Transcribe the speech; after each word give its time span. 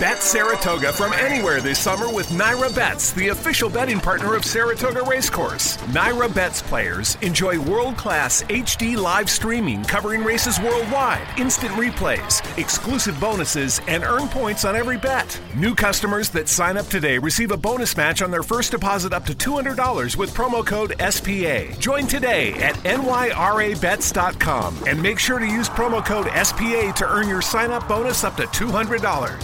Bet 0.00 0.22
Saratoga 0.22 0.92
from 0.92 1.12
anywhere 1.14 1.60
this 1.60 1.80
summer 1.80 2.12
with 2.12 2.28
NYRA 2.28 2.72
Bets, 2.72 3.10
the 3.14 3.28
official 3.28 3.68
betting 3.68 3.98
partner 3.98 4.36
of 4.36 4.44
Saratoga 4.44 5.02
Racecourse. 5.02 5.76
NYRA 5.88 6.32
Bets 6.32 6.62
players 6.62 7.16
enjoy 7.20 7.58
world 7.58 7.96
class 7.96 8.44
HD 8.44 8.96
live 8.96 9.28
streaming 9.28 9.82
covering 9.82 10.22
races 10.22 10.60
worldwide, 10.60 11.26
instant 11.36 11.72
replays, 11.72 12.40
exclusive 12.58 13.18
bonuses, 13.18 13.80
and 13.88 14.04
earn 14.04 14.28
points 14.28 14.64
on 14.64 14.76
every 14.76 14.98
bet. 14.98 15.40
New 15.56 15.74
customers 15.74 16.30
that 16.30 16.48
sign 16.48 16.76
up 16.76 16.86
today 16.86 17.18
receive 17.18 17.50
a 17.50 17.56
bonus 17.56 17.96
match 17.96 18.22
on 18.22 18.30
their 18.30 18.44
first 18.44 18.70
deposit 18.70 19.12
up 19.12 19.24
to 19.24 19.34
$200 19.34 20.16
with 20.16 20.32
promo 20.32 20.64
code 20.64 20.94
SPA. 21.10 21.76
Join 21.80 22.06
today 22.06 22.52
at 22.62 22.76
nyrabets.com 22.84 24.76
and 24.86 25.02
make 25.02 25.18
sure 25.18 25.40
to 25.40 25.46
use 25.46 25.68
promo 25.68 26.04
code 26.06 26.26
SPA 26.46 26.92
to 26.92 27.08
earn 27.08 27.28
your 27.28 27.42
sign 27.42 27.72
up 27.72 27.88
bonus 27.88 28.22
up 28.22 28.36
to 28.36 28.44
$200. 28.44 29.37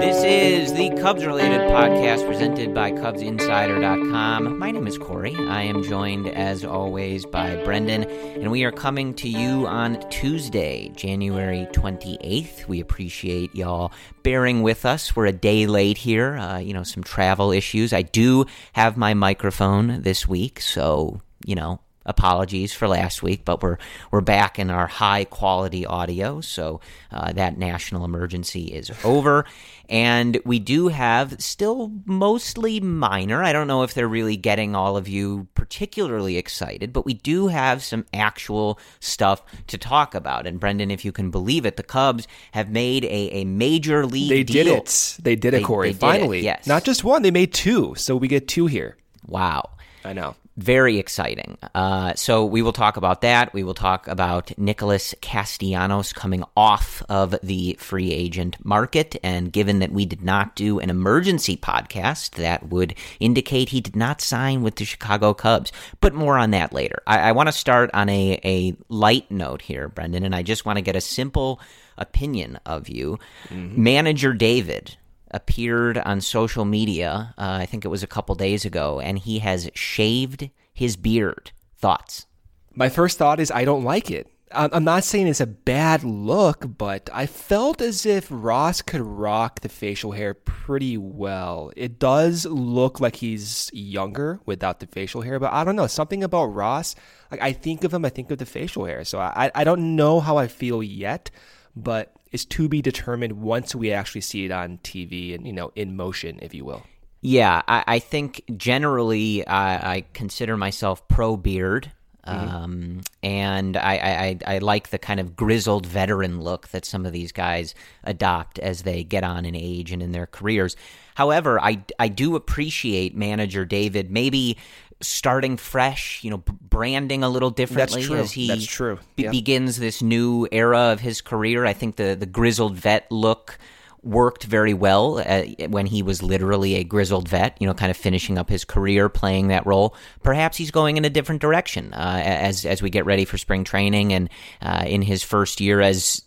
This 0.00 0.24
is 0.24 0.72
the 0.72 0.88
Cubs 1.02 1.26
related 1.26 1.60
podcast 1.70 2.26
presented 2.26 2.72
by 2.72 2.92
CubsInsider.com. 2.92 4.58
My 4.58 4.70
name 4.70 4.86
is 4.86 4.96
Corey. 4.96 5.34
I 5.34 5.64
am 5.64 5.82
joined, 5.82 6.28
as 6.28 6.64
always, 6.64 7.26
by 7.26 7.62
Brendan, 7.64 8.04
and 8.04 8.50
we 8.50 8.64
are 8.64 8.72
coming 8.72 9.12
to 9.14 9.28
you 9.28 9.66
on 9.66 10.00
Tuesday, 10.08 10.90
January 10.96 11.68
28th. 11.72 12.66
We 12.68 12.80
appreciate 12.80 13.54
y'all 13.54 13.92
bearing 14.22 14.62
with 14.62 14.86
us. 14.86 15.14
We're 15.14 15.26
a 15.26 15.32
day 15.32 15.66
late 15.66 15.98
here, 15.98 16.38
uh, 16.38 16.58
you 16.58 16.72
know, 16.72 16.84
some 16.84 17.02
travel 17.02 17.52
issues. 17.52 17.92
I 17.92 18.00
do 18.00 18.46
have 18.72 18.96
my 18.96 19.12
microphone 19.12 20.00
this 20.00 20.26
week, 20.26 20.60
so, 20.60 21.20
you 21.44 21.54
know, 21.54 21.80
apologies 22.04 22.72
for 22.72 22.88
last 22.88 23.22
week, 23.22 23.44
but 23.44 23.62
we're 23.62 23.78
we're 24.10 24.20
back 24.20 24.58
in 24.58 24.70
our 24.70 24.86
high 24.86 25.24
quality 25.24 25.86
audio, 25.86 26.40
so 26.40 26.80
uh, 27.10 27.32
that 27.32 27.58
national 27.58 28.04
emergency 28.04 28.64
is 28.64 28.90
over, 29.04 29.44
and 29.88 30.40
we 30.44 30.58
do 30.58 30.88
have 30.88 31.36
still 31.40 31.92
mostly 32.04 32.80
minor. 32.80 33.42
I 33.42 33.52
don't 33.52 33.66
know 33.66 33.82
if 33.82 33.94
they're 33.94 34.08
really 34.08 34.36
getting 34.36 34.74
all 34.74 34.96
of 34.96 35.08
you 35.08 35.46
particularly 35.54 36.36
excited, 36.36 36.92
but 36.92 37.04
we 37.06 37.14
do 37.14 37.48
have 37.48 37.82
some 37.82 38.04
actual 38.12 38.78
stuff 39.00 39.42
to 39.68 39.78
talk 39.78 40.14
about. 40.14 40.46
And 40.46 40.58
Brendan, 40.60 40.90
if 40.90 41.04
you 41.04 41.12
can 41.12 41.30
believe 41.30 41.66
it, 41.66 41.76
the 41.76 41.82
Cubs 41.82 42.26
have 42.52 42.70
made 42.70 43.04
a, 43.04 43.08
a 43.32 43.44
major 43.44 44.06
league. 44.06 44.28
They 44.30 44.42
deal. 44.44 44.64
did 44.64 44.76
it. 44.78 45.18
They 45.22 45.36
did 45.36 45.54
it, 45.54 45.58
They- 45.58 45.62
Corey. 45.62 45.88
they 45.88 45.92
did 45.92 45.96
it, 45.98 46.00
Finally, 46.00 46.40
yes. 46.40 46.66
Not 46.66 46.84
just 46.84 47.04
one. 47.04 47.22
They 47.22 47.30
made 47.30 47.52
two, 47.52 47.94
so 47.96 48.16
we 48.16 48.28
get 48.28 48.48
two 48.48 48.66
here. 48.66 48.96
Wow. 49.26 49.70
I 50.04 50.12
know. 50.12 50.34
Very 50.56 50.98
exciting. 50.98 51.56
Uh, 51.74 52.14
so 52.14 52.44
we 52.44 52.62
will 52.62 52.72
talk 52.72 52.96
about 52.96 53.22
that. 53.22 53.54
We 53.54 53.62
will 53.62 53.74
talk 53.74 54.06
about 54.06 54.56
Nicholas 54.58 55.14
Castellanos 55.20 56.12
coming 56.12 56.44
off 56.56 57.02
of 57.08 57.34
the 57.42 57.76
free 57.78 58.12
agent 58.12 58.56
market. 58.64 59.16
And 59.22 59.52
given 59.52 59.78
that 59.78 59.92
we 59.92 60.04
did 60.04 60.22
not 60.22 60.54
do 60.54 60.78
an 60.78 60.90
emergency 60.90 61.56
podcast, 61.56 62.32
that 62.36 62.68
would 62.68 62.94
indicate 63.18 63.70
he 63.70 63.80
did 63.80 63.96
not 63.96 64.20
sign 64.20 64.62
with 64.62 64.76
the 64.76 64.84
Chicago 64.84 65.32
Cubs. 65.32 65.72
But 66.00 66.14
more 66.14 66.36
on 66.36 66.50
that 66.50 66.72
later. 66.72 67.02
I, 67.06 67.18
I 67.20 67.32
want 67.32 67.48
to 67.48 67.52
start 67.52 67.90
on 67.94 68.08
a, 68.08 68.40
a 68.44 68.76
light 68.88 69.30
note 69.30 69.62
here, 69.62 69.88
Brendan, 69.88 70.24
and 70.24 70.34
I 70.34 70.42
just 70.42 70.66
want 70.66 70.76
to 70.76 70.82
get 70.82 70.96
a 70.96 71.00
simple 71.00 71.60
opinion 71.96 72.58
of 72.66 72.88
you. 72.88 73.18
Manager 73.50 74.32
David 74.32 74.96
appeared 75.32 75.98
on 75.98 76.20
social 76.20 76.64
media, 76.64 77.34
uh, 77.38 77.58
I 77.60 77.66
think 77.66 77.84
it 77.84 77.88
was 77.88 78.02
a 78.02 78.08
couple 78.08 78.34
days 78.34 78.64
ago, 78.64 79.00
and 79.00 79.18
he 79.18 79.40
has 79.40 79.70
shaved 79.74 80.50
his 80.72 80.96
beard. 80.96 81.52
Thoughts? 81.78 82.26
My 82.74 82.88
first 82.88 83.18
thought 83.18 83.40
is 83.40 83.50
I 83.50 83.64
don't 83.64 83.84
like 83.84 84.10
it. 84.10 84.28
I'm 84.54 84.84
not 84.84 85.04
saying 85.04 85.28
it's 85.28 85.40
a 85.40 85.46
bad 85.46 86.04
look, 86.04 86.76
but 86.76 87.08
I 87.12 87.26
felt 87.26 87.80
as 87.80 88.04
if 88.04 88.26
Ross 88.30 88.82
could 88.82 89.00
rock 89.00 89.60
the 89.60 89.68
facial 89.68 90.12
hair 90.12 90.34
pretty 90.34 90.98
well. 90.98 91.72
It 91.74 91.98
does 91.98 92.44
look 92.44 93.00
like 93.00 93.16
he's 93.16 93.70
younger 93.72 94.40
without 94.44 94.80
the 94.80 94.86
facial 94.86 95.22
hair, 95.22 95.38
but 95.38 95.52
I 95.52 95.64
don't 95.64 95.76
know. 95.76 95.86
Something 95.86 96.22
about 96.22 96.46
Ross, 96.46 96.94
like 97.30 97.40
I 97.40 97.52
think 97.52 97.84
of 97.84 97.94
him, 97.94 98.04
I 98.04 98.10
think 98.10 98.30
of 98.30 98.38
the 98.38 98.46
facial 98.46 98.84
hair. 98.84 99.04
So 99.04 99.18
I, 99.18 99.50
I 99.54 99.64
don't 99.64 99.96
know 99.96 100.20
how 100.20 100.36
I 100.36 100.48
feel 100.48 100.82
yet, 100.82 101.30
but 101.74 102.14
it's 102.32 102.44
to 102.46 102.68
be 102.68 102.82
determined 102.82 103.34
once 103.34 103.74
we 103.74 103.92
actually 103.92 104.22
see 104.22 104.44
it 104.44 104.50
on 104.50 104.78
TV 104.78 105.34
and, 105.34 105.46
you 105.46 105.52
know, 105.52 105.70
in 105.76 105.94
motion, 105.94 106.38
if 106.42 106.54
you 106.54 106.64
will. 106.64 106.82
Yeah, 107.20 107.62
I, 107.68 107.84
I 107.86 107.98
think 108.00 108.42
generally 108.56 109.46
I, 109.46 109.94
I 109.94 110.04
consider 110.12 110.56
myself 110.56 111.06
pro 111.08 111.36
beard. 111.36 111.92
Um, 112.24 113.00
and 113.24 113.76
I, 113.76 113.96
I, 113.96 114.38
I 114.46 114.54
I 114.54 114.58
like 114.58 114.90
the 114.90 114.98
kind 114.98 115.18
of 115.18 115.34
grizzled 115.34 115.86
veteran 115.86 116.40
look 116.40 116.68
that 116.68 116.84
some 116.84 117.04
of 117.04 117.12
these 117.12 117.32
guys 117.32 117.74
adopt 118.04 118.60
as 118.60 118.82
they 118.82 119.02
get 119.02 119.24
on 119.24 119.44
in 119.44 119.56
age 119.56 119.90
and 119.90 120.00
in 120.00 120.12
their 120.12 120.28
careers. 120.28 120.76
However, 121.16 121.60
I, 121.60 121.82
I 121.98 122.06
do 122.06 122.36
appreciate 122.36 123.16
manager 123.16 123.64
David 123.64 124.10
maybe 124.10 124.56
starting 125.02 125.56
fresh, 125.56 126.22
you 126.24 126.30
know, 126.30 126.38
b- 126.38 126.52
branding 126.68 127.22
a 127.22 127.28
little 127.28 127.50
differently 127.50 128.02
true. 128.04 128.16
as 128.16 128.32
he 128.32 128.48
That's 128.48 128.64
true. 128.64 128.98
be- 129.16 129.24
Yeah. 129.24 129.30
begins 129.30 129.78
this 129.78 130.00
new 130.02 130.48
era 130.50 130.92
of 130.92 131.00
his 131.00 131.20
career. 131.20 131.66
I 131.66 131.72
think 131.74 131.96
the 131.96 132.14
the 132.18 132.26
grizzled 132.26 132.76
vet 132.76 133.10
look 133.10 133.58
worked 134.04 134.42
very 134.42 134.74
well 134.74 135.22
uh, 135.24 135.44
when 135.68 135.86
he 135.86 136.02
was 136.02 136.24
literally 136.24 136.74
a 136.74 136.82
grizzled 136.82 137.28
vet, 137.28 137.56
you 137.60 137.68
know, 137.68 137.72
kind 137.74 137.88
of 137.88 137.96
finishing 137.96 138.36
up 138.36 138.48
his 138.48 138.64
career 138.64 139.08
playing 139.08 139.46
that 139.46 139.64
role. 139.64 139.94
Perhaps 140.24 140.56
he's 140.56 140.72
going 140.72 140.96
in 140.96 141.04
a 141.04 141.08
different 141.10 141.40
direction 141.40 141.94
uh, 141.94 142.20
as 142.24 142.64
as 142.66 142.82
we 142.82 142.90
get 142.90 143.06
ready 143.06 143.24
for 143.24 143.38
spring 143.38 143.62
training 143.62 144.12
and 144.12 144.28
uh, 144.60 144.82
in 144.88 145.02
his 145.02 145.22
first 145.22 145.60
year 145.60 145.80
as 145.80 146.20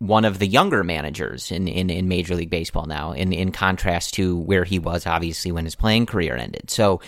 one 0.00 0.24
of 0.24 0.40
the 0.40 0.46
younger 0.48 0.82
managers 0.82 1.52
in, 1.52 1.68
in, 1.68 1.88
in 1.88 2.08
Major 2.08 2.34
League 2.34 2.50
Baseball 2.50 2.86
now, 2.86 3.12
in, 3.12 3.32
in 3.32 3.52
contrast 3.52 4.14
to 4.14 4.36
where 4.36 4.64
he 4.64 4.80
was 4.80 5.06
obviously 5.06 5.52
when 5.52 5.64
his 5.66 5.76
playing 5.76 6.06
career 6.06 6.34
ended. 6.34 6.68
So 6.68 7.00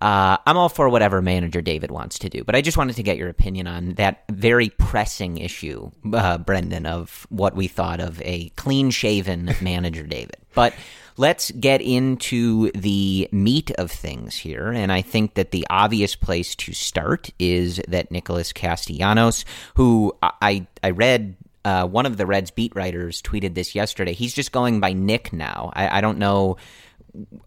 uh, 0.00 0.36
I'm 0.46 0.56
all 0.56 0.68
for 0.68 0.88
whatever 0.88 1.22
manager 1.22 1.62
David 1.62 1.90
wants 1.90 2.18
to 2.20 2.28
do, 2.28 2.44
but 2.44 2.54
I 2.54 2.60
just 2.60 2.76
wanted 2.76 2.96
to 2.96 3.02
get 3.02 3.16
your 3.16 3.28
opinion 3.28 3.66
on 3.66 3.94
that 3.94 4.24
very 4.30 4.68
pressing 4.68 5.38
issue, 5.38 5.90
uh, 6.12 6.38
Brendan, 6.38 6.86
of 6.86 7.26
what 7.30 7.56
we 7.56 7.66
thought 7.68 8.00
of 8.00 8.20
a 8.22 8.50
clean 8.50 8.90
shaven 8.90 9.54
manager 9.60 10.02
David. 10.04 10.36
But 10.54 10.74
let's 11.16 11.50
get 11.52 11.80
into 11.80 12.70
the 12.72 13.28
meat 13.32 13.70
of 13.72 13.90
things 13.90 14.36
here. 14.36 14.70
And 14.70 14.92
I 14.92 15.02
think 15.02 15.34
that 15.34 15.50
the 15.50 15.66
obvious 15.70 16.14
place 16.14 16.54
to 16.56 16.72
start 16.72 17.30
is 17.38 17.80
that 17.88 18.10
Nicholas 18.10 18.52
Castellanos, 18.52 19.44
who 19.74 20.14
I, 20.22 20.66
I 20.82 20.90
read 20.90 21.36
uh, 21.64 21.86
one 21.86 22.06
of 22.06 22.16
the 22.16 22.26
Reds 22.26 22.50
beat 22.52 22.76
writers 22.76 23.20
tweeted 23.22 23.54
this 23.54 23.74
yesterday. 23.74 24.12
He's 24.12 24.34
just 24.34 24.52
going 24.52 24.78
by 24.78 24.92
Nick 24.92 25.32
now. 25.32 25.72
I, 25.74 25.98
I 25.98 26.00
don't 26.00 26.18
know 26.18 26.58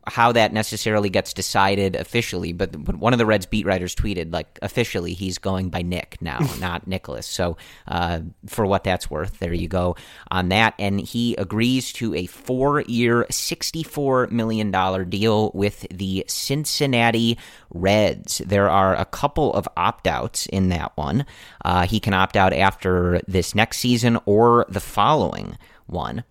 how 0.08 0.32
that 0.32 0.54
necessarily 0.54 1.10
gets 1.10 1.34
decided 1.34 1.96
officially, 1.96 2.54
but, 2.54 2.84
but 2.84 2.96
one 2.96 3.14
of 3.14 3.20
the 3.20 3.26
Reds 3.26 3.46
beat 3.46 3.66
writers 3.66 3.96
tweeted 3.96 4.34
like 4.34 4.60
officially 4.62 5.14
he's 5.14 5.38
going 5.38 5.70
by 5.70 5.82
Nick 5.82 6.18
now, 6.22 6.40
not 6.60 6.88
Nicholas. 6.88 7.26
So 7.26 7.58
uh, 7.88 8.22
for 8.48 8.66
what 8.66 8.84
that's 8.84 9.10
worth, 9.10 9.40
there 9.40 9.54
you 9.54 9.68
go 9.68 9.96
on 10.32 10.50
that. 10.50 10.74
And 10.80 11.00
he 11.00 11.36
agrees 11.36 11.94
to 11.94 12.14
a 12.16 12.26
four-year, 12.26 13.26
sixty-four 13.30 14.28
million 14.28 14.72
dollar 14.72 15.06
deal 15.06 15.52
with 15.54 15.86
the 15.90 16.26
Cincinnati 16.28 17.38
Reds. 17.72 18.40
There 18.40 18.70
are 18.70 18.96
a 18.96 19.06
couple 19.06 19.54
of 19.54 19.68
opt-outs 19.78 20.46
in 20.48 20.70
that 20.70 20.96
one. 20.96 21.26
Uh, 21.64 21.86
he 21.86 22.00
can 22.00 22.14
opt 22.14 22.36
out 22.36 22.54
after 22.54 23.22
this 23.28 23.56
next 23.56 23.78
season 23.78 24.20
or 24.26 24.66
the 24.70 24.80
following 24.80 25.58
one 25.88 26.24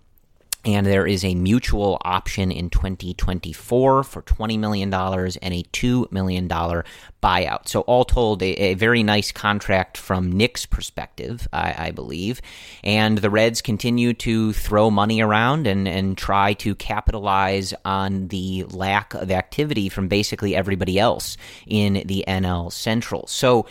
and 0.65 0.85
there 0.85 1.07
is 1.07 1.23
a 1.23 1.35
mutual 1.35 1.97
option 2.01 2.51
in 2.51 2.69
2024 2.69 4.03
for 4.03 4.21
$20 4.21 4.59
million 4.59 4.93
and 4.93 5.53
a 5.53 5.63
$2 5.63 6.11
million 6.11 6.49
buyout. 6.49 7.67
So, 7.67 7.81
all 7.81 8.03
told, 8.03 8.43
a, 8.43 8.49
a 8.49 8.73
very 8.73 9.01
nice 9.01 9.31
contract 9.31 9.97
from 9.97 10.31
Nick's 10.31 10.65
perspective, 10.65 11.47
I, 11.53 11.87
I, 11.87 11.91
believe. 11.91 12.41
And 12.83 13.19
the 13.19 13.29
Reds 13.29 13.61
continue 13.61 14.13
to 14.15 14.51
throw 14.51 14.91
money 14.91 15.21
around 15.21 15.65
and, 15.65 15.87
and 15.87 16.17
try 16.17 16.53
to 16.53 16.75
capitalize 16.75 17.73
on 17.85 18.27
the 18.27 18.65
lack 18.65 19.13
of 19.13 19.31
activity 19.31 19.87
from 19.87 20.09
basically 20.09 20.55
everybody 20.55 20.99
else 20.99 21.37
in 21.67 22.03
the 22.05 22.25
NL 22.27 22.71
Central. 22.71 23.27
So, 23.27 23.65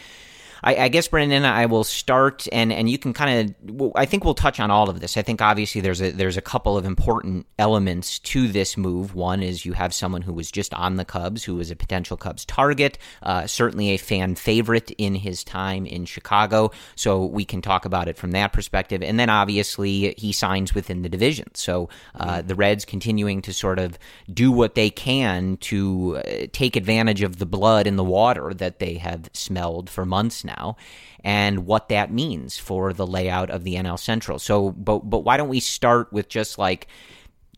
I, 0.63 0.77
I 0.77 0.89
guess 0.89 1.09
Brendan, 1.09 1.45
I 1.45 1.67
will 1.67 1.85
start, 1.85 2.47
and 2.53 2.73
and 2.73 2.89
you 2.89 2.99
can 2.99 3.13
kind 3.13 3.55
of. 3.71 3.93
I 3.95 4.07
think 4.07 4.25
we'll 4.25 4.35
touch 4.35 4.61
on 4.61 4.71
all 4.71 4.91
of 4.91 5.01
this. 5.01 5.17
I 5.17 5.23
think 5.23 5.41
obviously 5.41 5.81
there's 5.81 6.01
a 6.01 6.11
there's 6.11 6.37
a 6.37 6.43
couple 6.43 6.77
of 6.77 6.85
important 6.85 7.47
elements 7.59 8.19
to 8.21 8.49
this 8.49 8.77
move. 8.77 9.15
One 9.15 9.43
is 9.43 9.65
you 9.65 9.73
have 9.75 9.95
someone 9.95 10.23
who 10.23 10.33
was 10.33 10.51
just 10.51 10.75
on 10.75 10.97
the 10.97 11.05
Cubs, 11.05 11.45
who 11.45 11.57
was 11.57 11.71
a 11.71 11.77
potential 11.77 12.17
Cubs 12.17 12.45
target, 12.45 12.99
uh, 13.23 13.47
certainly 13.47 13.91
a 13.91 13.97
fan 13.97 14.35
favorite 14.35 14.91
in 14.99 15.15
his 15.15 15.45
time 15.45 15.87
in 15.87 16.05
Chicago. 16.05 16.71
So 16.97 17.25
we 17.25 17.45
can 17.45 17.63
talk 17.63 17.85
about 17.85 18.09
it 18.09 18.17
from 18.17 18.33
that 18.33 18.53
perspective, 18.53 19.03
and 19.03 19.19
then 19.19 19.31
obviously 19.31 20.15
he 20.19 20.33
signs 20.33 20.75
within 20.75 21.03
the 21.03 21.09
division. 21.09 21.55
So 21.55 21.89
uh, 22.15 22.43
the 22.43 22.55
Reds 22.55 22.85
continuing 22.85 23.43
to 23.43 23.53
sort 23.53 23.79
of 23.79 23.99
do 24.33 24.51
what 24.51 24.75
they 24.75 24.91
can 24.91 25.57
to 25.59 26.19
uh, 26.19 26.47
take 26.53 26.77
advantage 26.77 27.23
of 27.23 27.39
the 27.39 27.47
blood 27.47 27.87
in 27.87 27.97
the 27.97 28.05
water 28.05 28.53
that 28.55 28.79
they 28.79 28.95
have 28.95 29.31
smelled 29.33 29.89
for 29.91 30.05
months 30.05 30.45
now 30.49 30.77
and 31.25 31.67
what 31.67 31.89
that 31.89 32.13
means 32.13 32.59
for 32.59 32.93
the 32.93 33.07
layout 33.07 33.51
of 33.51 33.65
the 33.65 33.75
NL 33.75 33.99
Central. 33.99 34.39
So, 34.39 34.71
but 34.71 35.09
but 35.09 35.21
why 35.21 35.37
don't 35.37 35.49
we 35.49 35.61
start 35.61 36.13
with 36.13 36.29
just 36.29 36.59
like 36.59 36.89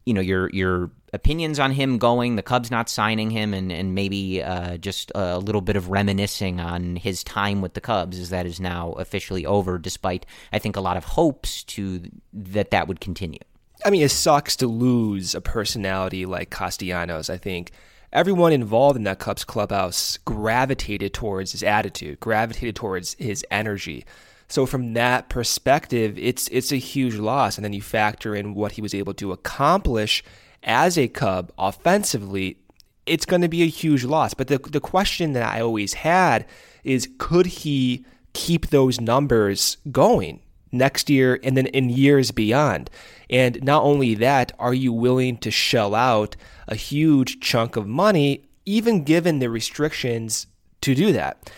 you 0.04 0.14
know 0.14 0.20
your 0.20 0.50
your 0.50 0.90
opinions 1.12 1.58
on 1.58 1.72
him 1.72 1.98
going, 1.98 2.36
the 2.36 2.42
Cubs 2.42 2.70
not 2.70 2.88
signing 2.88 3.30
him, 3.30 3.52
and 3.54 3.70
and 3.70 3.94
maybe 3.94 4.42
uh, 4.42 4.76
just 4.78 5.12
a 5.14 5.38
little 5.38 5.60
bit 5.60 5.76
of 5.76 5.90
reminiscing 5.90 6.60
on 6.60 6.96
his 6.96 7.22
time 7.24 7.60
with 7.60 7.74
the 7.74 7.80
Cubs, 7.80 8.18
as 8.18 8.30
that 8.30 8.46
is 8.46 8.60
now 8.60 8.92
officially 8.92 9.44
over. 9.44 9.78
Despite 9.78 10.26
I 10.52 10.58
think 10.58 10.76
a 10.76 10.80
lot 10.80 10.96
of 10.96 11.04
hopes 11.04 11.62
to 11.64 12.02
that 12.32 12.70
that 12.70 12.88
would 12.88 13.00
continue. 13.00 13.40
I 13.84 13.90
mean, 13.90 14.02
it 14.02 14.10
sucks 14.10 14.56
to 14.56 14.66
lose 14.66 15.34
a 15.34 15.40
personality 15.40 16.26
like 16.26 16.50
Castellanos. 16.50 17.30
I 17.30 17.38
think 17.38 17.72
everyone 18.12 18.52
involved 18.52 18.96
in 18.96 19.04
that 19.04 19.18
Cubs 19.18 19.44
clubhouse 19.44 20.18
gravitated 20.18 21.14
towards 21.14 21.52
his 21.52 21.62
attitude, 21.62 22.20
gravitated 22.20 22.76
towards 22.76 23.14
his 23.14 23.44
energy. 23.50 24.04
So 24.48 24.66
from 24.66 24.94
that 24.94 25.28
perspective, 25.28 26.18
it's 26.18 26.48
it's 26.48 26.72
a 26.72 26.76
huge 26.76 27.14
loss. 27.14 27.56
And 27.56 27.64
then 27.64 27.72
you 27.72 27.82
factor 27.82 28.34
in 28.34 28.54
what 28.54 28.72
he 28.72 28.82
was 28.82 28.94
able 28.94 29.14
to 29.14 29.32
accomplish 29.32 30.24
as 30.62 30.98
a 30.98 31.08
Cub 31.08 31.52
offensively, 31.58 32.58
it's 33.06 33.24
going 33.24 33.42
to 33.42 33.48
be 33.48 33.62
a 33.62 33.66
huge 33.66 34.04
loss. 34.04 34.34
But 34.34 34.48
the 34.48 34.58
the 34.58 34.80
question 34.80 35.32
that 35.34 35.48
I 35.48 35.60
always 35.60 35.94
had 35.94 36.46
is 36.82 37.08
could 37.18 37.46
he 37.46 38.04
keep 38.32 38.68
those 38.68 39.00
numbers 39.00 39.76
going 39.90 40.40
next 40.72 41.10
year 41.10 41.38
and 41.42 41.56
then 41.56 41.66
in 41.66 41.90
years 41.90 42.30
beyond? 42.30 42.90
And 43.28 43.62
not 43.62 43.82
only 43.82 44.14
that, 44.16 44.52
are 44.58 44.74
you 44.74 44.92
willing 44.92 45.36
to 45.38 45.50
shell 45.50 45.94
out 45.94 46.36
a 46.66 46.74
huge 46.74 47.40
chunk 47.40 47.76
of 47.76 47.86
money, 47.86 48.44
even 48.66 49.04
given 49.04 49.38
the 49.38 49.50
restrictions 49.50 50.46
to 50.80 50.94
do 50.94 51.12
that? 51.12 51.50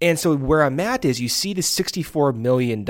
And 0.00 0.18
so 0.18 0.36
where 0.36 0.62
I'm 0.62 0.78
at 0.80 1.04
is 1.04 1.20
you 1.20 1.28
see 1.28 1.52
the 1.52 1.60
$64 1.60 2.36
million 2.36 2.84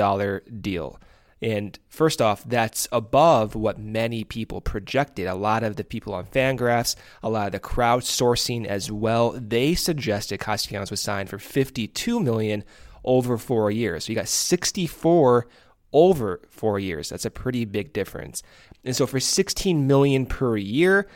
deal. 0.61 0.99
And 1.41 1.79
first 1.87 2.21
off, 2.21 2.43
that's 2.43 2.87
above 2.91 3.55
what 3.55 3.79
many 3.79 4.23
people 4.25 4.59
projected. 4.59 5.25
A 5.25 5.35
lot 5.35 5.63
of 5.63 5.77
the 5.77 5.85
people 5.85 6.13
on 6.13 6.25
Fangraphs, 6.25 6.95
a 7.23 7.29
lot 7.29 7.47
of 7.47 7.51
the 7.53 7.59
crowdsourcing 7.59 8.65
as 8.65 8.91
well, 8.91 9.31
they 9.31 9.73
suggested 9.73 10.39
Castellanos 10.39 10.91
was 10.91 11.01
signed 11.01 11.29
for 11.29 11.39
52 11.39 12.19
million 12.19 12.63
over 13.03 13.37
four 13.37 13.71
years. 13.71 14.05
So 14.05 14.11
you 14.11 14.15
got 14.15 14.27
64 14.27 15.47
over 15.91 16.41
four 16.49 16.79
years. 16.79 17.09
That's 17.09 17.25
a 17.25 17.31
pretty 17.31 17.65
big 17.65 17.93
difference. 17.93 18.43
And 18.83 18.95
so 18.95 19.07
for 19.07 19.19
16 19.19 19.87
million 19.87 20.25
per 20.25 20.57
year 20.57 21.07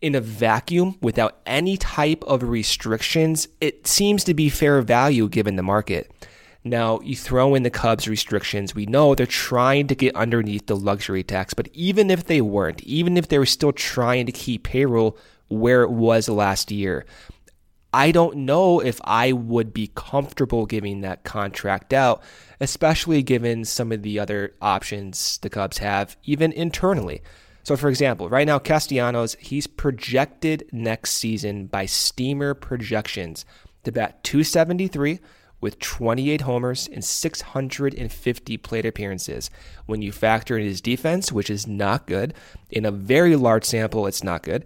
in 0.00 0.14
a 0.14 0.20
vacuum 0.20 0.96
without 1.02 1.40
any 1.44 1.76
type 1.76 2.24
of 2.24 2.42
restrictions, 2.42 3.48
it 3.60 3.86
seems 3.86 4.24
to 4.24 4.34
be 4.34 4.48
fair 4.48 4.80
value 4.82 5.28
given 5.28 5.56
the 5.56 5.62
market. 5.62 6.10
Now, 6.62 7.00
you 7.00 7.16
throw 7.16 7.54
in 7.54 7.62
the 7.62 7.70
Cubs 7.70 8.06
restrictions. 8.06 8.74
We 8.74 8.84
know 8.84 9.14
they're 9.14 9.26
trying 9.26 9.86
to 9.88 9.94
get 9.94 10.14
underneath 10.14 10.66
the 10.66 10.76
luxury 10.76 11.22
tax, 11.22 11.54
but 11.54 11.68
even 11.72 12.10
if 12.10 12.24
they 12.24 12.42
weren't, 12.42 12.82
even 12.82 13.16
if 13.16 13.28
they 13.28 13.38
were 13.38 13.46
still 13.46 13.72
trying 13.72 14.26
to 14.26 14.32
keep 14.32 14.64
payroll 14.64 15.16
where 15.48 15.82
it 15.82 15.90
was 15.90 16.28
last 16.28 16.70
year, 16.70 17.06
I 17.92 18.12
don't 18.12 18.36
know 18.38 18.80
if 18.80 19.00
I 19.04 19.32
would 19.32 19.72
be 19.72 19.90
comfortable 19.94 20.66
giving 20.66 21.00
that 21.00 21.24
contract 21.24 21.92
out, 21.92 22.22
especially 22.60 23.22
given 23.22 23.64
some 23.64 23.90
of 23.90 24.02
the 24.02 24.18
other 24.18 24.54
options 24.62 25.38
the 25.38 25.50
Cubs 25.50 25.78
have, 25.78 26.16
even 26.24 26.52
internally. 26.52 27.22
So, 27.62 27.76
for 27.76 27.88
example, 27.88 28.28
right 28.28 28.46
now, 28.46 28.58
Castellanos, 28.58 29.36
he's 29.40 29.66
projected 29.66 30.68
next 30.72 31.12
season 31.12 31.66
by 31.66 31.86
Steamer 31.86 32.54
projections 32.54 33.44
to 33.84 33.92
bat 33.92 34.22
273 34.24 35.18
with 35.60 35.78
28 35.78 36.42
homers 36.42 36.88
and 36.90 37.04
650 37.04 38.56
plate 38.56 38.86
appearances. 38.86 39.50
When 39.86 40.00
you 40.00 40.10
factor 40.10 40.56
in 40.56 40.64
his 40.64 40.80
defense, 40.80 41.30
which 41.32 41.50
is 41.50 41.66
not 41.66 42.06
good, 42.06 42.34
in 42.70 42.86
a 42.86 42.90
very 42.90 43.36
large 43.36 43.64
sample, 43.64 44.06
it's 44.06 44.24
not 44.24 44.42
good 44.42 44.64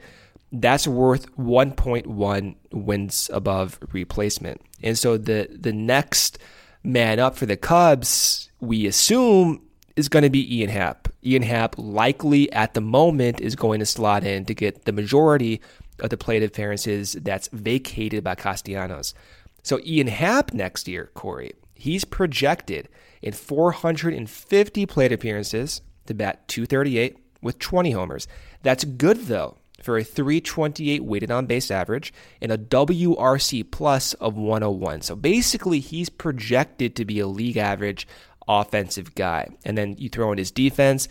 that's 0.60 0.86
worth 0.86 1.34
1.1 1.36 2.54
wins 2.72 3.30
above 3.32 3.78
replacement. 3.92 4.60
And 4.82 4.96
so 4.98 5.16
the 5.16 5.48
the 5.50 5.72
next 5.72 6.38
man 6.82 7.18
up 7.18 7.36
for 7.36 7.46
the 7.46 7.56
Cubs, 7.56 8.50
we 8.60 8.86
assume, 8.86 9.62
is 9.96 10.08
going 10.08 10.22
to 10.22 10.30
be 10.30 10.58
Ian 10.58 10.70
Happ. 10.70 11.08
Ian 11.24 11.42
Happ 11.42 11.76
likely 11.78 12.52
at 12.52 12.74
the 12.74 12.80
moment 12.80 13.40
is 13.40 13.56
going 13.56 13.80
to 13.80 13.86
slot 13.86 14.24
in 14.24 14.44
to 14.44 14.54
get 14.54 14.84
the 14.84 14.92
majority 14.92 15.60
of 16.00 16.10
the 16.10 16.16
plate 16.16 16.42
appearances 16.42 17.14
that's 17.14 17.48
vacated 17.48 18.22
by 18.22 18.34
Castellanos. 18.34 19.14
So 19.62 19.80
Ian 19.84 20.08
Happ 20.08 20.52
next 20.52 20.86
year, 20.86 21.10
Corey, 21.14 21.52
he's 21.74 22.04
projected 22.04 22.88
in 23.22 23.32
450 23.32 24.86
plate 24.86 25.12
appearances 25.12 25.80
to 26.06 26.14
bat 26.14 26.46
238 26.48 27.16
with 27.40 27.58
20 27.58 27.92
homers. 27.92 28.28
That's 28.62 28.84
good 28.84 29.26
though 29.26 29.56
for 29.84 29.98
a 29.98 30.04
328 30.04 31.04
weighted 31.04 31.30
on 31.30 31.46
base 31.46 31.70
average 31.70 32.12
and 32.40 32.50
a 32.50 32.58
WRC 32.58 33.70
plus 33.70 34.14
of 34.14 34.36
101. 34.36 35.02
So 35.02 35.14
basically, 35.14 35.80
he's 35.80 36.08
projected 36.08 36.96
to 36.96 37.04
be 37.04 37.20
a 37.20 37.26
league 37.26 37.58
average 37.58 38.08
offensive 38.48 39.14
guy. 39.14 39.48
And 39.64 39.76
then 39.76 39.96
you 39.98 40.08
throw 40.08 40.32
in 40.32 40.38
his 40.38 40.50
defense, 40.50 41.08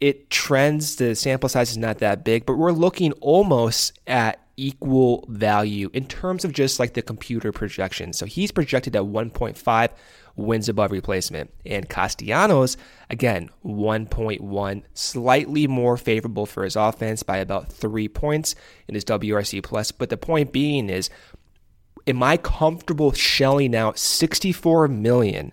it 0.00 0.30
trends, 0.30 0.96
the 0.96 1.14
sample 1.14 1.48
size 1.48 1.70
is 1.70 1.76
not 1.76 1.98
that 1.98 2.24
big, 2.24 2.46
but 2.46 2.54
we're 2.54 2.72
looking 2.72 3.12
almost 3.20 3.98
at 4.06 4.40
equal 4.56 5.24
value 5.28 5.90
in 5.92 6.06
terms 6.06 6.44
of 6.44 6.52
just 6.52 6.78
like 6.78 6.94
the 6.94 7.02
computer 7.02 7.52
projection. 7.52 8.12
So 8.12 8.26
he's 8.26 8.50
projected 8.50 8.96
at 8.96 9.02
1.5 9.02 9.88
wins 10.36 10.68
above 10.68 10.92
replacement. 10.92 11.52
And 11.64 11.88
Castellanos, 11.88 12.76
again, 13.08 13.50
1.1, 13.64 14.82
slightly 14.94 15.66
more 15.66 15.96
favorable 15.96 16.46
for 16.46 16.64
his 16.64 16.76
offense 16.76 17.22
by 17.22 17.38
about 17.38 17.72
three 17.72 18.08
points 18.08 18.54
in 18.88 18.94
his 18.94 19.04
WRC 19.04 19.62
plus. 19.62 19.92
But 19.92 20.10
the 20.10 20.16
point 20.16 20.52
being 20.52 20.88
is, 20.88 21.10
am 22.06 22.22
I 22.22 22.36
comfortable 22.36 23.12
shelling 23.12 23.74
out 23.74 23.98
64 23.98 24.88
million? 24.88 25.52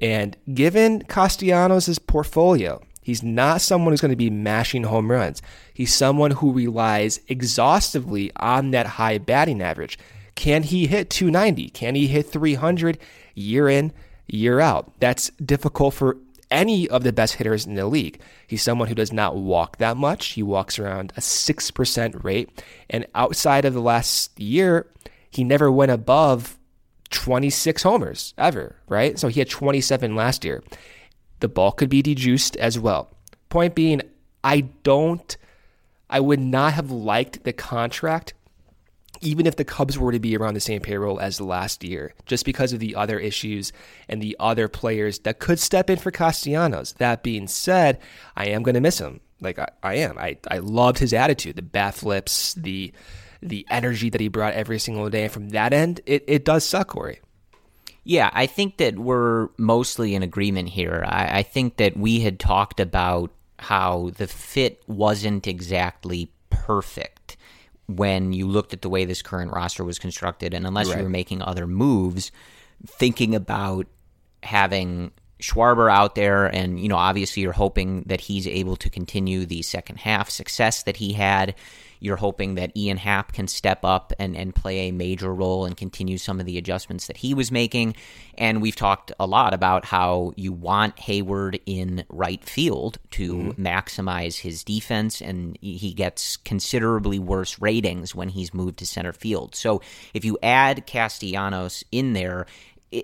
And 0.00 0.36
given 0.54 1.02
Castellanos' 1.02 1.98
portfolio, 1.98 2.80
He's 3.02 3.22
not 3.22 3.60
someone 3.60 3.92
who's 3.92 4.00
going 4.00 4.10
to 4.10 4.16
be 4.16 4.30
mashing 4.30 4.84
home 4.84 5.10
runs. 5.10 5.40
He's 5.72 5.92
someone 5.92 6.32
who 6.32 6.52
relies 6.52 7.20
exhaustively 7.28 8.30
on 8.36 8.70
that 8.72 8.86
high 8.86 9.18
batting 9.18 9.62
average. 9.62 9.98
Can 10.34 10.62
he 10.62 10.86
hit 10.86 11.10
290? 11.10 11.70
Can 11.70 11.94
he 11.94 12.06
hit 12.06 12.30
300 12.30 12.98
year 13.34 13.68
in, 13.68 13.92
year 14.32 14.60
out. 14.60 14.92
That's 15.00 15.30
difficult 15.44 15.94
for 15.94 16.16
any 16.50 16.88
of 16.88 17.04
the 17.04 17.12
best 17.12 17.34
hitters 17.34 17.66
in 17.66 17.74
the 17.74 17.86
league. 17.86 18.20
He's 18.46 18.62
someone 18.62 18.88
who 18.88 18.94
does 18.94 19.12
not 19.12 19.36
walk 19.36 19.78
that 19.78 19.96
much. 19.96 20.28
He 20.28 20.42
walks 20.42 20.78
around 20.78 21.12
a 21.16 21.20
6% 21.20 22.24
rate. 22.24 22.62
And 22.88 23.06
outside 23.14 23.64
of 23.64 23.74
the 23.74 23.80
last 23.80 24.38
year, 24.38 24.86
he 25.30 25.44
never 25.44 25.70
went 25.70 25.92
above 25.92 26.58
26 27.10 27.82
homers 27.82 28.34
ever, 28.36 28.76
right? 28.88 29.18
So 29.18 29.28
he 29.28 29.40
had 29.40 29.48
27 29.48 30.14
last 30.16 30.44
year. 30.44 30.62
The 31.40 31.48
ball 31.48 31.72
could 31.72 31.88
be 31.88 32.02
dejuiced 32.02 32.56
as 32.56 32.78
well. 32.78 33.10
Point 33.48 33.74
being, 33.74 34.02
I 34.42 34.62
don't, 34.82 35.36
I 36.08 36.20
would 36.20 36.40
not 36.40 36.72
have 36.74 36.90
liked 36.90 37.44
the 37.44 37.52
contract 37.52 38.34
even 39.20 39.46
if 39.46 39.56
the 39.56 39.64
Cubs 39.64 39.98
were 39.98 40.12
to 40.12 40.18
be 40.18 40.36
around 40.36 40.54
the 40.54 40.60
same 40.60 40.80
payroll 40.80 41.20
as 41.20 41.40
last 41.40 41.84
year, 41.84 42.14
just 42.26 42.44
because 42.44 42.72
of 42.72 42.80
the 42.80 42.94
other 42.94 43.18
issues 43.18 43.72
and 44.08 44.22
the 44.22 44.36
other 44.40 44.68
players 44.68 45.20
that 45.20 45.38
could 45.38 45.58
step 45.58 45.90
in 45.90 45.98
for 45.98 46.10
Castellanos. 46.10 46.92
That 46.94 47.22
being 47.22 47.46
said, 47.46 47.98
I 48.36 48.46
am 48.46 48.62
going 48.62 48.74
to 48.74 48.80
miss 48.80 48.98
him. 48.98 49.20
Like 49.40 49.58
I, 49.58 49.68
I 49.82 49.94
am. 49.94 50.18
I, 50.18 50.38
I 50.48 50.58
loved 50.58 50.98
his 50.98 51.12
attitude, 51.12 51.56
the 51.56 51.62
bat 51.62 51.94
flips, 51.94 52.54
the 52.54 52.92
the 53.42 53.66
energy 53.70 54.10
that 54.10 54.20
he 54.20 54.28
brought 54.28 54.52
every 54.52 54.78
single 54.78 55.08
day. 55.08 55.24
And 55.24 55.32
from 55.32 55.48
that 55.50 55.72
end, 55.72 56.02
it, 56.04 56.24
it 56.26 56.44
does 56.44 56.62
suck, 56.62 56.88
Corey. 56.88 57.20
Yeah, 58.04 58.28
I 58.34 58.44
think 58.44 58.76
that 58.76 58.98
we're 58.98 59.48
mostly 59.56 60.14
in 60.14 60.22
agreement 60.22 60.68
here. 60.68 61.02
I, 61.06 61.38
I 61.38 61.42
think 61.42 61.78
that 61.78 61.96
we 61.96 62.20
had 62.20 62.38
talked 62.38 62.80
about 62.80 63.30
how 63.58 64.10
the 64.16 64.26
fit 64.26 64.82
wasn't 64.86 65.46
exactly 65.46 66.30
perfect 66.50 67.19
when 67.96 68.32
you 68.32 68.46
looked 68.46 68.72
at 68.72 68.82
the 68.82 68.88
way 68.88 69.04
this 69.04 69.22
current 69.22 69.52
roster 69.52 69.84
was 69.84 69.98
constructed. 69.98 70.54
And 70.54 70.66
unless 70.66 70.88
Right. 70.88 70.98
you 70.98 71.02
were 71.04 71.08
making 71.10 71.42
other 71.42 71.66
moves, 71.66 72.30
thinking 72.86 73.34
about 73.34 73.86
having 74.42 75.10
Schwarber 75.40 75.90
out 75.90 76.14
there, 76.14 76.46
and 76.46 76.78
you 76.78 76.88
know, 76.88 76.96
obviously, 76.96 77.42
you're 77.42 77.52
hoping 77.52 78.02
that 78.06 78.20
he's 78.20 78.46
able 78.46 78.76
to 78.76 78.90
continue 78.90 79.46
the 79.46 79.62
second 79.62 79.96
half 79.98 80.28
success 80.28 80.82
that 80.82 80.98
he 80.98 81.14
had. 81.14 81.54
You're 82.00 82.16
hoping 82.16 82.56
that 82.56 82.76
Ian 82.76 82.96
Happ 82.96 83.32
can 83.32 83.46
step 83.46 83.84
up 83.84 84.12
and, 84.18 84.36
and 84.36 84.54
play 84.54 84.88
a 84.88 84.92
major 84.92 85.32
role 85.32 85.64
and 85.64 85.76
continue 85.76 86.18
some 86.18 86.40
of 86.40 86.46
the 86.46 86.58
adjustments 86.58 87.06
that 87.06 87.18
he 87.18 87.34
was 87.34 87.52
making. 87.52 87.94
And 88.36 88.62
we've 88.62 88.76
talked 88.76 89.12
a 89.20 89.26
lot 89.26 89.54
about 89.54 89.84
how 89.84 90.32
you 90.36 90.52
want 90.52 90.96
Heyward 90.96 91.60
in 91.66 92.04
right 92.08 92.42
field 92.42 92.98
to 93.12 93.34
mm-hmm. 93.34 93.66
maximize 93.66 94.40
his 94.40 94.64
defense, 94.64 95.20
and 95.20 95.58
he 95.60 95.92
gets 95.92 96.38
considerably 96.38 97.18
worse 97.18 97.60
ratings 97.60 98.14
when 98.14 98.30
he's 98.30 98.54
moved 98.54 98.78
to 98.78 98.86
center 98.86 99.12
field. 99.12 99.54
So 99.54 99.82
if 100.14 100.24
you 100.24 100.38
add 100.42 100.86
Castellanos 100.86 101.84
in 101.92 102.14
there, 102.14 102.46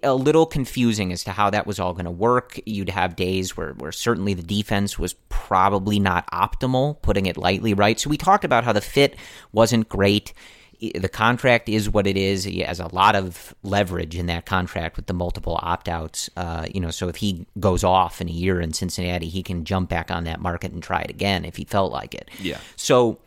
a 0.03 0.15
little 0.15 0.47
confusing 0.47 1.13
as 1.13 1.23
to 1.25 1.33
how 1.33 1.51
that 1.51 1.67
was 1.67 1.79
all 1.79 1.93
going 1.93 2.07
to 2.07 2.11
work. 2.11 2.59
You'd 2.67 2.89
have 2.89 3.15
days 3.15 3.57
where, 3.57 3.73
where 3.75 3.93
certainly 3.93 4.35
the 4.35 4.43
defense 4.43 4.99
was 4.99 5.15
probably 5.29 6.01
not 6.01 6.29
optimal, 6.33 7.01
putting 7.03 7.27
it 7.27 7.37
lightly, 7.37 7.73
right? 7.73 7.99
So 7.99 8.11
we 8.11 8.17
talked 8.17 8.45
about 8.45 8.65
how 8.65 8.73
the 8.73 8.81
fit 8.81 9.17
wasn't 9.53 9.89
great. 9.89 10.33
The 10.81 11.09
contract 11.09 11.69
is 11.69 11.89
what 11.89 12.07
it 12.07 12.17
is. 12.17 12.45
He 12.45 12.61
has 12.61 12.81
a 12.81 12.93
lot 12.93 13.15
of 13.15 13.55
leverage 13.63 14.17
in 14.17 14.27
that 14.27 14.45
contract 14.45 14.97
with 14.97 15.07
the 15.07 15.15
multiple 15.15 15.59
opt 15.63 15.89
outs. 15.89 16.29
Uh, 16.37 16.67
you 16.73 16.81
know, 16.81 16.91
so 16.91 17.09
if 17.09 17.17
he 17.17 17.47
goes 17.59 17.85
off 17.85 18.21
in 18.21 18.29
a 18.29 18.33
year 18.33 18.61
in 18.61 18.73
Cincinnati, 18.73 19.29
he 19.29 19.43
can 19.43 19.65
jump 19.65 19.89
back 19.89 20.11
on 20.11 20.25
that 20.25 20.41
market 20.41 20.73
and 20.73 20.83
try 20.83 21.01
it 21.03 21.11
again 21.11 21.45
if 21.45 21.57
he 21.57 21.65
felt 21.65 21.93
like 21.93 22.15
it. 22.15 22.29
Yeah. 22.41 22.59
So 22.75 23.21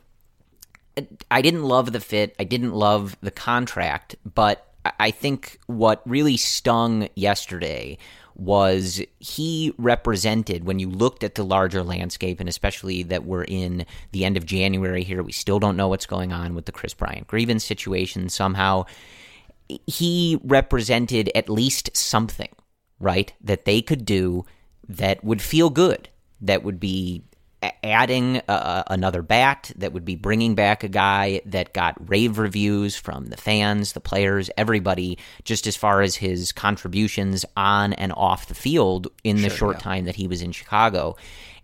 I 1.31 1.41
didn't 1.41 1.63
love 1.63 1.91
the 1.91 1.99
fit. 1.99 2.35
I 2.37 2.43
didn't 2.43 2.73
love 2.73 3.15
the 3.21 3.31
contract, 3.31 4.15
but 4.25 4.68
I 4.85 5.11
think 5.11 5.59
what 5.67 6.01
really 6.05 6.37
stung 6.37 7.09
yesterday 7.15 7.97
was 8.35 9.01
he 9.19 9.73
represented 9.77 10.63
when 10.63 10.79
you 10.79 10.89
looked 10.89 11.23
at 11.23 11.35
the 11.35 11.43
larger 11.43 11.83
landscape, 11.83 12.39
and 12.39 12.47
especially 12.47 13.03
that 13.03 13.25
we're 13.25 13.43
in 13.43 13.85
the 14.13 14.23
end 14.23 14.37
of 14.37 14.45
January 14.45 15.03
here, 15.03 15.21
we 15.21 15.33
still 15.33 15.59
don't 15.59 15.75
know 15.75 15.89
what's 15.89 16.05
going 16.05 16.31
on 16.31 16.55
with 16.55 16.65
the 16.65 16.71
Kris 16.71 16.93
Bryant 16.93 17.27
grievance 17.27 17.65
situation. 17.65 18.29
Somehow, 18.29 18.85
he 19.85 20.39
represented 20.43 21.29
at 21.35 21.49
least 21.49 21.95
something, 21.95 22.49
right, 22.99 23.33
that 23.41 23.65
they 23.65 23.81
could 23.81 24.05
do 24.05 24.45
that 24.87 25.23
would 25.23 25.41
feel 25.41 25.69
good, 25.69 26.07
that 26.39 26.63
would 26.63 26.79
be 26.79 27.23
adding 27.83 28.37
uh, 28.47 28.83
another 28.87 29.21
bat, 29.21 29.71
that 29.75 29.91
would 29.91 30.05
be 30.05 30.15
bringing 30.15 30.55
back 30.55 30.83
a 30.83 30.87
guy 30.87 31.41
that 31.45 31.73
got 31.73 32.09
rave 32.09 32.37
reviews 32.37 32.95
from 32.95 33.25
the 33.27 33.37
fans, 33.37 33.93
the 33.93 33.99
players, 33.99 34.49
everybody, 34.57 35.17
just 35.43 35.67
as 35.67 35.75
far 35.75 36.01
as 36.01 36.15
his 36.15 36.51
contributions 36.51 37.45
on 37.57 37.93
and 37.93 38.13
off 38.13 38.47
the 38.47 38.53
field 38.53 39.07
in 39.23 39.41
the 39.41 39.49
short 39.49 39.79
time 39.79 40.05
that 40.05 40.15
he 40.15 40.27
was 40.27 40.41
in 40.41 40.51
Chicago. 40.51 41.17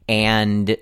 And, 0.10 0.76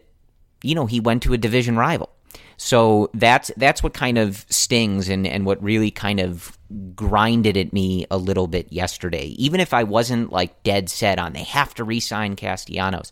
you 0.63 0.75
know, 0.75 0.85
he 0.85 0.99
went 0.99 1.23
to 1.23 1.33
a 1.33 1.37
division 1.37 1.77
rival. 1.77 2.09
So 2.57 3.09
that's 3.13 3.51
that's 3.57 3.83
what 3.83 3.93
kind 3.93 4.17
of 4.17 4.45
stings 4.49 5.09
and, 5.09 5.27
and 5.27 5.45
what 5.45 5.61
really 5.61 5.91
kind 5.91 6.19
of 6.19 6.57
grinded 6.95 7.57
at 7.57 7.73
me 7.73 8.05
a 8.09 8.17
little 8.17 8.47
bit 8.47 8.71
yesterday. 8.71 9.27
Even 9.37 9.59
if 9.59 9.73
I 9.73 9.83
wasn't 9.83 10.31
like 10.31 10.63
dead 10.63 10.89
set 10.89 11.19
on 11.19 11.33
they 11.33 11.43
have 11.43 11.73
to 11.75 11.83
re-sign 11.83 12.35
Castellanos. 12.35 13.11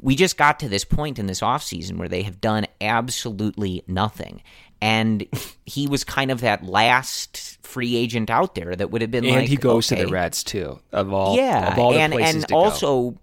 We 0.00 0.16
just 0.16 0.36
got 0.36 0.60
to 0.60 0.68
this 0.68 0.84
point 0.84 1.18
in 1.18 1.26
this 1.26 1.40
offseason 1.40 1.98
where 1.98 2.08
they 2.08 2.22
have 2.22 2.40
done 2.40 2.66
absolutely 2.80 3.84
nothing. 3.86 4.42
And 4.80 5.26
he 5.66 5.86
was 5.86 6.04
kind 6.04 6.30
of 6.30 6.40
that 6.40 6.64
last 6.64 7.58
free 7.62 7.96
agent 7.96 8.30
out 8.30 8.54
there 8.54 8.74
that 8.74 8.90
would 8.90 9.02
have 9.02 9.10
been 9.10 9.24
And 9.24 9.36
like 9.36 9.48
he 9.48 9.56
goes 9.56 9.88
to 9.88 9.96
the 9.96 10.08
Reds 10.08 10.42
too. 10.42 10.80
Of 10.92 11.12
all, 11.12 11.36
yeah, 11.36 11.72
of 11.72 11.78
all 11.78 11.92
the 11.92 12.00
and 12.00 12.12
places 12.12 12.34
and 12.34 12.48
to 12.48 12.52
go. 12.52 12.58
also 12.58 13.18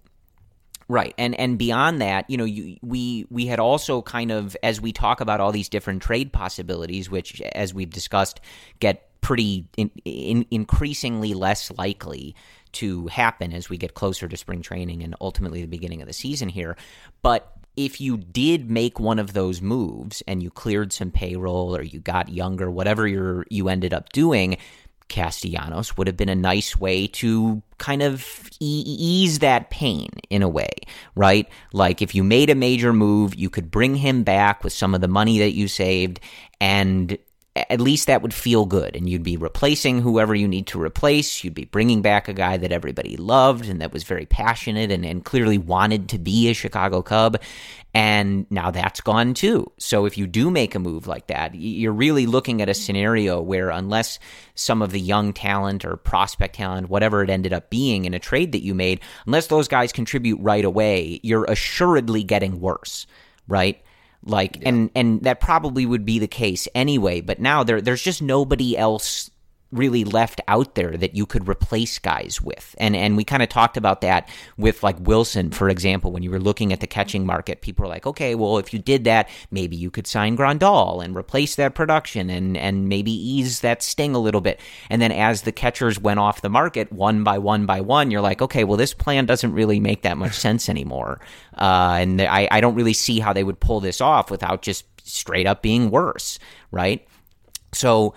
right, 0.87 1.13
and 1.17 1.33
and 1.39 1.57
beyond 1.57 2.01
that, 2.01 2.29
you 2.29 2.37
know, 2.37 2.45
you, 2.45 2.77
we 2.81 3.25
we 3.29 3.47
had 3.47 3.59
also 3.59 4.01
kind 4.01 4.31
of 4.31 4.55
as 4.63 4.79
we 4.79 4.91
talk 4.91 5.19
about 5.19 5.39
all 5.39 5.51
these 5.51 5.67
different 5.67 6.01
trade 6.01 6.31
possibilities, 6.31 7.09
which 7.09 7.41
as 7.41 7.73
we've 7.73 7.89
discussed, 7.89 8.39
get 8.79 9.07
pretty 9.21 9.65
in, 9.75 9.91
in, 10.05 10.45
increasingly 10.51 11.33
less 11.33 11.71
likely 11.71 12.35
to 12.73 13.07
happen 13.07 13.53
as 13.53 13.69
we 13.69 13.77
get 13.77 13.93
closer 13.93 14.27
to 14.27 14.37
spring 14.37 14.61
training 14.61 15.03
and 15.03 15.15
ultimately 15.21 15.61
the 15.61 15.67
beginning 15.67 16.01
of 16.01 16.07
the 16.07 16.13
season 16.13 16.49
here, 16.49 16.77
but. 17.21 17.53
If 17.79 18.01
you 18.01 18.17
did 18.17 18.71
make 18.71 18.99
one 18.99 19.19
of 19.19 19.33
those 19.33 19.61
moves 19.61 20.23
and 20.27 20.41
you 20.41 20.49
cleared 20.49 20.91
some 20.91 21.11
payroll 21.11 21.77
or 21.77 21.83
you 21.83 21.99
got 21.99 22.27
younger, 22.27 22.71
whatever 22.71 23.07
you're, 23.07 23.45
you 23.51 23.69
ended 23.69 23.93
up 23.93 24.11
doing, 24.11 24.57
Castellanos 25.09 25.95
would 25.97 26.07
have 26.07 26.17
been 26.17 26.29
a 26.29 26.35
nice 26.35 26.77
way 26.77 27.07
to 27.07 27.61
kind 27.77 28.01
of 28.01 28.49
e- 28.59 28.83
ease 28.85 29.39
that 29.39 29.69
pain 29.69 30.09
in 30.29 30.41
a 30.41 30.49
way, 30.49 30.71
right? 31.15 31.47
Like 31.71 32.01
if 32.01 32.13
you 32.13 32.23
made 32.23 32.49
a 32.49 32.55
major 32.55 32.91
move, 32.93 33.35
you 33.35 33.49
could 33.49 33.71
bring 33.71 33.95
him 33.95 34.23
back 34.23 34.63
with 34.63 34.73
some 34.73 34.93
of 34.93 35.01
the 35.01 35.07
money 35.07 35.39
that 35.39 35.53
you 35.53 35.67
saved 35.67 36.19
and 36.59 37.17
at 37.69 37.81
least 37.81 38.07
that 38.07 38.21
would 38.21 38.33
feel 38.33 38.65
good. 38.65 38.95
And 38.95 39.09
you'd 39.09 39.23
be 39.23 39.37
replacing 39.37 40.01
whoever 40.01 40.33
you 40.33 40.47
need 40.47 40.67
to 40.67 40.81
replace. 40.81 41.43
You'd 41.43 41.53
be 41.53 41.65
bringing 41.65 42.01
back 42.01 42.27
a 42.27 42.33
guy 42.33 42.57
that 42.57 42.71
everybody 42.71 43.17
loved 43.17 43.67
and 43.67 43.81
that 43.81 43.93
was 43.93 44.03
very 44.03 44.25
passionate 44.25 44.91
and, 44.91 45.05
and 45.05 45.23
clearly 45.23 45.57
wanted 45.57 46.09
to 46.09 46.19
be 46.19 46.49
a 46.49 46.53
chicago 46.53 47.01
cub. 47.01 47.41
And 47.93 48.45
now 48.51 48.69
that's 48.69 49.01
gone 49.01 49.33
too. 49.33 49.71
So 49.79 50.05
if 50.05 50.17
you 50.17 50.27
do 50.27 50.51
make 50.51 50.75
a 50.75 50.79
move 50.79 51.07
like 51.07 51.27
that 51.27 51.55
you're 51.55 51.93
really 51.93 52.25
looking 52.25 52.61
at 52.61 52.69
a 52.69 52.73
scenario 52.73 53.41
where 53.41 53.69
unless 53.69 54.19
some 54.55 54.81
of 54.81 54.91
the 54.91 54.99
young 54.99 55.33
talent 55.33 55.85
or 55.85 55.97
prospect 55.97 56.55
talent 56.55 56.89
whatever 56.89 57.23
it 57.23 57.29
ended 57.29 57.53
up 57.53 57.69
being 57.69 58.05
in 58.05 58.13
a 58.13 58.19
trade 58.19 58.51
that 58.51 58.63
you 58.63 58.73
made 58.73 58.99
unless 59.25 59.47
those 59.47 59.67
guys 59.67 59.91
contribute 59.91 60.39
right 60.41 60.65
away 60.65 61.19
you're 61.23 61.45
assuredly 61.45 62.23
getting 62.23 62.59
worse 62.59 63.07
right 63.47 63.81
like 64.29 64.59
and 64.65 64.89
and 64.95 65.21
that 65.21 65.39
probably 65.39 65.85
would 65.85 66.05
be 66.05 66.19
the 66.19 66.27
case 66.27 66.67
anyway 66.75 67.21
but 67.21 67.39
now 67.39 67.63
there 67.63 67.81
there's 67.81 68.01
just 68.01 68.21
nobody 68.21 68.77
else 68.77 69.29
really 69.71 70.05
left 70.05 70.39
out 70.47 70.75
there 70.75 70.95
that 70.95 71.15
you 71.15 71.25
could 71.25 71.47
replace 71.47 71.99
guys 71.99 72.41
with. 72.41 72.75
And 72.77 72.95
and 72.95 73.17
we 73.17 73.23
kind 73.23 73.43
of 73.43 73.49
talked 73.49 73.75
about 73.75 74.01
that 74.01 74.29
with 74.57 74.81
like 74.83 74.95
Wilson 74.99 75.51
for 75.51 75.69
example. 75.69 76.11
When 76.11 76.23
you 76.23 76.31
were 76.31 76.39
looking 76.39 76.71
at 76.71 76.79
the 76.79 76.87
catching 76.87 77.25
market 77.25 77.61
people 77.61 77.83
were 77.83 77.89
like 77.89 78.07
okay 78.07 78.35
well 78.35 78.57
if 78.57 78.73
you 78.73 78.79
did 78.79 79.03
that 79.03 79.29
maybe 79.51 79.75
you 79.75 79.91
could 79.91 80.07
sign 80.07 80.37
Grandal 80.37 81.03
and 81.03 81.15
replace 81.15 81.55
that 81.55 81.75
production 81.75 82.29
and 82.29 82.55
and 82.55 82.87
maybe 82.87 83.11
ease 83.11 83.59
that 83.61 83.83
sting 83.83 84.15
a 84.15 84.19
little 84.19 84.41
bit. 84.41 84.59
And 84.89 85.01
then 85.01 85.11
as 85.11 85.41
the 85.41 85.51
catchers 85.51 85.99
went 85.99 86.19
off 86.19 86.41
the 86.41 86.49
market 86.49 86.91
one 86.91 87.23
by 87.23 87.37
one 87.37 87.65
by 87.65 87.81
one 87.81 88.09
you're 88.09 88.21
like 88.21 88.41
okay 88.41 88.63
well 88.63 88.77
this 88.77 88.93
plan 88.93 89.25
doesn't 89.25 89.53
really 89.53 89.79
make 89.79 90.03
that 90.03 90.17
much 90.17 90.33
sense 90.33 90.69
anymore. 90.69 91.19
Uh, 91.57 91.97
and 91.99 92.21
I, 92.21 92.47
I 92.51 92.61
don't 92.61 92.75
really 92.75 92.93
see 92.93 93.19
how 93.19 93.33
they 93.33 93.43
would 93.43 93.59
pull 93.59 93.79
this 93.79 93.99
off 93.99 94.29
without 94.31 94.61
just 94.61 94.85
straight 95.03 95.47
up 95.47 95.61
being 95.61 95.89
worse 95.89 96.39
right? 96.71 97.07
So 97.73 98.13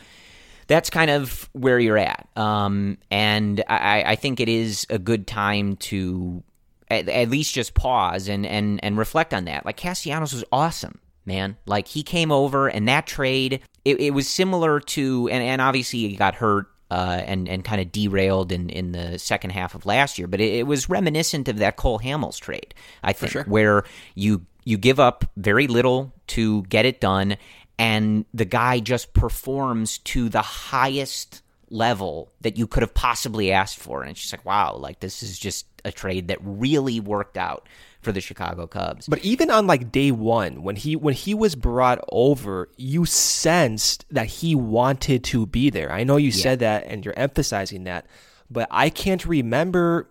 that's 0.71 0.89
kind 0.89 1.11
of 1.11 1.51
where 1.53 1.81
you're 1.81 1.99
at. 1.99 2.29
Um, 2.37 2.97
and 3.11 3.61
I, 3.69 4.05
I 4.07 4.15
think 4.15 4.39
it 4.39 4.49
is 4.49 4.87
a 4.89 5.01
good 5.01 5.27
time 5.27 5.75
to 5.79 6.45
at, 6.89 7.09
at 7.09 7.29
least 7.29 7.53
just 7.53 7.75
pause 7.75 8.29
and, 8.29 8.47
and, 8.47 8.79
and 8.85 8.97
reflect 8.97 9.35
on 9.35 9.47
that. 9.47 9.67
Like 9.67 9.77
Castellanos 9.77 10.33
was 10.33 10.45
awesome, 10.53 11.01
man. 11.27 11.57
Like 11.67 11.89
he 11.89 12.05
came 12.05 12.31
over 12.31 12.69
and 12.69 12.87
that 12.87 13.09
trade, 13.09 13.63
it, 13.85 14.01
it 14.01 14.11
was 14.13 14.29
similar 14.29 14.79
to, 14.79 15.29
and, 15.33 15.43
and 15.43 15.61
obviously 15.61 16.07
he 16.07 16.15
got 16.15 16.37
hurt 16.37 16.69
uh, 16.89 17.21
and 17.25 17.49
and 17.49 17.65
kind 17.65 17.81
of 17.81 17.91
derailed 17.91 18.53
in, 18.53 18.69
in 18.69 18.93
the 18.93 19.19
second 19.19 19.51
half 19.51 19.75
of 19.75 19.87
last 19.87 20.19
year. 20.19 20.29
But 20.29 20.41
it, 20.41 20.55
it 20.55 20.67
was 20.69 20.89
reminiscent 20.89 21.49
of 21.49 21.59
that 21.59 21.77
Cole 21.77 21.99
Hamels 21.99 22.39
trade, 22.39 22.75
I 23.03 23.13
think, 23.13 23.33
sure. 23.33 23.45
where 23.45 23.85
you 24.15 24.47
you 24.65 24.77
give 24.77 25.01
up 25.01 25.25
very 25.37 25.67
little 25.67 26.13
to 26.29 26.63
get 26.65 26.85
it 26.85 27.01
done, 27.01 27.37
and 27.81 28.27
the 28.35 28.45
guy 28.45 28.79
just 28.79 29.15
performs 29.15 29.97
to 29.99 30.29
the 30.29 30.43
highest 30.43 31.41
level 31.71 32.31
that 32.43 32.59
you 32.59 32.67
could 32.67 32.83
have 32.83 32.93
possibly 32.93 33.53
asked 33.53 33.79
for. 33.79 34.03
And 34.03 34.11
it's 34.11 34.21
just 34.21 34.35
like, 34.35 34.45
wow, 34.45 34.77
like 34.77 35.01
this 35.01 35.23
is 35.23 35.39
just 35.39 35.65
a 35.83 35.91
trade 35.91 36.29
that 36.29 36.37
really 36.43 37.01
worked 37.01 37.39
out 37.39 37.67
for 38.03 38.13
the 38.13 38.21
Chicago 38.21 38.67
Cubs. 38.67 39.09
But 39.09 39.21
even 39.21 39.51
on 39.51 39.67
like 39.67 39.91
day 39.91 40.11
one, 40.11 40.63
when 40.63 40.77
he 40.77 40.95
when 40.95 41.15
he 41.15 41.33
was 41.33 41.55
brought 41.55 42.05
over, 42.13 42.69
you 42.77 43.07
sensed 43.07 44.05
that 44.11 44.27
he 44.27 44.55
wanted 44.55 45.25
to 45.25 45.47
be 45.47 45.71
there. 45.71 45.91
I 45.91 46.05
know 46.05 46.19
you 46.19 46.29
Yeah. 46.29 46.43
said 46.43 46.59
that 46.59 46.85
and 46.87 47.03
you're 47.03 47.19
emphasizing 47.19 47.85
that, 47.85 48.05
but 48.51 48.69
I 48.71 48.91
can't 48.91 49.25
remember 49.25 50.11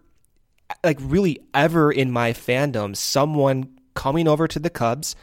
like 0.84 0.98
really 1.02 1.40
ever 1.54 1.92
in 1.92 2.10
my 2.10 2.34
fandom 2.34 2.96
someone 2.98 3.80
coming 3.94 4.28
over 4.28 4.48
to 4.48 4.58
the 4.58 4.72
Cubs 4.72 5.16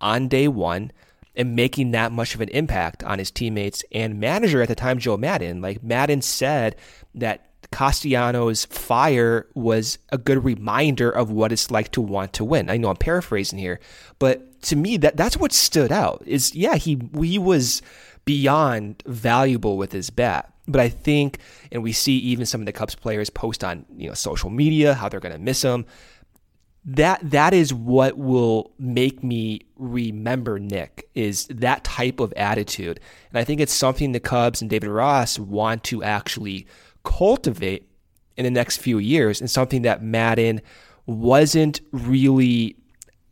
on 0.00 0.28
day 0.28 0.46
one 0.46 0.92
and 1.38 1.54
making 1.54 1.92
that 1.92 2.10
much 2.10 2.34
of 2.34 2.40
an 2.40 2.48
impact 2.48 3.04
on 3.04 3.20
his 3.20 3.30
teammates 3.30 3.84
and 3.92 4.18
manager 4.18 4.60
at 4.60 4.68
the 4.68 4.74
time, 4.74 4.98
Joe 4.98 5.16
Maddon. 5.16 5.62
Like 5.62 5.82
Maddon 5.84 6.20
said 6.20 6.74
that 7.14 7.46
Castellanos' 7.70 8.64
fire 8.64 9.46
was 9.54 9.98
a 10.10 10.18
good 10.18 10.42
reminder 10.44 11.08
of 11.08 11.30
what 11.30 11.52
it's 11.52 11.70
like 11.70 11.92
to 11.92 12.00
want 12.00 12.32
to 12.34 12.44
win. 12.44 12.68
I 12.68 12.76
know 12.76 12.88
I'm 12.88 12.96
paraphrasing 12.96 13.58
here, 13.58 13.78
but 14.18 14.60
to 14.62 14.76
me 14.76 14.96
that 14.96 15.16
that's 15.16 15.36
what 15.36 15.52
stood 15.52 15.92
out. 15.92 16.22
Is 16.26 16.54
yeah, 16.54 16.74
he 16.74 17.00
he 17.20 17.38
was 17.38 17.82
beyond 18.24 19.02
valuable 19.06 19.76
with 19.76 19.92
his 19.92 20.10
bat. 20.10 20.52
But 20.66 20.80
I 20.82 20.90
think, 20.90 21.38
and 21.72 21.82
we 21.82 21.92
see 21.92 22.18
even 22.18 22.44
some 22.44 22.60
of 22.60 22.66
the 22.66 22.72
Cubs 22.72 22.94
players 22.94 23.30
post 23.30 23.62
on 23.62 23.86
you 23.96 24.08
know 24.08 24.14
social 24.14 24.50
media 24.50 24.94
how 24.94 25.08
they're 25.08 25.20
going 25.20 25.32
to 25.32 25.38
miss 25.38 25.62
him. 25.62 25.86
That 26.90 27.20
that 27.30 27.52
is 27.52 27.74
what 27.74 28.16
will 28.16 28.72
make 28.78 29.22
me 29.22 29.60
remember 29.76 30.58
Nick 30.58 31.06
is 31.14 31.46
that 31.48 31.84
type 31.84 32.18
of 32.18 32.32
attitude, 32.32 32.98
and 33.30 33.38
I 33.38 33.44
think 33.44 33.60
it's 33.60 33.74
something 33.74 34.12
the 34.12 34.20
Cubs 34.20 34.62
and 34.62 34.70
David 34.70 34.88
Ross 34.88 35.38
want 35.38 35.84
to 35.84 36.02
actually 36.02 36.66
cultivate 37.04 37.90
in 38.38 38.44
the 38.44 38.50
next 38.50 38.78
few 38.78 38.98
years, 38.98 39.38
and 39.40 39.50
something 39.50 39.82
that 39.82 40.02
Maddon 40.02 40.62
wasn't 41.04 41.82
really, 41.92 42.76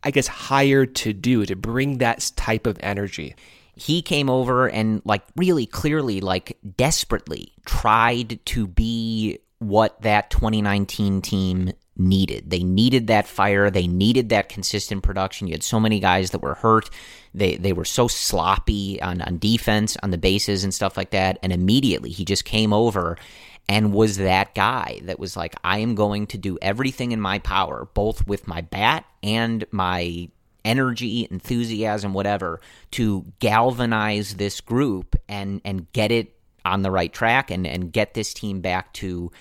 I 0.03 0.11
guess, 0.11 0.27
hired 0.27 0.93
to 0.97 1.11
do 1.11 1.43
to 1.47 1.55
bring 1.55 1.97
that 1.97 2.31
type 2.35 2.67
of 2.67 2.77
energy. 2.81 3.33
he 3.77 4.01
came 4.01 4.29
over 4.29 4.67
and 4.67 5.01
like 5.05 5.21
really 5.35 5.67
clearly 5.67 6.19
like 6.19 6.57
desperately 6.75 7.53
tried 7.65 8.39
to 8.45 8.65
be 8.67 9.37
what 9.59 10.01
that 10.01 10.29
2019 10.31 11.21
team 11.21 11.71
needed. 11.99 12.49
They 12.49 12.63
needed 12.63 13.07
that 13.07 13.27
fire, 13.27 13.69
they 13.69 13.87
needed 13.87 14.29
that 14.29 14.49
consistent 14.49 15.03
production. 15.03 15.47
You 15.47 15.53
had 15.53 15.63
so 15.63 15.79
many 15.79 15.99
guys 15.99 16.31
that 16.31 16.41
were 16.41 16.55
hurt. 16.55 16.89
They 17.33 17.55
they 17.57 17.73
were 17.73 17.85
so 17.85 18.07
sloppy 18.07 19.01
on 19.01 19.21
on 19.21 19.37
defense, 19.37 19.97
on 20.01 20.11
the 20.11 20.17
bases 20.17 20.63
and 20.63 20.73
stuff 20.73 20.97
like 20.97 21.11
that, 21.11 21.39
and 21.43 21.51
immediately 21.51 22.09
he 22.09 22.25
just 22.25 22.45
came 22.45 22.73
over 22.73 23.17
and 23.69 23.93
was 23.93 24.17
that 24.17 24.55
guy 24.55 25.01
that 25.03 25.19
was 25.19 25.35
like 25.35 25.55
I 25.63 25.79
am 25.79 25.95
going 25.95 26.27
to 26.27 26.37
do 26.37 26.57
everything 26.61 27.11
in 27.11 27.19
my 27.19 27.39
power 27.39 27.87
both 27.93 28.25
with 28.27 28.47
my 28.47 28.61
bat 28.61 29.05
and 29.21 29.65
my 29.71 30.29
energy, 30.67 31.25
enthusiasm, 31.31 32.13
whatever, 32.13 32.59
to 32.91 33.25
galvanize 33.39 34.35
this 34.35 34.61
group 34.61 35.15
and 35.27 35.61
and 35.63 35.91
get 35.93 36.11
it 36.11 36.33
on 36.65 36.81
the 36.81 36.91
right 36.91 37.13
track 37.13 37.49
and 37.49 37.65
and 37.65 37.91
get 37.91 38.13
this 38.13 38.33
team 38.33 38.61
back 38.61 38.93
to 38.93 39.31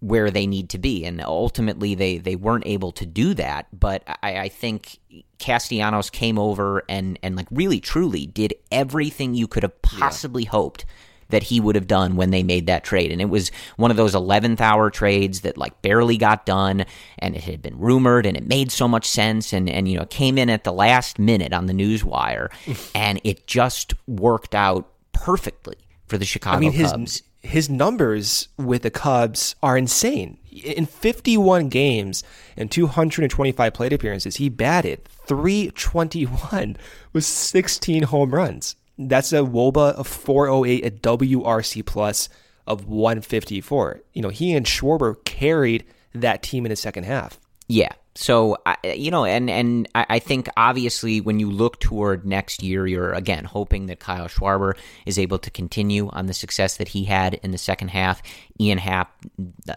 where 0.00 0.30
they 0.30 0.46
need 0.46 0.70
to 0.70 0.78
be. 0.78 1.04
And 1.04 1.20
ultimately, 1.20 1.94
they 1.94 2.18
they 2.18 2.36
weren't 2.36 2.66
able 2.66 2.92
to 2.92 3.06
do 3.06 3.34
that. 3.34 3.66
But 3.78 4.02
I, 4.22 4.40
I 4.40 4.48
think 4.48 4.98
Castellanos 5.38 6.10
came 6.10 6.38
over 6.38 6.82
and 6.88 7.18
and 7.22 7.36
like 7.36 7.48
really 7.50 7.80
truly 7.80 8.26
did 8.26 8.54
everything 8.70 9.34
you 9.34 9.46
could 9.46 9.62
have 9.62 9.80
possibly 9.82 10.44
hoped 10.44 10.84
that 11.30 11.44
he 11.44 11.60
would 11.60 11.74
have 11.74 11.86
done 11.86 12.16
when 12.16 12.30
they 12.30 12.42
made 12.42 12.66
that 12.66 12.84
trade. 12.84 13.10
And 13.10 13.20
it 13.20 13.28
was 13.28 13.50
one 13.76 13.90
of 13.90 13.96
those 13.96 14.14
11th 14.14 14.60
hour 14.60 14.90
trades 14.90 15.40
that 15.40 15.56
like 15.56 15.80
barely 15.82 16.16
got 16.16 16.44
done 16.44 16.84
and 17.18 17.34
it 17.34 17.44
had 17.44 17.62
been 17.62 17.78
rumored 17.78 18.26
and 18.26 18.36
it 18.36 18.46
made 18.46 18.70
so 18.70 18.86
much 18.86 19.06
sense 19.06 19.52
and, 19.52 19.68
and 19.68 19.88
you 19.88 19.98
know, 19.98 20.06
came 20.06 20.38
in 20.38 20.50
at 20.50 20.64
the 20.64 20.72
last 20.72 21.18
minute 21.18 21.52
on 21.52 21.66
the 21.66 21.72
news 21.72 22.04
wire 22.04 22.50
and 22.94 23.20
it 23.24 23.46
just 23.46 23.94
worked 24.06 24.54
out 24.54 24.90
perfectly 25.12 25.76
for 26.06 26.18
the 26.18 26.24
Chicago 26.24 26.56
I 26.56 26.60
mean, 26.60 26.72
his 26.72 26.90
Cubs. 26.90 27.22
His 27.42 27.70
numbers 27.70 28.48
with 28.56 28.82
the 28.82 28.90
Cubs 28.90 29.54
are 29.62 29.76
insane. 29.76 30.38
In 30.50 30.86
51 30.86 31.68
games 31.68 32.22
and 32.56 32.70
225 32.70 33.72
plate 33.72 33.92
appearances, 33.92 34.36
he 34.36 34.48
batted 34.48 35.04
321 35.04 36.76
with 37.12 37.24
16 37.24 38.02
home 38.04 38.34
runs. 38.34 38.76
That's 38.98 39.32
a 39.32 39.36
WOBA 39.36 39.94
of 39.94 40.06
408, 40.06 40.84
a 40.84 40.90
WRC 40.90 41.86
plus 41.86 42.28
of 42.66 42.86
154. 42.86 44.02
You 44.12 44.22
know, 44.22 44.28
he 44.28 44.52
and 44.52 44.66
Schwarber 44.66 45.24
carried 45.24 45.84
that 46.14 46.42
team 46.42 46.66
in 46.66 46.70
the 46.70 46.76
second 46.76 47.04
half. 47.04 47.40
Yeah. 47.68 47.92
So 48.16 48.56
you 48.82 49.10
know, 49.12 49.24
and 49.24 49.48
and 49.48 49.88
I 49.94 50.18
think 50.18 50.48
obviously 50.56 51.20
when 51.20 51.38
you 51.38 51.48
look 51.48 51.78
toward 51.78 52.26
next 52.26 52.60
year, 52.62 52.86
you're 52.86 53.12
again 53.12 53.44
hoping 53.44 53.86
that 53.86 54.00
Kyle 54.00 54.26
Schwarber 54.26 54.76
is 55.06 55.16
able 55.16 55.38
to 55.38 55.50
continue 55.50 56.08
on 56.08 56.26
the 56.26 56.34
success 56.34 56.76
that 56.78 56.88
he 56.88 57.04
had 57.04 57.34
in 57.34 57.52
the 57.52 57.58
second 57.58 57.88
half. 57.88 58.20
Ian 58.60 58.78
Happ, 58.78 59.14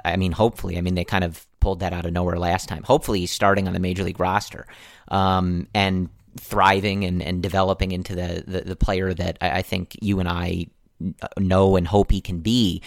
I 0.04 0.18
mean, 0.18 0.32
hopefully, 0.32 0.78
I 0.80 0.82
mean 0.82 0.96
they 0.96 1.04
kind 1.06 1.24
of 1.24 1.46
pulled 1.60 1.82
that 1.82 1.94
out 1.94 2.06
of 2.08 2.14
nowhere 2.14 2.40
last 2.40 2.68
time. 2.68 2.82
Hopefully, 2.84 3.20
he's 3.20 3.32
starting 3.32 3.68
on 3.68 3.74
the 3.74 3.80
major 3.80 4.04
league 4.04 4.20
roster, 4.20 4.66
um, 5.10 5.68
and 5.76 6.10
thriving 6.40 7.06
and, 7.06 7.22
and 7.22 7.44
developing 7.44 7.92
into 7.92 8.16
the, 8.16 8.44
the 8.48 8.62
the 8.62 8.76
player 8.76 9.14
that 9.14 9.38
I 9.42 9.62
think 9.62 9.96
you 10.02 10.20
and 10.20 10.28
I 10.28 10.68
know 11.38 11.76
and 11.76 11.88
hope 11.88 12.12
he 12.12 12.22
can 12.22 12.40
be. 12.40 12.82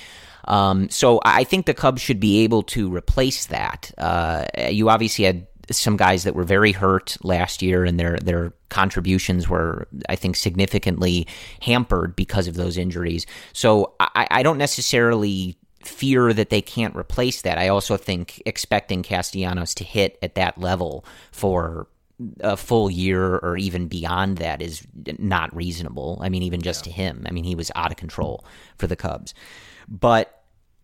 Um, 0.47 0.89
so 0.91 1.21
I 1.25 1.45
think 1.45 1.67
the 1.67 1.75
Cubs 1.75 2.01
should 2.01 2.21
be 2.21 2.45
able 2.45 2.63
to 2.65 2.95
replace 2.95 3.47
that. 3.47 3.93
Uh, 3.99 4.45
you 4.71 4.89
obviously 4.89 5.25
had 5.25 5.47
some 5.71 5.97
guys 5.97 6.25
that 6.25 6.35
were 6.35 6.45
very 6.45 6.73
hurt 6.73 7.17
last 7.23 7.63
year, 7.63 7.85
and 7.85 7.99
their 7.99 8.19
their 8.19 8.53
contributions 8.69 9.49
were, 9.49 9.89
I 10.09 10.17
think, 10.17 10.37
significantly 10.37 11.27
hampered 11.61 12.15
because 12.15 12.47
of 12.47 12.55
those 12.55 12.79
injuries. 12.79 13.27
So 13.53 13.95
I, 14.01 14.29
I 14.31 14.43
don't 14.43 14.59
necessarily 14.59 15.57
fear 15.83 16.33
that 16.33 16.51
they 16.51 16.63
can't 16.63 16.97
replace 16.97 17.43
that. 17.43 17.59
I 17.59 17.69
also 17.69 17.97
think 17.97 18.43
expecting 18.45 19.03
Castellanos 19.03 19.75
to 19.75 19.85
hit 19.85 20.19
at 20.23 20.35
that 20.35 20.59
level 20.59 21.05
for 21.31 21.87
a 22.41 22.57
full 22.57 22.91
year 22.91 23.37
or 23.37 23.57
even 23.57 23.89
beyond 23.89 24.39
that 24.39 24.63
is 24.63 24.87
not 25.19 25.55
reasonable. 25.55 26.19
I 26.23 26.29
mean, 26.29 26.43
even 26.43 26.63
just 26.63 26.85
to 26.85 26.91
him. 26.91 27.25
I 27.29 27.31
mean, 27.31 27.45
he 27.45 27.55
was 27.55 27.71
out 27.75 27.91
of 27.91 27.99
control 27.99 28.45
for 28.79 28.87
the 28.87 28.97
Cubs. 28.97 29.35
But 29.89 30.33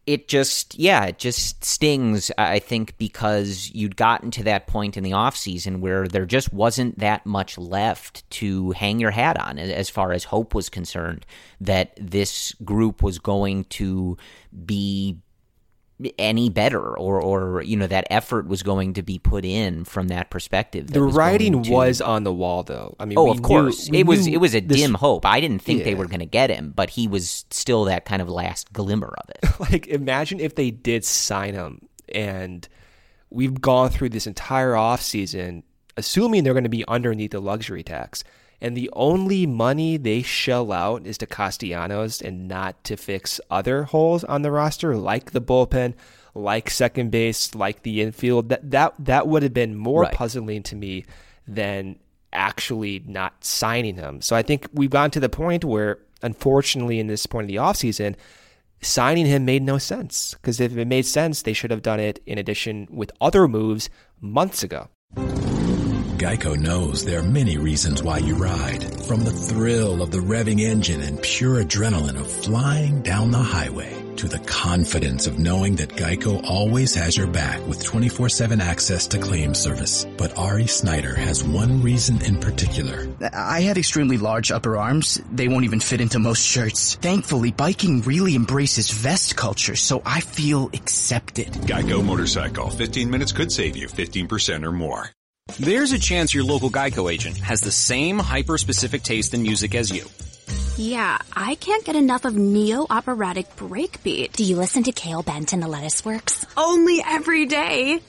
it 0.05 0.27
just, 0.27 0.77
yeah, 0.77 1.05
it 1.05 1.19
just 1.19 1.65
stings, 1.65 2.33
I 2.37 2.59
think, 2.59 2.99
because 2.99 3.71
you'd 3.73 3.97
gotten 3.97 4.33
to 4.33 4.45
that 4.45 4.67
point 4.67 4.97
in 4.97 5.05
the 5.05 5.13
offseason 5.13 5.79
where 5.79 6.09
there 6.09 6.27
just 6.27 6.53
wasn't 6.53 6.99
that 6.99 7.25
much 7.25 7.57
left 7.57 8.29
to 8.31 8.73
hang 8.73 8.99
your 8.99 9.13
hat 9.13 9.41
on 9.41 9.59
as 9.59 9.89
far 9.89 10.13
as 10.13 10.25
hope 10.25 10.55
was 10.55 10.69
concerned 10.69 11.25
that 11.61 11.93
this 12.01 12.53
group 12.65 13.03
was 13.03 13.21
going 13.21 13.65
to 13.65 14.17
be 14.67 15.19
any 16.19 16.49
better 16.51 16.81
or 16.81 17.21
or 17.21 17.63
you 17.63 17.77
know 17.77 17.87
that 17.87 18.07
effort 18.11 18.47
was 18.47 18.63
going 18.63 18.95
to 18.95 19.03
be 19.03 19.19
put 19.19 19.45
in 19.45 19.85
from 19.85 20.09
that 20.09 20.31
perspective 20.31 20.87
that 20.89 20.93
The 20.95 21.05
was 21.05 21.15
writing 21.15 21.63
to- 21.63 21.71
was 21.71 22.01
on 22.01 22.25
the 22.25 22.33
wall, 22.33 22.63
though. 22.63 22.97
I 22.99 23.05
mean, 23.05 23.19
oh 23.19 23.31
of 23.31 23.43
course. 23.43 23.89
we 23.91 23.99
it 24.01 24.07
was 24.07 24.27
it 24.27 24.39
was 24.41 24.55
a 24.55 24.61
this- 24.61 24.79
dim 24.81 24.95
hope. 24.95 25.25
I 25.27 25.41
didn't 25.41 25.61
think 25.61 25.85
they 25.85 25.95
were 25.95 26.07
going 26.07 26.21
to 26.21 26.27
get 26.27 26.51
him 26.51 26.73
but 26.75 26.91
he 26.91 27.07
was 27.09 27.45
still 27.51 27.85
that 27.85 28.05
kind 28.05 28.21
of 28.23 28.29
last 28.29 28.73
glimmer 28.73 29.15
of 29.19 29.31
it. 29.31 29.39
Like 29.73 29.87
imagine 29.87 30.41
if 30.41 30.55
they 30.57 30.71
did 30.71 31.05
sign 31.05 31.55
him 31.55 31.87
and 32.13 32.67
we've 33.31 33.61
gone 33.61 33.89
through 33.91 34.09
this 34.11 34.27
entire 34.27 34.73
offseason 34.73 35.63
assuming 35.97 36.43
they're 36.45 36.55
going 36.55 36.65
to 36.65 36.69
be 36.71 36.85
underneath 36.89 37.31
the 37.33 37.41
luxury 37.41 37.83
tax 37.83 38.25
and 38.63 38.77
the 38.77 38.89
only 38.95 39.45
money 39.45 39.97
they 39.99 40.23
shell 40.23 40.73
out 40.73 41.07
is 41.07 41.19
to 41.19 41.27
Castellanos 41.27 42.23
and 42.23 42.49
not 42.49 42.83
to 42.85 42.97
fix 42.97 43.41
other 43.51 43.83
holes 43.83 44.25
on 44.25 44.43
the 44.43 44.51
roster 44.51 44.97
like 44.97 45.33
the 45.33 45.41
bullpen 45.43 45.93
like 46.35 46.71
second 46.71 47.11
base 47.11 47.55
like 47.55 47.83
the 47.83 48.01
infield 48.01 48.49
that 48.49 48.71
that 48.71 48.95
that 48.99 49.27
would 49.29 49.43
have 49.43 49.53
been 49.53 49.77
more 49.77 50.03
Right. 50.03 50.15
puzzling 50.15 50.63
to 50.63 50.77
me 50.77 51.05
than 51.47 51.97
actually 52.33 53.03
not 53.07 53.45
signing 53.45 53.97
him 53.97 54.23
so 54.23 54.35
i 54.35 54.41
think 54.41 54.67
we've 54.73 54.89
gotten 54.89 55.11
to 55.11 55.21
the 55.21 55.29
point 55.29 55.63
where 55.65 55.99
unfortunately 56.23 56.99
in 56.99 57.07
this 57.09 57.27
point 57.27 57.45
of 57.45 57.49
the 57.49 57.57
offseason 57.57 58.15
signing 58.81 59.27
him 59.27 59.45
made 59.45 59.63
no 59.63 59.77
sense 59.77 60.35
because 60.35 60.59
if 60.61 60.77
it 60.77 60.87
made 60.89 61.07
sense, 61.07 61.43
they 61.43 61.53
should 61.53 61.71
have 61.71 61.83
done 61.83 62.01
it 62.01 62.21
in 62.27 62.37
addition 62.39 62.89
with 62.91 63.13
other 63.21 63.47
moves 63.47 63.89
months 64.21 64.65
ago. 64.65 64.89
Geico 66.23 66.57
knows 66.57 67.05
there 67.05 67.19
are 67.19 67.25
many 67.25 67.59
reasons 67.59 68.01
why 68.01 68.19
you 68.19 68.37
ride. 68.37 68.85
From 69.07 69.25
the 69.25 69.33
thrill 69.33 70.01
of 70.01 70.13
the 70.13 70.19
revving 70.19 70.61
engine 70.61 71.01
and 71.01 71.21
pure 71.21 71.65
adrenaline 71.65 72.15
of 72.15 72.31
flying 72.31 73.03
down 73.03 73.33
the 73.33 73.43
highway 73.43 74.01
to 74.19 74.29
the 74.29 74.39
confidence 74.39 75.27
of 75.27 75.41
knowing 75.41 75.75
that 75.75 75.97
Geico 75.97 76.41
always 76.45 76.95
has 76.95 77.17
your 77.17 77.27
back 77.27 77.67
with 77.67 77.83
24-7 77.83 78.61
access 78.61 79.09
to 79.09 79.19
claim 79.19 79.53
service. 79.53 80.07
But 80.17 80.39
Ari 80.39 80.69
Snyder 80.69 81.17
has 81.17 81.43
one 81.43 81.83
reason 81.83 82.23
in 82.23 82.39
particular. 82.39 83.09
I 83.33 83.63
have 83.63 83.77
extremely 83.77 84.17
large 84.17 84.53
upper 84.53 84.77
arms. 84.77 85.21
They 85.33 85.49
won't 85.49 85.65
even 85.65 85.81
fit 85.81 86.01
into 86.01 86.21
most 86.21 86.47
shirts. 86.47 86.95
Thankfully, 86.95 87.51
biking 87.51 88.03
really 88.03 88.37
embraces 88.37 88.93
vest 88.93 89.35
culture, 89.35 89.75
so 89.75 90.03
I 90.07 90.21
feel 90.21 90.71
accepted. 90.73 91.49
Geico 91.67 92.05
Motorcycle. 92.05 92.71
15 92.71 93.11
minutes 93.11 93.33
could 93.33 93.51
save 93.51 93.77
you 93.77 93.89
15% 93.89 94.65
or 94.65 94.71
more. 94.71 95.11
There's 95.59 95.93
a 95.93 95.99
chance 95.99 96.35
your 96.35 96.45
local 96.45 96.71
Geico 96.71 97.13
agent 97.13 97.39
has 97.39 97.61
the 97.61 97.71
same 97.71 98.19
hyper-specific 98.19 99.03
taste 99.03 99.35
in 99.35 99.43
music 99.43 99.75
as 99.75 99.91
you. 99.91 100.07
Yeah, 100.77 101.19
I 101.35 101.55
can't 101.57 101.85
get 101.85 101.95
enough 101.95 102.25
of 102.25 102.35
neo-operatic 102.35 103.57
breakbeat. 103.57 104.33
Do 104.33 104.45
you 104.45 104.57
listen 104.57 104.83
to 104.85 104.93
Kale 104.93 105.23
Bent 105.23 105.53
and 105.53 105.63
the 105.63 105.69
Lettuce 105.69 106.05
Works? 106.05 106.47
Only 106.57 107.03
every 107.07 107.47
day. 107.47 108.01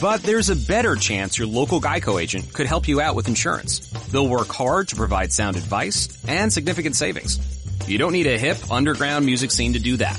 But 0.00 0.22
there's 0.22 0.48
a 0.48 0.56
better 0.56 0.96
chance 0.96 1.36
your 1.36 1.48
local 1.48 1.80
Geico 1.80 2.20
agent 2.22 2.52
could 2.52 2.66
help 2.66 2.88
you 2.88 3.00
out 3.00 3.14
with 3.14 3.28
insurance. 3.28 3.80
They'll 4.10 4.28
work 4.28 4.48
hard 4.48 4.88
to 4.88 4.96
provide 4.96 5.32
sound 5.32 5.56
advice 5.56 6.24
and 6.26 6.52
significant 6.52 6.96
savings. 6.96 7.38
You 7.88 7.98
don't 7.98 8.12
need 8.12 8.26
a 8.26 8.38
hip, 8.38 8.70
underground 8.70 9.26
music 9.26 9.50
scene 9.50 9.74
to 9.74 9.80
do 9.80 9.96
that. 9.98 10.18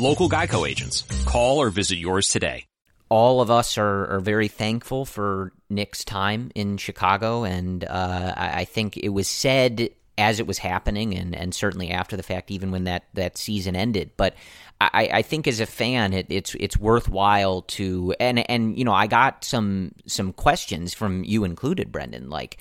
Local 0.00 0.30
Geico 0.30 0.66
agents. 0.66 1.04
Call 1.26 1.58
or 1.58 1.68
visit 1.68 1.98
yours 1.98 2.26
today. 2.26 2.64
all 3.10 3.40
of 3.40 3.50
us 3.50 3.76
are, 3.76 4.06
are 4.06 4.20
very 4.20 4.48
thankful 4.48 5.04
for 5.04 5.52
Nick's 5.68 6.04
time 6.04 6.50
in 6.54 6.76
Chicago, 6.78 7.44
and 7.44 7.84
uh, 7.84 8.32
I, 8.36 8.60
I 8.60 8.64
think 8.64 8.96
it 8.96 9.10
was 9.10 9.26
said 9.28 9.90
as 10.16 10.38
it 10.38 10.46
was 10.46 10.58
happening, 10.58 11.14
and, 11.14 11.34
and 11.34 11.54
certainly 11.54 11.90
after 11.90 12.16
the 12.16 12.22
fact, 12.22 12.50
even 12.50 12.70
when 12.70 12.84
that, 12.84 13.04
that 13.14 13.36
season 13.36 13.74
ended. 13.74 14.12
But 14.16 14.34
I, 14.80 15.10
I 15.12 15.22
think 15.22 15.48
as 15.48 15.58
a 15.60 15.66
fan, 15.66 16.12
it, 16.12 16.26
it's 16.30 16.54
it's 16.54 16.78
worthwhile 16.78 17.62
to 17.62 18.14
and 18.20 18.48
and 18.50 18.78
you 18.78 18.84
know 18.84 18.94
I 18.94 19.08
got 19.08 19.44
some 19.44 19.92
some 20.06 20.32
questions 20.32 20.94
from 20.94 21.24
you 21.24 21.44
included, 21.44 21.92
Brendan, 21.92 22.30
like. 22.30 22.56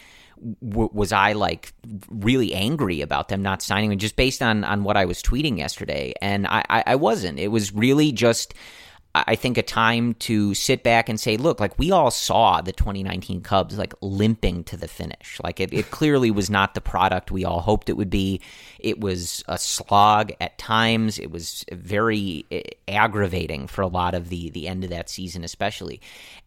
W- 0.62 0.89
was 0.93 1.12
I 1.12 1.34
like 1.34 1.73
really 2.10 2.54
angry 2.54 3.02
about 3.02 3.30
them 3.30 3.41
not 3.41 3.62
signing 3.62 3.89
me 3.89 3.95
just 3.95 4.15
based 4.15 4.41
on 4.41 4.63
on 4.63 4.84
what 4.84 4.97
I 4.97 5.06
was 5.06 5.21
tweeting 5.21 5.58
yesterday? 5.58 6.13
And 6.21 6.47
I, 6.47 6.63
I, 6.69 6.84
I 6.88 6.95
wasn't. 6.95 7.39
It 7.39 7.49
was 7.49 7.73
really 7.73 8.12
just 8.12 8.54
I 9.15 9.36
think 9.36 9.58
a 9.58 9.63
time 9.63 10.13
to 10.15 10.54
sit 10.54 10.84
back 10.84 11.10
and 11.10 11.19
say, 11.19 11.36
look, 11.36 11.60
like 11.60 11.80
we 11.80 11.89
all 11.89 12.12
saw 12.12 12.62
the 12.62 12.72
2019 12.72 13.41
Cubs 13.41 13.76
like 13.76 13.95
limping 14.02 14.63
to 14.65 14.78
the 14.78 14.88
finish. 14.88 15.39
Like 15.43 15.60
it, 15.60 15.74
it 15.74 15.89
clearly 15.89 16.30
was 16.30 16.52
not 16.52 16.76
the 16.76 16.82
product 16.82 17.32
we 17.32 17.43
all 17.43 17.60
hoped 17.60 17.89
it 17.89 17.98
would 17.98 18.12
be. 18.12 18.39
It 18.78 19.00
was 19.00 19.43
a 19.48 19.58
slog 19.58 20.32
at 20.39 20.60
times. 20.60 21.17
It 21.17 21.32
was 21.32 21.65
very 21.72 22.45
eh, 22.52 22.62
aggravating 22.88 23.65
for 23.65 23.82
a 23.82 23.88
lot 23.88 24.13
of 24.13 24.30
the 24.30 24.52
the 24.52 24.67
end 24.67 24.84
of 24.84 24.91
that 24.91 25.10
season, 25.10 25.43
especially. 25.43 26.02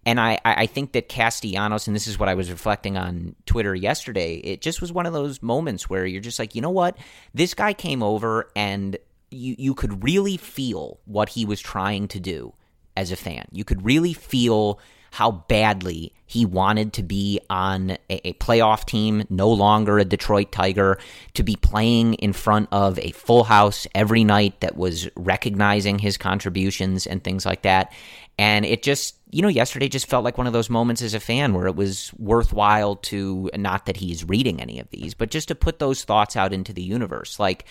And 0.07 0.21
I, 0.21 0.39
I 0.45 0.67
think 0.67 0.93
that 0.93 1.09
Castellanos, 1.09 1.89
and 1.89 1.97
this 1.97 2.07
is 2.07 2.19
what 2.19 2.29
I 2.29 2.35
was 2.35 2.51
reflecting 2.51 2.97
on 2.97 3.35
Twitter 3.45 3.75
yesterday, 3.75 4.37
it 4.37 4.61
just 4.61 4.81
was 4.81 4.93
one 4.93 5.07
of 5.07 5.13
those 5.13 5.43
moments 5.43 5.91
where 5.91 6.07
you're 6.07 6.21
just 6.21 6.39
like, 6.39 6.55
you 6.55 6.63
know 6.63 6.71
what? 6.71 6.97
This 7.35 7.55
guy 7.55 7.73
came 7.73 8.03
over 8.03 8.51
and 8.55 8.97
you 9.33 9.55
you 9.59 9.75
could 9.75 10.05
really 10.05 10.37
feel 10.37 11.01
what 11.05 11.31
he 11.31 11.45
was 11.45 11.61
trying 11.61 12.09
to 12.09 12.21
do 12.21 12.55
as 12.97 13.11
a 13.11 13.17
fan. 13.17 13.47
You 13.53 13.65
could 13.65 13.85
really 13.85 14.13
feel 14.13 14.79
how 15.13 15.31
badly 15.31 16.11
he 16.25 16.47
wanted 16.47 16.95
to 16.95 17.03
be 17.03 17.39
on 17.51 17.91
a, 18.09 18.29
a, 18.29 18.33
playoff 18.35 18.87
team, 18.87 19.25
no 19.29 19.51
longer 19.51 19.99
a 19.99 20.07
Detroit 20.07 20.51
Tiger, 20.51 20.99
to 21.35 21.43
be 21.43 21.55
playing 21.55 22.15
in 22.15 22.33
front 22.33 22.67
of 22.73 22.99
a 22.99 23.11
full 23.11 23.45
house 23.45 23.87
every 23.95 24.25
night 24.25 24.59
that 24.63 24.75
was 24.75 25.11
recognizing 25.15 25.99
his 25.99 26.17
contributions 26.17 27.07
and 27.07 27.23
things 27.23 27.45
like 27.45 27.61
that. 27.61 27.93
And 28.39 28.65
it 28.65 28.83
just, 28.83 29.17
you 29.31 29.43
know, 29.43 29.49
yesterday 29.49 29.89
just 29.89 30.07
felt 30.07 30.25
like 30.25 30.39
one 30.39 30.47
of 30.47 30.55
those 30.55 30.71
moments 30.71 31.03
as 31.03 31.13
a 31.13 31.21
fan 31.21 31.53
where 31.53 31.67
it 31.67 31.77
was 31.77 32.11
worthwhile 32.19 32.97
to, 32.97 33.51
not 33.55 33.85
that 33.85 33.99
he's 33.99 34.25
reading 34.25 34.63
any 34.63 34.81
of 34.81 34.89
these, 34.89 35.13
but 35.13 35.31
just 35.31 35.49
to 35.49 35.55
put 35.55 35.79
those 35.79 36.05
thoughts 36.05 36.37
out 36.37 36.55
into 36.55 36.73
the 36.73 36.83
universe. 36.83 37.39
Like, 37.39 37.67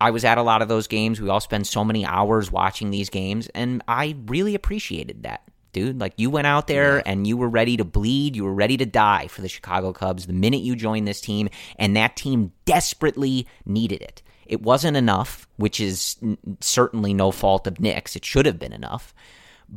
I 0.00 0.10
was 0.10 0.24
at 0.24 0.38
a 0.38 0.42
lot 0.42 0.62
of 0.62 0.68
those 0.68 0.86
games. 0.86 1.20
We 1.20 1.28
all 1.28 1.40
spend 1.40 1.66
so 1.66 1.84
many 1.84 2.04
hours 2.04 2.50
watching 2.50 2.90
these 2.90 3.08
games, 3.08 3.48
and 3.54 3.82
I 3.88 4.16
really 4.26 4.54
appreciated 4.54 5.22
that, 5.22 5.42
dude. 5.72 6.00
Like 6.00 6.14
you 6.16 6.30
went 6.30 6.46
out 6.46 6.66
there 6.66 6.96
yeah. 6.96 7.02
and 7.06 7.26
you 7.26 7.36
were 7.36 7.48
ready 7.48 7.76
to 7.78 7.84
bleed, 7.84 8.36
you 8.36 8.44
were 8.44 8.54
ready 8.54 8.76
to 8.76 8.86
die 8.86 9.28
for 9.28 9.40
the 9.40 9.48
Chicago 9.48 9.92
Cubs 9.92 10.26
the 10.26 10.32
minute 10.32 10.60
you 10.60 10.76
joined 10.76 11.08
this 11.08 11.20
team, 11.20 11.48
and 11.78 11.96
that 11.96 12.16
team 12.16 12.52
desperately 12.64 13.46
needed 13.64 14.02
it. 14.02 14.22
It 14.44 14.62
wasn't 14.62 14.96
enough, 14.96 15.48
which 15.56 15.80
is 15.80 16.16
certainly 16.60 17.12
no 17.14 17.32
fault 17.32 17.66
of 17.66 17.80
Nick's. 17.80 18.14
It 18.16 18.24
should 18.24 18.46
have 18.46 18.58
been 18.58 18.72
enough, 18.72 19.14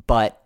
but 0.05 0.43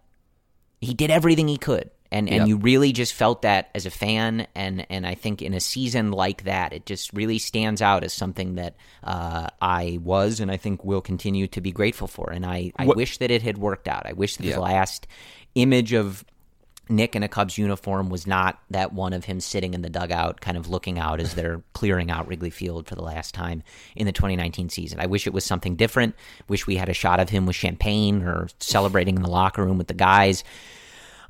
he 0.80 0.94
did 0.94 1.12
everything 1.12 1.48
he 1.48 1.58
could 1.58 1.90
and 2.14 2.30
and 2.30 2.38
yep. 2.38 2.48
you 2.48 2.58
really 2.58 2.94
just 2.94 3.14
felt 3.14 3.42
that 3.42 3.70
as 3.76 3.86
a 3.86 3.90
fan 3.90 4.48
and 4.56 4.86
and 4.90 5.06
I 5.06 5.16
think 5.16 5.42
in 5.42 5.54
a 5.54 5.60
season 5.60 6.12
like 6.12 6.44
that 6.44 6.72
it 6.72 6.86
just 6.86 7.12
really 7.12 7.40
stands 7.40 7.82
out 7.82 8.04
as 8.04 8.14
something 8.14 8.56
that 8.56 8.76
uh, 9.04 9.48
I 9.62 10.00
was 10.02 10.40
and 10.40 10.52
I 10.52 10.58
think 10.58 10.86
will 10.86 11.02
continue 11.02 11.48
to 11.48 11.60
be 11.60 11.72
grateful 11.72 12.08
for 12.08 12.32
and 12.32 12.46
I, 12.46 12.72
I 12.78 12.86
wish 12.86 13.18
that 13.18 13.32
it 13.32 13.42
had 13.42 13.58
worked 13.58 13.88
out 13.88 14.06
I 14.06 14.14
wish 14.14 14.38
that 14.38 14.46
yep. 14.46 14.56
the 14.56 14.62
last 14.62 15.08
image 15.56 15.94
of 15.94 16.24
Nick 16.90 17.16
in 17.16 17.24
a 17.24 17.30
Cubs 17.30 17.58
uniform 17.58 18.10
was 18.10 18.28
not 18.28 18.60
that 18.70 18.92
one 18.92 19.14
of 19.14 19.24
him 19.24 19.40
sitting 19.40 19.74
in 19.74 19.82
the 19.82 19.90
dugout, 19.90 20.42
kind 20.42 20.58
of 20.58 20.70
looking 20.70 21.00
out 21.00 21.22
as 21.22 21.34
they're 21.34 21.64
clearing 21.74 22.12
out 22.12 22.28
Wrigley 22.28 22.50
Field 22.50 22.88
for 22.88 22.96
the 22.96 23.02
last 23.02 23.34
time 23.34 23.64
in 23.96 24.06
the 24.06 24.12
2019 24.12 24.68
season. 24.68 25.00
I 25.00 25.06
wish 25.06 25.26
it 25.26 25.34
was 25.34 25.46
something 25.46 25.78
different. 25.78 26.14
Wish 26.50 26.68
we 26.68 26.76
had 26.76 26.90
a 26.90 26.94
shot 26.94 27.22
of 27.22 27.30
him 27.30 27.46
with 27.46 27.56
champagne 27.56 28.24
or 28.24 28.50
celebrating 28.60 29.16
in 29.16 29.22
the 29.22 29.30
locker 29.30 29.64
room 29.64 29.78
with 29.78 29.88
the 29.88 29.94
guys. 29.94 30.44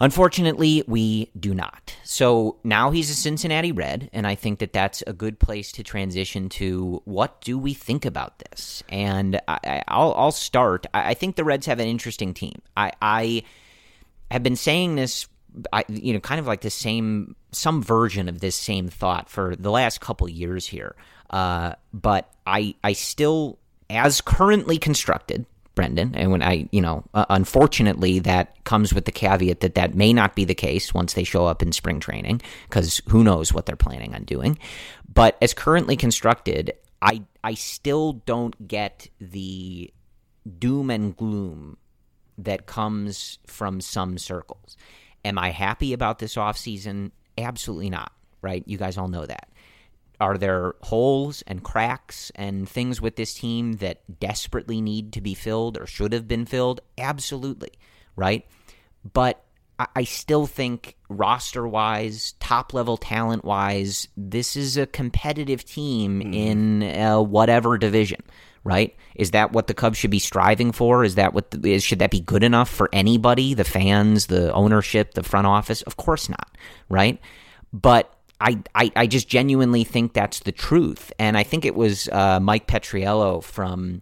Unfortunately, 0.03 0.83
we 0.85 1.31
do 1.39 1.53
not. 1.53 1.95
So 2.03 2.57
now 2.65 2.91
he's 2.91 3.09
a 3.09 3.15
Cincinnati 3.15 3.71
Red, 3.71 4.09
and 4.11 4.27
I 4.27 4.35
think 4.35 4.59
that 4.59 4.73
that's 4.73 5.01
a 5.07 5.13
good 5.13 5.39
place 5.39 5.71
to 5.71 5.83
transition 5.83 6.49
to 6.49 7.01
what 7.05 7.39
do 7.39 7.57
we 7.57 7.73
think 7.73 8.03
about 8.03 8.37
this? 8.39 8.83
And 8.89 9.39
I, 9.47 9.81
will 9.89 10.13
I'll 10.13 10.33
start. 10.33 10.85
I 10.93 11.13
think 11.13 11.37
the 11.37 11.45
Reds 11.45 11.67
have 11.67 11.79
an 11.79 11.87
interesting 11.87 12.33
team. 12.33 12.61
I, 12.75 12.91
I 13.01 13.43
have 14.29 14.43
been 14.43 14.57
saying 14.57 14.97
this, 14.97 15.25
I, 15.71 15.85
you 15.87 16.11
know, 16.11 16.19
kind 16.19 16.41
of 16.41 16.47
like 16.47 16.59
the 16.59 16.69
same, 16.69 17.37
some 17.53 17.81
version 17.81 18.27
of 18.27 18.41
this 18.41 18.57
same 18.57 18.89
thought 18.89 19.29
for 19.29 19.55
the 19.55 19.71
last 19.71 20.01
couple 20.01 20.27
years 20.27 20.67
here. 20.67 20.97
Uh, 21.29 21.75
but 21.93 22.29
I, 22.45 22.75
I 22.83 22.91
still, 22.91 23.57
as 23.89 24.19
currently 24.19 24.79
constructed, 24.79 25.45
Brendan. 25.75 26.15
And 26.15 26.31
when 26.31 26.43
I, 26.43 26.67
you 26.71 26.81
know, 26.81 27.03
uh, 27.13 27.25
unfortunately, 27.29 28.19
that 28.19 28.63
comes 28.63 28.93
with 28.93 29.05
the 29.05 29.11
caveat 29.11 29.61
that 29.61 29.75
that 29.75 29.95
may 29.95 30.13
not 30.13 30.35
be 30.35 30.45
the 30.45 30.55
case 30.55 30.93
once 30.93 31.13
they 31.13 31.23
show 31.23 31.45
up 31.45 31.61
in 31.61 31.71
spring 31.71 31.99
training, 31.99 32.41
because 32.69 33.01
who 33.09 33.23
knows 33.23 33.53
what 33.53 33.65
they're 33.65 33.75
planning 33.75 34.13
on 34.13 34.23
doing. 34.23 34.57
But 35.11 35.37
as 35.41 35.53
currently 35.53 35.95
constructed, 35.95 36.73
I 37.01 37.23
I 37.43 37.55
still 37.55 38.13
don't 38.25 38.67
get 38.67 39.09
the 39.19 39.91
doom 40.59 40.89
and 40.89 41.15
gloom 41.15 41.77
that 42.37 42.65
comes 42.65 43.39
from 43.47 43.81
some 43.81 44.17
circles. 44.17 44.77
Am 45.25 45.37
I 45.37 45.51
happy 45.51 45.93
about 45.93 46.19
this 46.19 46.35
offseason? 46.35 47.11
Absolutely 47.37 47.89
not, 47.89 48.11
right? 48.41 48.63
You 48.65 48.77
guys 48.77 48.97
all 48.97 49.07
know 49.07 49.25
that. 49.25 49.49
Are 50.23 50.37
there 50.37 50.75
holes 50.79 51.43
and 51.47 51.61
cracks 51.61 52.31
and 52.33 52.67
things 52.67 53.01
with 53.01 53.17
this 53.17 53.33
team 53.33 53.73
that 53.73 54.21
desperately 54.21 54.79
need 54.79 55.11
to 55.13 55.21
be 55.21 55.33
filled 55.33 55.77
or 55.77 55.85
should 55.85 56.13
have 56.13 56.29
been 56.29 56.45
filled? 56.45 56.79
Absolutely, 56.97 57.71
right? 58.15 58.45
But 59.11 59.43
I 59.77 60.05
still 60.05 60.45
think 60.45 60.95
roster 61.09 61.67
wise, 61.67 62.35
top 62.39 62.73
level 62.73 62.95
talent 62.95 63.43
wise, 63.43 64.07
this 64.15 64.55
is 64.55 64.77
a 64.77 64.85
competitive 64.85 65.65
team 65.65 66.21
mm. 66.21 66.33
in 66.33 66.83
uh, 66.83 67.19
whatever 67.19 67.77
division, 67.77 68.21
right? 68.63 68.95
Is 69.15 69.31
that 69.31 69.51
what 69.51 69.67
the 69.67 69.73
Cubs 69.73 69.97
should 69.97 70.09
be 70.09 70.19
striving 70.19 70.71
for? 70.71 71.03
Is 71.03 71.15
that 71.15 71.33
what 71.33 71.51
the, 71.51 71.73
is, 71.73 71.83
should 71.83 71.99
that 71.99 72.11
be 72.11 72.21
good 72.21 72.45
enough 72.45 72.69
for 72.69 72.87
anybody, 72.93 73.55
the 73.55 73.65
fans, 73.65 74.27
the 74.27 74.53
ownership, 74.53 75.15
the 75.15 75.23
front 75.23 75.47
office? 75.47 75.81
Of 75.81 75.97
course 75.97 76.29
not, 76.29 76.55
right? 76.87 77.19
But 77.73 78.15
I, 78.43 78.61
I, 78.75 78.91
I 78.95 79.07
just 79.07 79.29
genuinely 79.29 79.85
think 79.85 80.13
that's 80.13 80.41
the 80.41 80.51
truth. 80.51 81.13
And 81.17 81.37
I 81.37 81.43
think 81.43 81.63
it 81.63 81.75
was 81.75 82.09
uh, 82.09 82.41
Mike 82.41 82.67
Petriello 82.67 83.41
from 83.41 84.01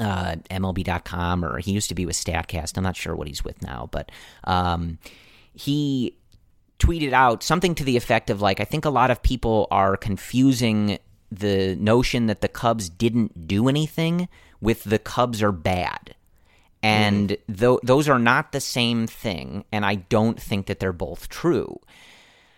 uh, 0.00 0.36
MLB.com, 0.50 1.44
or 1.44 1.58
he 1.58 1.70
used 1.70 1.88
to 1.90 1.94
be 1.94 2.04
with 2.04 2.16
StatCast. 2.16 2.76
I'm 2.76 2.82
not 2.82 2.96
sure 2.96 3.14
what 3.14 3.28
he's 3.28 3.44
with 3.44 3.62
now, 3.62 3.88
but 3.92 4.10
um, 4.44 4.98
he 5.54 6.18
tweeted 6.80 7.12
out 7.12 7.44
something 7.44 7.76
to 7.76 7.84
the 7.84 7.96
effect 7.96 8.28
of 8.28 8.42
like, 8.42 8.58
I 8.58 8.64
think 8.64 8.84
a 8.84 8.90
lot 8.90 9.12
of 9.12 9.22
people 9.22 9.68
are 9.70 9.96
confusing 9.96 10.98
the 11.30 11.76
notion 11.76 12.26
that 12.26 12.40
the 12.40 12.48
Cubs 12.48 12.88
didn't 12.88 13.46
do 13.46 13.68
anything 13.68 14.28
with 14.60 14.82
the 14.82 14.98
Cubs 14.98 15.42
are 15.42 15.52
bad. 15.52 16.14
And 16.82 17.30
mm. 17.30 17.58
th- 17.58 17.80
those 17.84 18.08
are 18.08 18.18
not 18.18 18.50
the 18.50 18.60
same 18.60 19.06
thing. 19.06 19.64
And 19.70 19.86
I 19.86 19.94
don't 19.94 20.40
think 20.40 20.66
that 20.66 20.80
they're 20.80 20.92
both 20.92 21.28
true. 21.28 21.80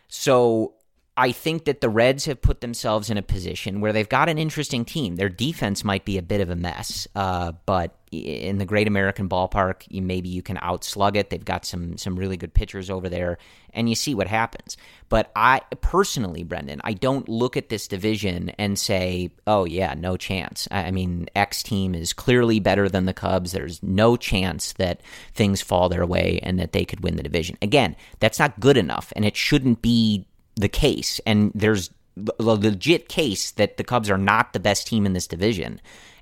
So 0.09 0.75
I 1.19 1.33
think 1.33 1.65
that 1.65 1.81
the 1.81 1.89
Reds 1.89 2.27
have 2.27 2.41
put 2.41 2.61
themselves 2.61 3.11
in 3.11 3.19
a 3.19 3.23
position 3.23 3.81
where 3.81 3.93
they've 3.93 4.09
got 4.09 4.29
an 4.29 4.39
interesting 4.39 4.85
team. 4.85 5.17
Their 5.17 5.29
defense 5.29 5.83
might 5.83 6.05
be 6.05 6.17
a 6.17 6.23
bit 6.23 6.41
of 6.41 6.49
a 6.49 6.55
mess, 6.55 7.09
uh, 7.17 7.53
but 7.67 7.97
in 8.13 8.59
the 8.59 8.65
Great 8.65 8.87
American 8.87 9.29
Ballpark, 9.29 9.83
you, 9.89 10.01
maybe 10.01 10.29
you 10.29 10.43
can 10.43 10.59
outslug 10.59 11.17
it. 11.17 11.29
They've 11.29 11.45
got 11.45 11.65
some 11.65 11.99
some 11.99 12.15
really 12.15 12.37
good 12.37 12.55
pitchers 12.55 12.89
over 12.89 13.09
there, 13.09 13.39
and 13.75 13.89
you 13.89 13.97
see 13.97 14.15
what 14.15 14.29
happens. 14.29 14.77
But 15.09 15.33
I 15.35 15.61
personally, 15.81 16.45
Brendan, 16.45 16.81
I 16.85 16.93
don't 16.93 17.29
look 17.29 17.57
at 17.57 17.69
this 17.69 17.89
division 17.89 18.51
and 18.51 18.79
say, 18.79 19.31
"Oh 19.45 19.65
yeah, 19.65 19.95
no 19.95 20.17
chance." 20.17 20.69
I 20.71 20.93
mean, 20.93 21.27
X 21.35 21.65
team 21.65 21.97
is 21.97 22.13
clearly 22.13 22.61
better 22.61 22.89
than 22.89 23.07
the 23.07 23.13
Cubs. 23.13 23.51
There's 23.51 23.83
no 23.83 24.17
chance 24.17 24.73
that 24.75 25.01
things 25.35 25.63
fall 25.63 25.89
their 25.89 26.07
way 26.07 26.39
and 26.45 26.61
that 26.61 26.71
they 26.71 26.85
could 26.85 27.01
win 27.01 27.17
the 27.17 27.25
division. 27.25 27.59
Again, 27.61 27.97
that's 28.21 28.39
not 28.39 28.61
good 28.61 28.77
enough, 28.77 29.13
and 29.17 29.25
it 29.25 29.37
shouldn't 29.37 29.83
be 29.83 30.25
the 30.59 30.69
case, 30.69 31.21
and 31.27 31.53
there's 31.55 31.91
a 32.17 32.43
legit 32.43 33.09
case 33.09 33.53
that 33.53 33.77
the 33.77 33.85
Cubs 33.85 34.11
are 34.11 34.19
not 34.19 34.53
the 34.53 34.61
best 34.61 34.87
team 34.87 35.07
in 35.07 35.13
this 35.13 35.27
division 35.27 35.81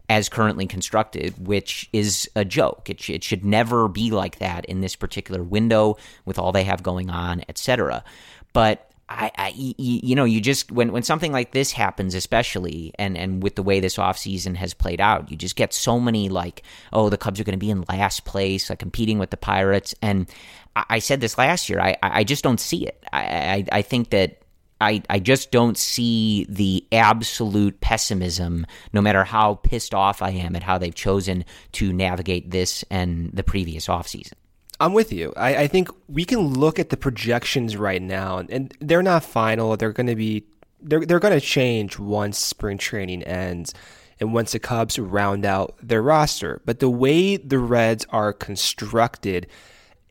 as 0.09 0.29
currently 0.29 0.66
constructed, 0.66 1.35
which 1.46 1.88
is 1.92 2.31
a 2.37 2.44
joke. 2.44 2.88
It, 2.88 3.09
it 3.09 3.25
should 3.25 3.44
never 3.44 3.88
be 3.88 4.11
like 4.11 4.38
that 4.38 4.64
in 4.66 4.81
this 4.81 4.94
particular 4.94 5.42
window 5.42 5.96
with 6.25 6.38
all 6.38 6.53
they 6.53 6.64
have 6.64 6.83
going 6.83 7.11
on, 7.11 7.42
etc. 7.49 8.05
But 8.53 8.86
I, 9.09 9.31
I, 9.38 9.53
you 9.57 10.16
know, 10.16 10.25
you 10.25 10.40
just 10.40 10.73
when 10.73 10.90
when 10.90 11.05
something 11.05 11.31
like 11.31 11.53
this 11.53 11.71
happens, 11.71 12.14
especially 12.14 12.92
and 12.99 13.16
and 13.16 13.42
with 13.42 13.55
the 13.55 13.62
way 13.62 13.79
this 13.79 13.97
offseason 13.97 14.57
has 14.57 14.75
played 14.75 15.01
out, 15.01 15.31
you 15.31 15.37
just 15.37 15.55
get 15.55 15.73
so 15.73 16.01
many 16.01 16.29
like, 16.29 16.62
oh, 16.92 17.09
the 17.09 17.16
Cubs 17.16 17.38
are 17.38 17.45
going 17.45 17.53
to 17.53 17.64
be 17.64 17.71
in 17.71 17.85
last 17.88 18.25
place, 18.25 18.69
like 18.69 18.81
competing 18.81 19.21
with 19.21 19.31
the 19.31 19.37
Pirates, 19.37 19.95
and 20.03 20.29
I 20.75 20.99
said 20.99 21.21
this 21.21 21.38
last 21.38 21.69
year. 21.69 21.81
I, 21.81 21.97
I 22.03 22.25
just 22.25 22.45
don't 22.45 22.61
see 22.61 22.87
it. 22.87 23.03
I, 23.12 23.21
I, 23.21 23.64
I 23.79 23.83
think 23.83 24.11
that 24.11 24.42
I, 24.81 25.03
I 25.09 25.21
just 25.21 25.51
don't 25.51 25.79
see 25.79 26.45
the 26.51 26.85
absolute 26.92 27.81
pessimism, 27.81 28.66
no 28.92 29.01
matter 29.01 29.25
how 29.25 29.55
pissed 29.55 29.95
off 29.95 30.21
I 30.21 30.31
am 30.31 30.55
at 30.55 30.62
how 30.62 30.77
they've 30.77 30.95
chosen 30.95 31.47
to 31.73 31.92
navigate 31.92 32.51
this 32.51 32.85
and 32.90 33.31
the 33.33 33.42
previous 33.42 33.87
offseason. 33.87 34.35
I'm 34.79 34.93
with 34.93 35.12
you. 35.12 35.33
I, 35.37 35.57
I 35.57 35.67
think 35.67 35.89
we 36.09 36.25
can 36.25 36.41
look 36.41 36.79
at 36.79 36.91
the 36.91 36.97
projections 36.97 37.77
right 37.77 38.03
now, 38.03 38.39
and 38.49 38.75
they're 38.81 39.03
not 39.03 39.25
final. 39.25 39.77
They're 39.77 39.93
going 39.93 40.09
to 40.09 40.17
be 40.17 40.45
they're 40.81 41.05
they're 41.05 41.21
going 41.21 41.39
to 41.39 41.41
change 41.41 41.99
once 41.99 42.39
spring 42.39 42.79
training 42.79 43.23
ends 43.23 43.73
and 44.21 44.33
once 44.33 44.53
the 44.53 44.59
Cubs 44.59 44.99
round 44.99 45.45
out 45.45 45.77
their 45.83 46.03
roster. 46.03 46.61
But 46.65 46.81
the 46.81 46.91
way 46.91 47.37
the 47.37 47.59
Reds 47.59 48.07
are 48.11 48.33
constructed 48.33 49.47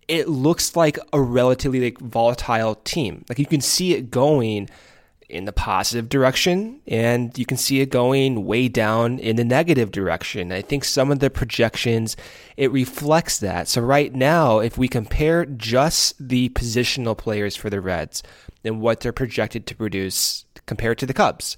it 0.07 0.27
looks 0.27 0.75
like 0.75 0.99
a 1.13 1.21
relatively 1.21 1.81
like 1.81 1.99
volatile 1.99 2.75
team. 2.75 3.25
Like 3.29 3.39
you 3.39 3.45
can 3.45 3.61
see 3.61 3.93
it 3.93 4.11
going 4.11 4.69
in 5.27 5.45
the 5.45 5.51
positive 5.51 6.07
direction 6.07 6.79
and 6.87 7.37
you 7.37 7.45
can 7.45 7.57
see 7.57 7.81
it 7.81 7.89
going 7.89 8.45
way 8.45 8.67
down 8.67 9.17
in 9.19 9.35
the 9.35 9.43
negative 9.43 9.91
direction. 9.91 10.51
I 10.51 10.61
think 10.61 10.83
some 10.83 11.11
of 11.11 11.19
the 11.19 11.29
projections 11.29 12.15
it 12.57 12.71
reflects 12.71 13.39
that. 13.39 13.67
So 13.67 13.81
right 13.81 14.13
now, 14.13 14.59
if 14.59 14.77
we 14.77 14.87
compare 14.87 15.45
just 15.45 16.15
the 16.19 16.49
positional 16.49 17.17
players 17.17 17.55
for 17.55 17.69
the 17.69 17.81
Reds 17.81 18.21
and 18.63 18.81
what 18.81 18.99
they're 18.99 19.11
projected 19.11 19.65
to 19.67 19.75
produce 19.75 20.45
compared 20.65 20.97
to 20.99 21.05
the 21.05 21.13
Cubs, 21.13 21.57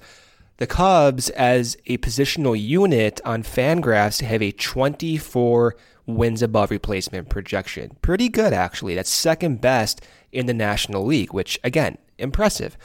the 0.58 0.68
Cubs 0.68 1.30
as 1.32 1.78
a 1.86 1.98
positional 2.00 2.60
unit 2.60 3.22
on 3.24 3.44
Fangraphs 3.44 4.22
have 4.22 4.42
a 4.42 4.52
24 4.52 5.76
wins 6.08 6.42
above 6.42 6.72
replacement 6.72 7.30
projection. 7.30 7.96
Pretty 8.02 8.30
good, 8.30 8.54
actually. 8.54 8.96
That's 8.96 9.10
second 9.10 9.62
best 9.62 10.02
in 10.32 10.46
the 10.48 10.54
National 10.54 11.06
League, 11.06 11.34
which, 11.34 11.60
again, 11.64 11.98
impressive. 12.18 12.78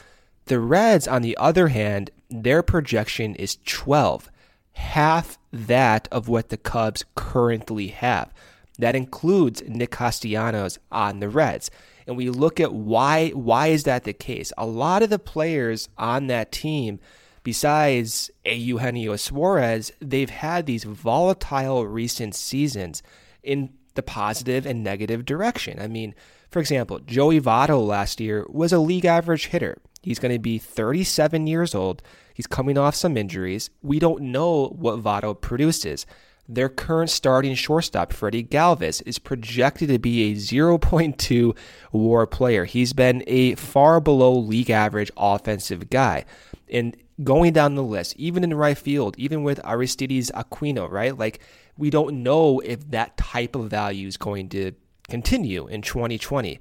The 0.45 0.59
Reds, 0.59 1.07
on 1.07 1.21
the 1.21 1.37
other 1.37 1.69
hand, 1.69 2.11
their 2.29 2.61
projection 2.63 3.35
is 3.35 3.57
12, 3.65 4.29
half 4.73 5.37
that 5.51 6.07
of 6.11 6.27
what 6.27 6.49
the 6.49 6.57
Cubs 6.57 7.05
currently 7.15 7.87
have. 7.87 8.33
That 8.79 8.95
includes 8.95 9.63
Nick 9.67 9.91
Castellanos 9.91 10.79
on 10.91 11.19
the 11.19 11.29
Reds. 11.29 11.69
And 12.07 12.17
we 12.17 12.29
look 12.29 12.59
at 12.59 12.73
why 12.73 13.29
why 13.29 13.67
is 13.67 13.83
that 13.83 14.03
the 14.03 14.13
case? 14.13 14.51
A 14.57 14.65
lot 14.65 15.03
of 15.03 15.09
the 15.09 15.19
players 15.19 15.87
on 15.97 16.27
that 16.27 16.51
team 16.51 16.99
besides 17.43 18.31
Eugenio 18.45 19.15
Suarez, 19.15 19.91
they've 19.99 20.29
had 20.29 20.65
these 20.65 20.85
volatile 20.85 21.85
recent 21.85 22.33
seasons 22.35 23.03
in 23.43 23.73
the 23.95 24.03
positive 24.03 24.65
and 24.65 24.83
negative 24.83 25.25
direction. 25.25 25.79
I 25.79 25.87
mean, 25.87 26.15
for 26.49 26.59
example, 26.59 26.99
Joey 26.99 27.39
Votto 27.39 27.85
last 27.85 28.19
year 28.19 28.45
was 28.49 28.73
a 28.73 28.79
league 28.79 29.05
average 29.05 29.47
hitter. 29.47 29.77
He's 30.03 30.19
going 30.19 30.33
to 30.33 30.39
be 30.39 30.57
37 30.57 31.47
years 31.47 31.73
old. 31.73 32.01
He's 32.33 32.47
coming 32.47 32.77
off 32.77 32.95
some 32.95 33.17
injuries. 33.17 33.69
We 33.81 33.99
don't 33.99 34.21
know 34.23 34.67
what 34.67 35.01
Votto 35.01 35.39
produces. 35.39 36.05
Their 36.47 36.67
current 36.67 37.09
starting 37.09 37.55
shortstop, 37.55 38.11
Freddie 38.11 38.43
Galvis, 38.43 39.01
is 39.05 39.17
projected 39.17 39.87
to 39.87 39.97
be 39.97 40.31
a 40.31 40.35
0.2 40.35 41.57
war 41.93 42.27
player. 42.27 42.65
He's 42.65 42.91
been 42.91 43.23
a 43.27 43.55
far 43.55 44.01
below 44.01 44.37
league 44.37 44.69
average 44.69 45.09
offensive 45.15 45.89
guy. 45.89 46.25
And 46.69 46.97
going 47.23 47.53
down 47.53 47.75
the 47.75 47.83
list, 47.83 48.15
even 48.17 48.43
in 48.43 48.53
right 48.53 48.77
field, 48.77 49.15
even 49.17 49.43
with 49.43 49.65
Aristides 49.65 50.31
Aquino, 50.31 50.89
right? 50.91 51.17
Like, 51.17 51.39
we 51.77 51.89
don't 51.89 52.23
know 52.23 52.59
if 52.59 52.91
that 52.91 53.15
type 53.15 53.55
of 53.55 53.69
value 53.69 54.07
is 54.07 54.17
going 54.17 54.49
to 54.49 54.73
continue 55.07 55.67
in 55.67 55.81
2020. 55.81 56.59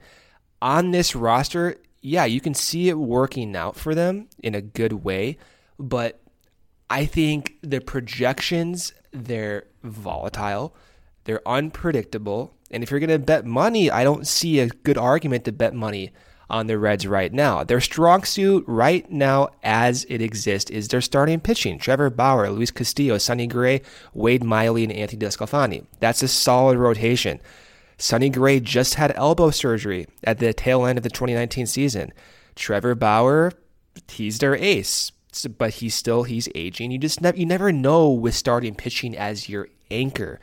On 0.60 0.90
this 0.92 1.16
roster, 1.16 1.76
yeah, 2.02 2.24
you 2.24 2.40
can 2.40 2.52
see 2.52 2.88
it 2.88 2.98
working 2.98 3.56
out 3.56 3.76
for 3.76 3.94
them 3.94 4.28
in 4.42 4.54
a 4.54 4.60
good 4.60 4.92
way, 5.04 5.38
but 5.78 6.20
I 6.90 7.06
think 7.06 7.56
the 7.62 7.80
projections, 7.80 8.92
they're 9.12 9.64
volatile, 9.82 10.74
they're 11.24 11.46
unpredictable, 11.48 12.54
and 12.70 12.82
if 12.82 12.90
you're 12.90 13.00
going 13.00 13.10
to 13.10 13.18
bet 13.18 13.46
money, 13.46 13.90
I 13.90 14.02
don't 14.04 14.26
see 14.26 14.58
a 14.58 14.68
good 14.68 14.98
argument 14.98 15.44
to 15.44 15.52
bet 15.52 15.74
money 15.74 16.12
on 16.50 16.66
the 16.66 16.78
Reds 16.78 17.06
right 17.06 17.32
now. 17.32 17.64
Their 17.64 17.80
strong 17.80 18.24
suit 18.24 18.64
right 18.66 19.10
now, 19.10 19.48
as 19.62 20.04
it 20.10 20.20
exists, 20.20 20.70
is 20.70 20.88
their 20.88 21.00
starting 21.00 21.40
pitching. 21.40 21.78
Trevor 21.78 22.10
Bauer, 22.10 22.50
Luis 22.50 22.70
Castillo, 22.70 23.16
Sonny 23.18 23.46
Gray, 23.46 23.80
Wade 24.12 24.44
Miley, 24.44 24.84
and 24.84 24.92
Anthony 24.92 25.24
DeSclafani. 25.24 25.86
That's 26.00 26.22
a 26.22 26.28
solid 26.28 26.76
rotation. 26.76 27.40
Sonny 28.02 28.30
Gray 28.30 28.58
just 28.58 28.94
had 28.94 29.12
elbow 29.14 29.50
surgery 29.50 30.08
at 30.24 30.40
the 30.40 30.52
tail 30.52 30.84
end 30.84 30.98
of 30.98 31.04
the 31.04 31.08
2019 31.08 31.66
season. 31.66 32.12
Trevor 32.56 32.96
Bauer, 32.96 33.52
he's 34.10 34.40
their 34.40 34.56
ace, 34.56 35.12
but 35.56 35.74
he's 35.74 35.94
still 35.94 36.24
he's 36.24 36.48
aging. 36.56 36.90
You 36.90 36.98
just 36.98 37.20
you 37.36 37.46
never 37.46 37.70
know 37.70 38.10
with 38.10 38.34
starting 38.34 38.74
pitching 38.74 39.16
as 39.16 39.48
your 39.48 39.68
anchor. 39.88 40.40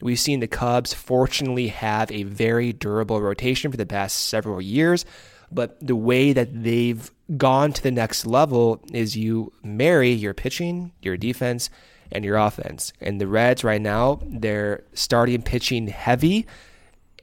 We've 0.00 0.18
seen 0.18 0.40
the 0.40 0.46
Cubs 0.46 0.94
fortunately 0.94 1.68
have 1.68 2.10
a 2.10 2.22
very 2.22 2.72
durable 2.72 3.20
rotation 3.20 3.70
for 3.70 3.76
the 3.76 3.84
past 3.84 4.28
several 4.28 4.62
years. 4.62 5.04
But 5.50 5.86
the 5.86 5.94
way 5.94 6.32
that 6.32 6.62
they've 6.62 7.10
gone 7.36 7.74
to 7.74 7.82
the 7.82 7.90
next 7.90 8.24
level 8.24 8.82
is 8.90 9.18
you 9.18 9.52
marry 9.62 10.12
your 10.12 10.32
pitching, 10.32 10.92
your 11.02 11.18
defense, 11.18 11.68
and 12.10 12.24
your 12.24 12.38
offense. 12.38 12.94
And 13.02 13.20
the 13.20 13.26
Reds 13.26 13.64
right 13.64 13.82
now, 13.82 14.20
they're 14.24 14.84
starting 14.94 15.42
pitching 15.42 15.88
heavy, 15.88 16.46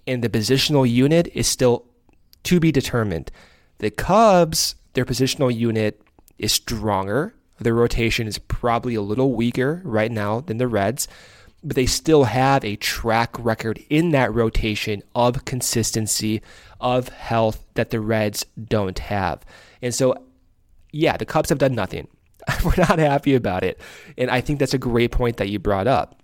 and 0.09 0.23
the 0.23 0.29
positional 0.29 0.89
unit 0.89 1.29
is 1.33 1.47
still 1.47 1.85
to 2.43 2.59
be 2.59 2.71
determined. 2.71 3.31
The 3.77 3.91
Cubs, 3.91 4.75
their 4.93 5.05
positional 5.05 5.55
unit 5.55 6.01
is 6.37 6.51
stronger. 6.51 7.33
Their 7.59 7.73
rotation 7.73 8.27
is 8.27 8.37
probably 8.37 8.95
a 8.95 9.01
little 9.01 9.33
weaker 9.33 9.81
right 9.83 10.11
now 10.11 10.41
than 10.41 10.57
the 10.57 10.67
Reds 10.67 11.07
but 11.63 11.75
they 11.75 11.85
still 11.85 12.25
have 12.25 12.63
a 12.63 12.75
track 12.77 13.35
record 13.37 13.83
in 13.89 14.11
that 14.11 14.33
rotation 14.33 15.03
of 15.15 15.45
consistency, 15.45 16.41
of 16.79 17.09
health 17.09 17.65
that 17.73 17.89
the 17.89 17.99
Reds 17.99 18.45
don't 18.61 18.99
have. 18.99 19.45
And 19.81 19.93
so, 19.93 20.15
yeah, 20.91 21.17
the 21.17 21.25
Cubs 21.25 21.49
have 21.49 21.57
done 21.57 21.75
nothing. 21.75 22.07
We're 22.63 22.73
not 22.77 22.99
happy 22.99 23.35
about 23.35 23.63
it. 23.63 23.79
And 24.17 24.31
I 24.31 24.41
think 24.41 24.59
that's 24.59 24.73
a 24.73 24.79
great 24.79 25.11
point 25.11 25.37
that 25.37 25.49
you 25.49 25.59
brought 25.59 25.87
up. 25.87 26.21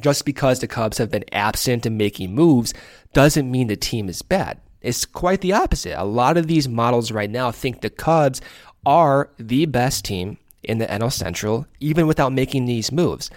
Just 0.00 0.24
because 0.24 0.60
the 0.60 0.66
Cubs 0.66 0.98
have 0.98 1.10
been 1.10 1.24
absent 1.32 1.86
in 1.86 1.96
making 1.96 2.34
moves 2.34 2.74
doesn't 3.12 3.50
mean 3.50 3.68
the 3.68 3.76
team 3.76 4.08
is 4.08 4.22
bad. 4.22 4.60
It's 4.82 5.04
quite 5.04 5.40
the 5.40 5.52
opposite. 5.52 6.00
A 6.00 6.04
lot 6.04 6.36
of 6.36 6.46
these 6.46 6.68
models 6.68 7.10
right 7.10 7.30
now 7.30 7.50
think 7.50 7.80
the 7.80 7.90
Cubs 7.90 8.40
are 8.84 9.30
the 9.38 9.66
best 9.66 10.04
team 10.04 10.38
in 10.62 10.78
the 10.78 10.86
NL 10.86 11.12
Central, 11.12 11.66
even 11.80 12.06
without 12.06 12.32
making 12.32 12.66
these 12.66 12.92
moves. 12.92 13.30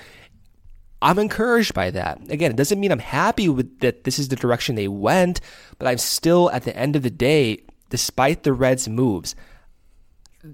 I'm 1.02 1.18
encouraged 1.18 1.74
by 1.74 1.92
that. 1.92 2.20
Again, 2.30 2.52
it 2.52 2.58
doesn't 2.58 2.80
mean 2.80 2.92
I'm 2.92 3.00
happy 3.00 3.48
with 3.48 3.80
that 3.80 4.04
this 4.04 4.20
is 4.20 4.28
the 4.28 4.36
direction 4.36 4.76
they 4.76 4.88
went, 4.88 5.40
but 5.78 5.88
I'm 5.88 5.98
still 5.98 6.52
at 6.52 6.64
the 6.64 6.76
end 6.76 6.96
of 6.96 7.04
the 7.04 7.10
day, 7.10 7.64
despite 7.90 8.44
the 8.44 8.54
Reds' 8.54 8.90
moves, 8.90 9.36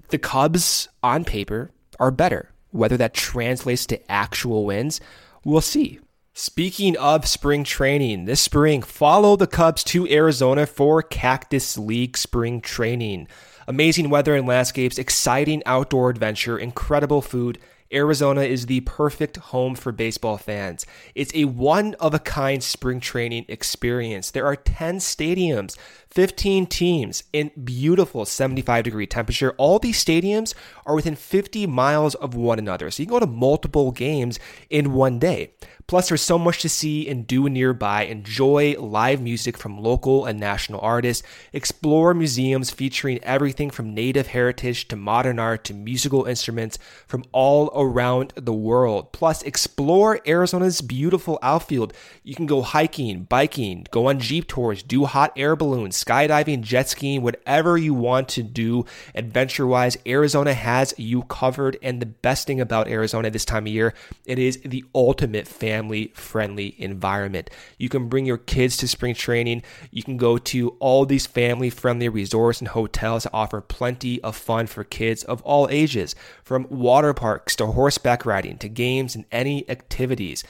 the 0.08 0.18
Cubs 0.18 0.88
on 1.02 1.24
paper 1.24 1.70
are 1.98 2.10
better. 2.10 2.52
Whether 2.70 2.96
that 2.98 3.14
translates 3.14 3.86
to 3.86 4.10
actual 4.10 4.66
wins, 4.66 5.00
we'll 5.46 5.60
see. 5.60 6.00
Speaking 6.34 6.96
of 6.98 7.26
spring 7.26 7.64
training, 7.64 8.26
this 8.26 8.42
spring, 8.42 8.82
follow 8.82 9.36
the 9.36 9.46
Cubs 9.46 9.82
to 9.84 10.06
Arizona 10.10 10.66
for 10.66 11.02
Cactus 11.02 11.78
League 11.78 12.18
spring 12.18 12.60
training. 12.60 13.28
Amazing 13.66 14.10
weather 14.10 14.34
and 14.34 14.46
landscapes, 14.46 14.98
exciting 14.98 15.62
outdoor 15.64 16.10
adventure, 16.10 16.58
incredible 16.58 17.22
food. 17.22 17.58
Arizona 17.96 18.42
is 18.42 18.66
the 18.66 18.80
perfect 18.80 19.38
home 19.38 19.74
for 19.74 19.90
baseball 19.90 20.36
fans. 20.36 20.84
It's 21.14 21.34
a 21.34 21.46
one 21.46 21.94
of 21.94 22.12
a 22.12 22.18
kind 22.18 22.62
spring 22.62 23.00
training 23.00 23.46
experience. 23.48 24.30
There 24.30 24.44
are 24.44 24.54
10 24.54 24.98
stadiums, 24.98 25.78
15 26.10 26.66
teams 26.66 27.24
in 27.32 27.50
beautiful 27.64 28.26
75 28.26 28.84
degree 28.84 29.06
temperature. 29.06 29.54
All 29.56 29.78
these 29.78 30.04
stadiums 30.04 30.54
are 30.84 30.94
within 30.94 31.16
50 31.16 31.66
miles 31.66 32.14
of 32.16 32.34
one 32.34 32.58
another. 32.58 32.90
So 32.90 33.02
you 33.02 33.06
can 33.06 33.14
go 33.14 33.20
to 33.20 33.26
multiple 33.26 33.90
games 33.92 34.38
in 34.68 34.92
one 34.92 35.18
day. 35.18 35.54
Plus, 35.88 36.08
there's 36.08 36.22
so 36.22 36.36
much 36.36 36.62
to 36.62 36.68
see 36.68 37.08
and 37.08 37.28
do 37.28 37.48
nearby. 37.48 38.02
Enjoy 38.02 38.74
live 38.76 39.20
music 39.20 39.56
from 39.56 39.78
local 39.78 40.24
and 40.24 40.40
national 40.40 40.80
artists. 40.80 41.22
Explore 41.52 42.12
museums 42.12 42.70
featuring 42.70 43.22
everything 43.22 43.70
from 43.70 43.94
native 43.94 44.26
heritage 44.26 44.88
to 44.88 44.96
modern 44.96 45.38
art 45.38 45.62
to 45.62 45.74
musical 45.74 46.24
instruments 46.24 46.76
from 47.06 47.24
all 47.30 47.70
around 47.74 48.32
the 48.34 48.52
world. 48.52 49.12
Plus, 49.12 49.42
explore 49.42 50.20
Arizona's 50.26 50.80
beautiful 50.80 51.38
outfield. 51.40 51.92
You 52.24 52.34
can 52.34 52.46
go 52.46 52.62
hiking, 52.62 53.22
biking, 53.22 53.86
go 53.92 54.08
on 54.08 54.18
jeep 54.18 54.48
tours, 54.48 54.82
do 54.82 55.04
hot 55.04 55.32
air 55.36 55.54
balloons, 55.54 56.02
skydiving, 56.02 56.62
jet 56.62 56.88
skiing, 56.88 57.22
whatever 57.22 57.78
you 57.78 57.94
want 57.94 58.28
to 58.30 58.42
do 58.42 58.86
adventure 59.14 59.68
wise. 59.68 59.96
Arizona 60.04 60.52
has 60.52 60.94
you 60.96 61.22
covered. 61.22 61.78
And 61.80 62.02
the 62.02 62.06
best 62.06 62.48
thing 62.48 62.60
about 62.60 62.88
Arizona 62.88 63.30
this 63.30 63.44
time 63.44 63.66
of 63.66 63.72
year, 63.72 63.94
it 64.24 64.40
is 64.40 64.58
the 64.64 64.84
ultimate 64.92 65.46
fan 65.46 65.75
family 65.76 66.10
friendly 66.14 66.74
environment. 66.78 67.50
You 67.78 67.88
can 67.88 68.08
bring 68.08 68.24
your 68.24 68.38
kids 68.38 68.76
to 68.78 68.88
spring 68.88 69.14
training. 69.14 69.62
You 69.90 70.02
can 70.02 70.16
go 70.16 70.38
to 70.38 70.70
all 70.78 71.04
these 71.04 71.26
family 71.26 71.70
friendly 71.70 72.08
resorts 72.08 72.60
and 72.60 72.68
hotels 72.68 73.24
that 73.24 73.34
offer 73.34 73.60
plenty 73.60 74.22
of 74.22 74.36
fun 74.36 74.66
for 74.66 74.84
kids 74.84 75.22
of 75.24 75.42
all 75.42 75.68
ages, 75.70 76.14
from 76.42 76.66
water 76.70 77.12
parks 77.12 77.56
to 77.56 77.66
horseback 77.66 78.24
riding 78.24 78.56
to 78.58 78.68
games 78.68 79.14
and 79.14 79.26
any 79.30 79.68
activities. 79.68 80.44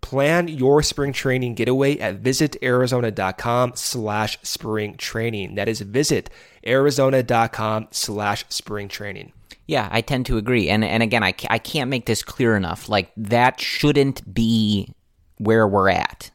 Plan 0.00 0.48
your 0.48 0.82
spring 0.82 1.12
training 1.12 1.54
getaway 1.54 1.98
at 1.98 2.22
visitarizona.com 2.22 3.72
slash 3.74 4.38
spring 4.42 4.96
training. 4.96 5.56
That 5.56 5.68
is 5.68 5.82
visitarizona.com 5.82 7.88
slash 7.90 8.44
spring 8.48 8.88
training. 8.88 9.32
Yeah, 9.66 9.88
I 9.90 10.00
tend 10.00 10.24
to 10.26 10.38
agree. 10.38 10.70
And 10.70 10.82
and 10.82 11.02
again, 11.02 11.22
I, 11.22 11.34
I 11.50 11.58
can't 11.58 11.90
make 11.90 12.06
this 12.06 12.22
clear 12.22 12.56
enough. 12.56 12.88
Like 12.88 13.12
that 13.18 13.60
shouldn't 13.60 14.32
be 14.32 14.94
where 15.36 15.68
we're 15.68 15.90
at, 15.90 16.30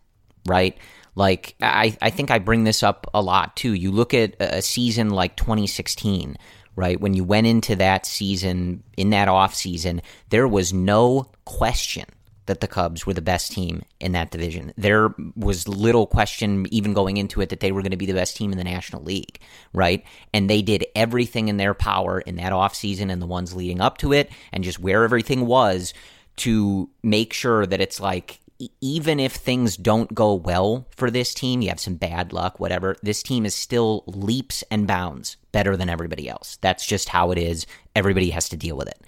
right? 0.45 0.78
Like 1.15 1.56
I 1.60 1.97
I 2.02 2.12
think 2.12 2.30
I 2.30 2.38
bring 2.38 2.63
this 2.63 2.84
up 2.84 3.10
a 3.13 3.21
lot 3.21 3.56
too. 3.56 3.73
You 3.73 3.91
look 3.91 4.13
at 4.13 4.36
a 4.39 4.62
season 4.62 5.10
like 5.10 5.36
2016, 5.36 6.38
right? 6.76 6.99
When 6.99 7.15
you 7.15 7.23
went 7.23 7.47
into 7.47 7.76
that 7.78 8.06
season 8.06 8.84
in 8.97 9.10
that 9.12 9.28
off 9.28 9.56
season, 9.56 10.04
there 10.30 10.47
was 10.47 10.71
no 10.71 11.32
question 11.45 12.06
that 12.45 12.60
the 12.60 12.67
Cubs 12.67 13.06
were 13.06 13.13
the 13.13 13.21
best 13.21 13.51
team 13.51 13.84
in 13.99 14.12
that 14.12 14.32
division. 14.32 14.73
There 14.77 15.13
was 15.36 15.67
little 15.67 16.06
question, 16.06 16.65
even 16.71 16.93
going 16.93 17.17
into 17.17 17.41
it, 17.41 17.49
that 17.49 17.60
they 17.60 17.71
were 17.71 17.82
going 17.82 17.91
to 17.91 17.97
be 17.97 18.06
the 18.06 18.13
best 18.13 18.36
team 18.36 18.51
in 18.51 18.58
the 18.58 18.63
National 18.63 19.03
League, 19.03 19.39
right? 19.73 20.03
And 20.34 20.49
they 20.49 20.62
did 20.62 20.86
everything 20.95 21.47
in 21.47 21.58
their 21.58 21.73
power 21.73 22.19
in 22.19 22.36
that 22.36 22.51
offseason 22.51 23.12
and 23.12 23.21
the 23.21 23.27
ones 23.27 23.56
leading 23.56 23.82
up 23.82 23.97
to 23.99 24.13
it, 24.13 24.29
and 24.51 24.63
just 24.63 24.79
where 24.79 25.03
everything 25.03 25.45
was 25.45 25.93
to 26.38 26.89
make 27.01 27.34
sure 27.34 27.65
that 27.65 27.82
it's 27.82 27.99
like, 27.99 28.39
even 28.79 29.19
if 29.19 29.34
things 29.34 29.75
don't 29.75 30.13
go 30.13 30.34
well 30.34 30.88
for 30.91 31.12
this 31.12 31.34
team, 31.34 31.62
you 31.62 31.69
have 31.69 31.79
some 31.79 31.95
bad 31.95 32.32
luck, 32.34 32.60
whatever, 32.60 32.95
this 33.03 33.21
team 33.21 33.45
is 33.45 33.53
still 33.53 34.03
leaps 34.08 34.63
and 34.71 34.88
bounds 34.88 35.38
better 35.51 35.75
than 35.75 35.89
everybody 35.89 36.29
else. 36.29 36.58
That's 36.62 36.86
just 36.86 37.10
how 37.10 37.32
it 37.32 37.38
is. 37.38 37.65
Everybody 37.95 38.29
has 38.29 38.49
to 38.49 38.58
deal 38.58 38.77
with 38.77 38.88
it. 38.88 39.01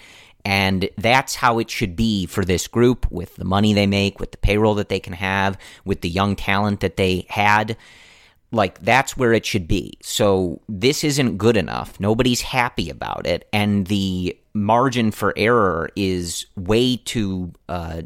And 0.46 0.90
that's 0.96 1.36
how 1.36 1.58
it 1.58 1.72
should 1.72 1.96
be 1.96 2.28
for 2.28 2.46
this 2.46 2.68
group 2.68 3.12
with 3.12 3.36
the 3.36 3.44
money 3.44 3.74
they 3.74 3.88
make, 3.88 4.20
with 4.20 4.32
the 4.32 4.38
payroll 4.38 4.76
that 4.76 4.90
they 4.90 5.00
can 5.00 5.14
have, 5.14 5.58
with 5.84 6.02
the 6.02 6.10
young 6.10 6.36
talent 6.36 6.82
that 6.82 6.98
they 6.98 7.26
had. 7.30 7.76
Like, 8.52 8.80
that's 8.82 9.18
where 9.18 9.34
it 9.34 9.44
should 9.46 9.68
be. 9.68 9.98
So, 10.04 10.62
this 10.70 11.04
isn't 11.04 11.38
good 11.38 11.58
enough. 11.58 12.00
Nobody's 12.00 12.42
happy 12.42 12.92
about 12.92 13.26
it. 13.26 13.50
And 13.52 13.88
the 13.88 14.38
margin 14.54 15.10
for 15.10 15.34
error 15.36 15.90
is 15.96 16.46
way 16.56 16.98
too, 16.98 17.52
uh, 17.68 18.04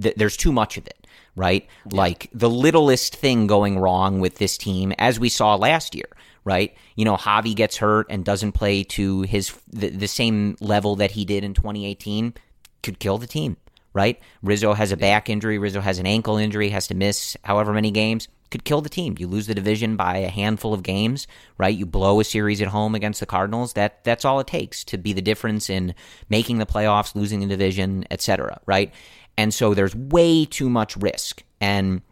th- 0.00 0.14
there's 0.16 0.36
too 0.36 0.50
much 0.50 0.78
of 0.78 0.86
it, 0.86 1.06
right? 1.36 1.68
Yeah. 1.90 1.96
Like, 1.98 2.30
the 2.32 2.50
littlest 2.50 3.14
thing 3.14 3.46
going 3.46 3.78
wrong 3.78 4.18
with 4.18 4.38
this 4.38 4.56
team, 4.56 4.92
as 4.98 5.20
we 5.20 5.28
saw 5.28 5.56
last 5.56 5.94
year 5.94 6.08
right? 6.44 6.74
You 6.96 7.04
know, 7.04 7.16
Javi 7.16 7.54
gets 7.54 7.76
hurt 7.76 8.06
and 8.10 8.24
doesn't 8.24 8.52
play 8.52 8.84
to 8.84 9.22
his 9.22 9.52
the, 9.72 9.88
the 9.88 10.08
same 10.08 10.56
level 10.60 10.96
that 10.96 11.12
he 11.12 11.24
did 11.24 11.44
in 11.44 11.54
2018, 11.54 12.34
could 12.82 12.98
kill 12.98 13.18
the 13.18 13.26
team, 13.26 13.56
right? 13.92 14.20
Rizzo 14.42 14.72
has 14.72 14.92
a 14.92 14.96
back 14.96 15.28
injury, 15.28 15.58
Rizzo 15.58 15.80
has 15.80 15.98
an 15.98 16.06
ankle 16.06 16.36
injury, 16.36 16.70
has 16.70 16.88
to 16.88 16.94
miss 16.94 17.36
however 17.44 17.72
many 17.72 17.90
games, 17.90 18.28
could 18.50 18.64
kill 18.64 18.82
the 18.82 18.88
team. 18.88 19.14
You 19.18 19.26
lose 19.28 19.46
the 19.46 19.54
division 19.54 19.96
by 19.96 20.18
a 20.18 20.28
handful 20.28 20.74
of 20.74 20.82
games, 20.82 21.26
right? 21.58 21.74
You 21.74 21.86
blow 21.86 22.20
a 22.20 22.24
series 22.24 22.60
at 22.60 22.68
home 22.68 22.94
against 22.94 23.20
the 23.20 23.26
Cardinals. 23.26 23.72
That 23.72 24.04
that's 24.04 24.24
all 24.24 24.40
it 24.40 24.46
takes 24.46 24.84
to 24.84 24.98
be 24.98 25.12
the 25.12 25.22
difference 25.22 25.70
in 25.70 25.94
making 26.28 26.58
the 26.58 26.66
playoffs, 26.66 27.14
losing 27.14 27.40
the 27.40 27.46
division, 27.46 28.04
etc., 28.10 28.60
right? 28.66 28.92
And 29.38 29.54
so 29.54 29.74
there's 29.74 29.96
way 29.96 30.44
too 30.44 30.68
much 30.68 30.96
risk. 30.96 31.42
And 31.60 32.02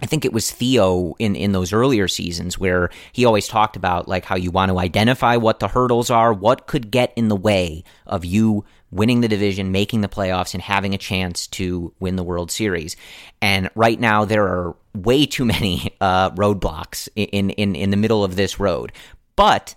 I 0.00 0.06
think 0.06 0.24
it 0.24 0.32
was 0.32 0.50
Theo 0.50 1.14
in, 1.18 1.34
in 1.34 1.52
those 1.52 1.72
earlier 1.72 2.06
seasons 2.08 2.58
where 2.58 2.90
he 3.12 3.24
always 3.24 3.48
talked 3.48 3.76
about 3.76 4.06
like 4.06 4.24
how 4.24 4.36
you 4.36 4.50
want 4.50 4.70
to 4.70 4.78
identify 4.78 5.36
what 5.36 5.60
the 5.60 5.68
hurdles 5.68 6.10
are, 6.10 6.32
what 6.32 6.66
could 6.66 6.90
get 6.90 7.12
in 7.16 7.28
the 7.28 7.36
way 7.36 7.82
of 8.06 8.24
you 8.24 8.64
winning 8.90 9.20
the 9.20 9.28
division, 9.28 9.72
making 9.72 10.00
the 10.00 10.08
playoffs, 10.08 10.54
and 10.54 10.62
having 10.62 10.94
a 10.94 10.98
chance 10.98 11.46
to 11.46 11.92
win 12.00 12.16
the 12.16 12.22
World 12.22 12.50
Series. 12.50 12.96
And 13.42 13.70
right 13.74 13.98
now 13.98 14.24
there 14.24 14.44
are 14.44 14.76
way 14.94 15.26
too 15.26 15.44
many 15.44 15.94
uh, 16.00 16.30
roadblocks 16.30 17.08
in, 17.16 17.50
in 17.50 17.74
in 17.74 17.90
the 17.90 17.96
middle 17.96 18.24
of 18.24 18.36
this 18.36 18.60
road, 18.60 18.92
but 19.36 19.74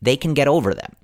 they 0.00 0.16
can 0.16 0.34
get 0.34 0.48
over 0.48 0.74
them. 0.74 0.94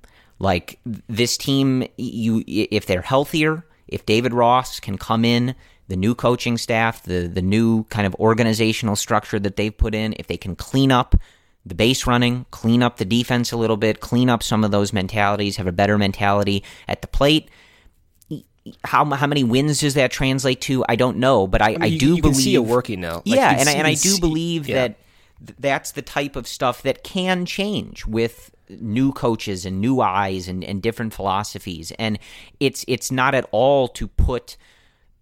Like 0.40 0.78
this 0.84 1.36
team, 1.36 1.86
you 1.96 2.44
if 2.46 2.86
they're 2.86 3.02
healthier, 3.02 3.64
if 3.86 4.06
David 4.06 4.32
Ross 4.32 4.78
can 4.80 4.98
come 4.98 5.24
in 5.24 5.54
the 5.88 5.96
new 5.96 6.14
coaching 6.14 6.56
staff, 6.56 7.02
the 7.02 7.26
the 7.26 7.42
new 7.42 7.84
kind 7.84 8.06
of 8.06 8.14
organizational 8.16 8.96
structure 8.96 9.38
that 9.40 9.56
they've 9.56 9.76
put 9.76 9.94
in, 9.94 10.14
if 10.18 10.26
they 10.26 10.36
can 10.36 10.54
clean 10.54 10.92
up 10.92 11.16
the 11.66 11.74
base 11.74 12.06
running, 12.06 12.46
clean 12.50 12.82
up 12.82 12.98
the 12.98 13.04
defense 13.04 13.52
a 13.52 13.56
little 13.56 13.76
bit, 13.76 14.00
clean 14.00 14.30
up 14.30 14.42
some 14.42 14.64
of 14.64 14.70
those 14.70 14.92
mentalities, 14.92 15.56
have 15.56 15.66
a 15.66 15.72
better 15.72 15.98
mentality 15.98 16.62
at 16.86 17.02
the 17.02 17.08
plate. 17.08 17.50
How 18.84 19.04
how 19.06 19.26
many 19.26 19.44
wins 19.44 19.80
does 19.80 19.94
that 19.94 20.10
translate 20.10 20.60
to? 20.62 20.84
I 20.88 20.96
don't 20.96 21.16
know, 21.16 21.46
but 21.46 21.62
I, 21.62 21.66
I, 21.66 21.70
mean, 21.70 21.82
I 21.82 21.96
do 21.96 22.16
you 22.16 22.22
believe 22.22 22.36
see 22.36 22.54
it 22.54 22.64
working 22.64 23.00
now. 23.00 23.16
Like 23.16 23.24
yeah, 23.26 23.56
and 23.58 23.68
I, 23.68 23.72
and 23.72 23.86
I 23.86 23.94
do 23.94 24.18
believe 24.20 24.68
yeah. 24.68 24.88
that 24.88 24.98
that's 25.58 25.92
the 25.92 26.02
type 26.02 26.36
of 26.36 26.46
stuff 26.46 26.82
that 26.82 27.02
can 27.02 27.46
change 27.46 28.06
with 28.06 28.50
new 28.68 29.12
coaches 29.12 29.64
and 29.64 29.80
new 29.80 30.00
eyes 30.00 30.48
and, 30.48 30.62
and 30.62 30.82
different 30.82 31.14
philosophies. 31.14 31.92
And 31.98 32.18
it's 32.60 32.84
it's 32.88 33.10
not 33.10 33.34
at 33.34 33.48
all 33.52 33.88
to 33.88 34.06
put 34.06 34.56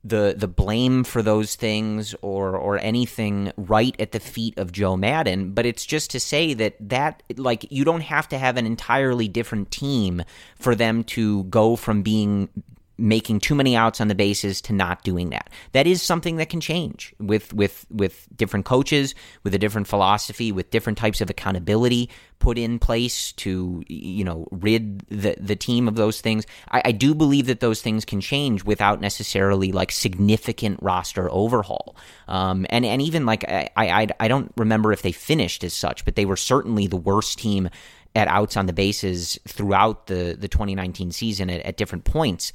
the 0.09 0.35
the 0.37 0.49
blame 0.49 1.05
for 1.05 1.23
those 1.23 1.55
things 1.55 2.14
or 2.23 2.57
or 2.57 2.79
anything 2.79 3.53
right 3.57 3.95
at 3.99 4.12
the 4.12 4.21
feet 4.21 4.59
of 4.59 4.73
Joe 4.73 4.97
Maddon, 4.97 5.53
but 5.53 5.66
it's 5.66 5.85
just 5.87 6.11
to 6.11 6.21
say 6.21 6.55
that 6.55 6.77
that 6.81 7.23
like 7.37 7.71
you 7.71 7.85
don't 7.85 8.03
have 8.03 8.29
to 8.29 8.38
have 8.38 8.57
an 8.57 8.66
entirely 8.66 9.29
different 9.29 9.71
team 9.71 10.23
for 10.59 10.75
them 10.75 11.05
to 11.05 11.45
go 11.45 11.77
from 11.77 12.03
being 12.03 12.49
making 12.98 13.40
too 13.40 13.54
many 13.54 13.76
outs 13.76 14.00
on 14.00 14.09
the 14.09 14.14
bases 14.14 14.61
to 14.62 14.72
not 14.72 15.02
doing 15.02 15.30
that. 15.30 15.50
That 15.72 15.87
is 15.87 16.02
something 16.02 16.37
that 16.37 16.48
can 16.48 16.61
change 16.61 17.14
with 17.18 17.52
with 17.52 17.87
with 17.90 18.26
different 18.37 18.64
coaches, 18.64 19.14
with 19.42 19.54
a 19.54 19.59
different 19.59 19.87
philosophy, 19.87 20.52
with 20.52 20.70
different 20.70 20.98
types 20.98 21.20
of 21.20 21.30
accountability 21.30 22.11
put 22.38 22.59
in 22.59 22.78
place 22.78 23.32
to 23.32 23.82
you 23.88 24.24
know 24.24 24.46
rid 24.50 25.00
the 25.09 25.37
the 25.40 25.56
team 25.56 25.88
of 25.88 25.96
those 25.96 26.20
things. 26.20 26.46
I, 26.70 26.82
I 26.87 26.92
do 26.92 27.14
believe 27.14 27.46
that 27.46 27.61
those 27.61 27.80
things 27.80 28.04
can 28.04 28.20
change 28.20 28.64
without 28.64 29.00
necessarily 29.00 29.72
like 29.72 29.92
significant 29.92 30.78
roster 30.82 31.30
overhaul. 31.30 31.96
Um, 32.28 32.66
and 32.70 32.85
and 32.85 33.02
even 33.02 33.26
like 33.26 33.44
I, 33.44 33.70
I 33.76 34.09
I 34.20 34.28
don't 34.28 34.52
remember 34.56 34.92
if 34.92 35.02
they 35.02 35.12
finished 35.12 35.64
as 35.64 35.74
such, 35.74 36.04
but 36.04 36.16
they 36.16 36.26
were 36.26 36.37
certainly 36.37 36.87
the 36.87 36.96
worst 36.96 37.38
team 37.38 37.68
at 38.14 38.28
outs 38.28 38.56
on 38.56 38.66
the 38.66 38.72
bases 38.72 39.38
throughout 39.46 40.06
the 40.06 40.37
the 40.38 40.48
2019 40.48 41.12
season 41.12 41.50
at, 41.50 41.61
at 41.62 41.76
different 41.76 42.04
points. 42.04 42.52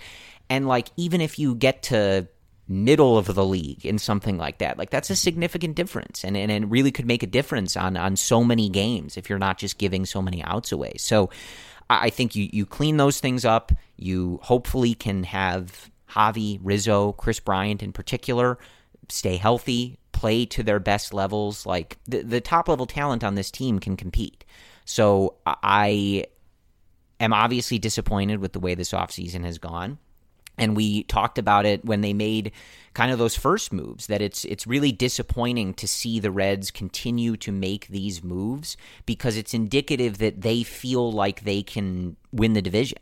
And 0.51 0.67
like 0.67 0.89
even 0.97 1.19
if 1.19 1.39
you 1.39 1.55
get 1.55 1.81
to 1.83 2.27
middle 2.67 3.17
of 3.17 3.25
the 3.25 3.43
league 3.43 3.85
in 3.85 3.97
something 3.97 4.37
like 4.37 4.59
that. 4.59 4.77
Like 4.77 4.91
that's 4.91 5.09
a 5.09 5.15
significant 5.15 5.75
difference 5.75 6.23
and, 6.23 6.37
and 6.37 6.71
really 6.71 6.91
could 6.91 7.05
make 7.05 7.21
a 7.21 7.27
difference 7.27 7.75
on 7.75 7.97
on 7.97 8.15
so 8.15 8.43
many 8.43 8.69
games 8.69 9.17
if 9.17 9.29
you're 9.29 9.39
not 9.39 9.57
just 9.57 9.77
giving 9.77 10.05
so 10.05 10.21
many 10.21 10.41
outs 10.43 10.71
away. 10.71 10.93
So 10.97 11.31
I 11.89 12.09
think 12.11 12.35
you 12.35 12.49
you 12.53 12.65
clean 12.65 12.97
those 12.97 13.19
things 13.19 13.43
up. 13.43 13.71
You 13.97 14.39
hopefully 14.43 14.93
can 14.93 15.23
have 15.23 15.89
Javi, 16.11 16.59
Rizzo, 16.61 17.13
Kris 17.13 17.39
Bryant 17.39 17.81
in 17.81 17.91
particular 17.91 18.57
stay 19.11 19.37
healthy, 19.37 19.99
play 20.11 20.45
to 20.47 20.63
their 20.63 20.79
best 20.79 21.13
levels. 21.13 21.65
Like 21.65 21.97
the, 22.07 22.23
the 22.23 22.41
top 22.41 22.67
level 22.67 22.85
talent 22.85 23.23
on 23.23 23.35
this 23.35 23.51
team 23.51 23.79
can 23.79 23.97
compete. 23.97 24.45
So 24.85 25.35
I 25.45 26.25
am 27.19 27.33
obviously 27.33 27.79
disappointed 27.79 28.39
with 28.39 28.53
the 28.53 28.59
way 28.59 28.75
this 28.75 28.91
offseason 28.91 29.43
has 29.45 29.57
gone. 29.57 29.99
And 30.57 30.75
we 30.75 31.03
talked 31.03 31.37
about 31.37 31.65
it 31.65 31.83
when 31.85 32.01
they 32.01 32.13
made 32.13 32.51
kind 32.93 33.11
of 33.11 33.17
those 33.17 33.35
first 33.35 33.71
moves 33.71 34.07
that 34.07 34.21
it's 34.21 34.43
it's 34.45 34.67
really 34.67 34.91
disappointing 34.91 35.73
to 35.75 35.87
see 35.87 36.19
the 36.19 36.31
Reds 36.31 36.71
continue 36.71 37.37
to 37.37 37.51
make 37.51 37.87
these 37.87 38.23
moves 38.23 38.75
because 39.05 39.37
it's 39.37 39.53
indicative 39.53 40.17
that 40.17 40.41
they 40.41 40.63
feel 40.63 41.11
like 41.11 41.43
they 41.43 41.63
can 41.63 42.17
win 42.31 42.53
the 42.53 42.61
division 42.61 42.99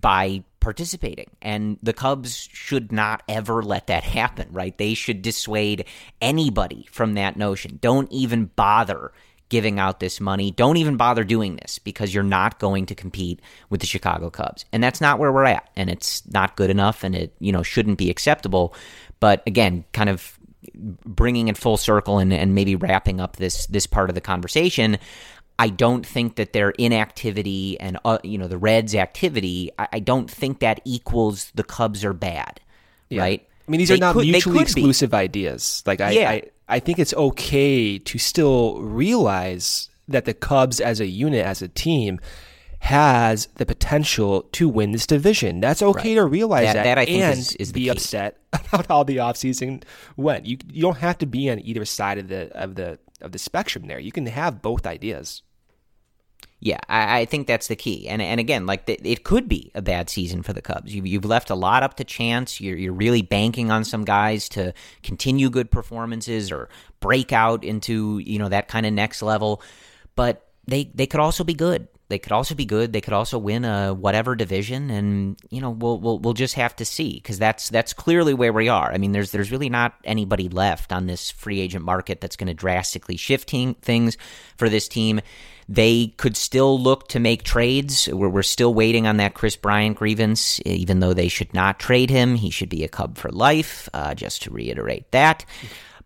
by 0.00 0.44
participating. 0.60 1.30
And 1.40 1.78
the 1.82 1.92
Cubs 1.92 2.48
should 2.52 2.92
not 2.92 3.22
ever 3.28 3.62
let 3.62 3.86
that 3.88 4.04
happen, 4.04 4.48
right? 4.52 4.76
They 4.76 4.94
should 4.94 5.22
dissuade 5.22 5.86
anybody 6.20 6.86
from 6.92 7.14
that 7.14 7.36
notion. 7.36 7.78
Don't 7.80 8.10
even 8.12 8.46
bother 8.46 9.12
giving 9.50 9.78
out 9.78 10.00
this 10.00 10.20
money. 10.20 10.50
Don't 10.50 10.78
even 10.78 10.96
bother 10.96 11.24
doing 11.24 11.56
this 11.56 11.78
because 11.78 12.14
you're 12.14 12.22
not 12.22 12.58
going 12.58 12.86
to 12.86 12.94
compete 12.94 13.40
with 13.68 13.80
the 13.80 13.86
Chicago 13.86 14.30
Cubs. 14.30 14.64
And 14.72 14.82
that's 14.82 15.00
not 15.00 15.18
where 15.18 15.30
we're 15.30 15.44
at. 15.44 15.68
And 15.76 15.90
it's 15.90 16.26
not 16.32 16.56
good 16.56 16.70
enough 16.70 17.04
and 17.04 17.14
it, 17.14 17.34
you 17.38 17.52
know, 17.52 17.62
shouldn't 17.62 17.98
be 17.98 18.08
acceptable. 18.08 18.74
But 19.18 19.42
again, 19.46 19.84
kind 19.92 20.08
of 20.08 20.38
bringing 20.74 21.48
it 21.48 21.58
full 21.58 21.76
circle 21.76 22.18
and, 22.18 22.32
and 22.32 22.54
maybe 22.54 22.76
wrapping 22.76 23.20
up 23.20 23.36
this 23.36 23.66
this 23.66 23.86
part 23.86 24.08
of 24.08 24.14
the 24.14 24.20
conversation, 24.20 24.98
I 25.58 25.68
don't 25.68 26.06
think 26.06 26.36
that 26.36 26.52
their 26.52 26.70
inactivity 26.70 27.78
and 27.80 27.98
uh, 28.04 28.18
you 28.22 28.38
know 28.38 28.48
the 28.48 28.58
Reds' 28.58 28.94
activity, 28.94 29.70
I, 29.78 29.88
I, 29.94 29.98
don't 29.98 30.30
think 30.30 30.60
that 30.60 30.80
equals 30.84 31.50
the 31.54 31.64
Cubs 31.64 32.04
are 32.04 32.12
bad, 32.12 32.60
yeah. 33.08 33.20
right? 33.20 33.46
I 33.66 33.70
mean, 33.70 33.78
these 33.78 33.88
they 33.88 33.96
are 33.96 33.98
not 33.98 34.14
could, 34.14 34.26
mutually 34.26 34.62
exclusive 34.62 35.10
be. 35.10 35.16
ideas. 35.16 35.82
Like 35.86 36.00
I, 36.00 36.10
yeah. 36.12 36.30
I, 36.30 36.42
I 36.70 36.80
think 36.80 36.98
it's 36.98 37.14
okay 37.14 37.98
to 37.98 38.18
still 38.18 38.80
realize 38.80 39.90
that 40.08 40.24
the 40.24 40.34
Cubs 40.34 40.80
as 40.80 41.00
a 41.00 41.06
unit, 41.06 41.44
as 41.44 41.62
a 41.62 41.68
team, 41.68 42.20
has 42.80 43.46
the 43.56 43.66
potential 43.66 44.42
to 44.52 44.68
win 44.68 44.92
this 44.92 45.06
division. 45.06 45.60
That's 45.60 45.82
okay 45.82 46.16
right. 46.16 46.22
to 46.22 46.24
realize 46.24 46.64
that, 46.66 46.74
that, 46.74 46.84
that 46.84 46.98
I 46.98 47.04
think 47.04 47.22
and 47.22 47.38
is, 47.38 47.52
is 47.56 47.72
be 47.72 47.82
key. 47.84 47.88
upset 47.90 48.38
about 48.52 48.86
how 48.86 49.02
the 49.02 49.18
offseason 49.18 49.82
went. 50.16 50.46
You 50.46 50.58
you 50.72 50.82
don't 50.82 50.96
have 50.98 51.18
to 51.18 51.26
be 51.26 51.50
on 51.50 51.60
either 51.60 51.84
side 51.84 52.18
of 52.18 52.28
the 52.28 52.50
of 52.56 52.74
the 52.76 52.98
of 53.20 53.32
the 53.32 53.38
spectrum 53.38 53.86
there. 53.86 53.98
You 53.98 54.12
can 54.12 54.26
have 54.26 54.62
both 54.62 54.86
ideas. 54.86 55.42
Yeah, 56.62 56.78
I, 56.90 57.20
I, 57.20 57.24
think 57.24 57.46
that's 57.46 57.68
the 57.68 57.76
key. 57.76 58.06
And 58.06 58.20
and 58.20 58.38
again, 58.38 58.66
like 58.66 58.84
the, 58.84 59.00
it 59.02 59.24
could 59.24 59.48
be 59.48 59.70
a 59.74 59.80
bad 59.80 60.10
season 60.10 60.42
for 60.42 60.52
the 60.52 60.60
Cubs. 60.60 60.94
You, 60.94 61.02
you've 61.04 61.24
left 61.24 61.48
a 61.48 61.54
lot 61.54 61.82
up 61.82 61.94
to 61.94 62.04
chance. 62.04 62.60
You're 62.60 62.76
you're 62.76 62.92
really 62.92 63.22
banking 63.22 63.70
on 63.70 63.82
some 63.82 64.04
guys 64.04 64.48
to 64.50 64.74
continue 65.02 65.48
good 65.48 65.70
performances 65.70 66.52
or 66.52 66.68
break 67.00 67.32
out 67.32 67.64
into 67.64 68.18
you 68.18 68.38
know 68.38 68.50
that 68.50 68.68
kind 68.68 68.84
of 68.84 68.92
next 68.92 69.22
level. 69.22 69.62
But 70.16 70.46
they 70.66 70.90
they 70.94 71.06
could 71.06 71.20
also 71.20 71.44
be 71.44 71.54
good. 71.54 71.88
They 72.10 72.18
could 72.18 72.32
also 72.32 72.56
be 72.56 72.64
good. 72.64 72.92
They 72.92 73.00
could 73.00 73.12
also 73.14 73.38
win 73.38 73.64
a 73.64 73.94
whatever 73.94 74.34
division, 74.34 74.90
and 74.90 75.38
you 75.48 75.60
know 75.60 75.70
we'll 75.70 75.98
we'll 75.98 76.18
we'll 76.18 76.34
just 76.34 76.54
have 76.54 76.74
to 76.76 76.84
see 76.84 77.14
because 77.14 77.38
that's 77.38 77.70
that's 77.70 77.92
clearly 77.92 78.34
where 78.34 78.52
we 78.52 78.68
are. 78.68 78.92
I 78.92 78.98
mean, 78.98 79.12
there's 79.12 79.30
there's 79.30 79.52
really 79.52 79.70
not 79.70 79.94
anybody 80.04 80.48
left 80.48 80.92
on 80.92 81.06
this 81.06 81.30
free 81.30 81.60
agent 81.60 81.84
market 81.84 82.20
that's 82.20 82.36
going 82.36 82.48
to 82.48 82.54
drastically 82.54 83.16
shift 83.16 83.48
things 83.48 84.18
for 84.56 84.68
this 84.68 84.88
team. 84.88 85.20
They 85.72 86.08
could 86.16 86.36
still 86.36 86.80
look 86.80 87.06
to 87.10 87.20
make 87.20 87.44
trades. 87.44 88.08
We're, 88.08 88.28
we're 88.28 88.42
still 88.42 88.74
waiting 88.74 89.06
on 89.06 89.18
that 89.18 89.34
Kris 89.34 89.54
Bryant 89.54 89.96
grievance, 89.96 90.60
even 90.66 90.98
though 90.98 91.14
they 91.14 91.28
should 91.28 91.54
not 91.54 91.78
trade 91.78 92.10
him. 92.10 92.34
He 92.34 92.50
should 92.50 92.68
be 92.68 92.82
a 92.82 92.88
Cub 92.88 93.16
for 93.16 93.30
life, 93.30 93.88
uh, 93.94 94.16
just 94.16 94.42
to 94.42 94.50
reiterate 94.50 95.12
that. 95.12 95.44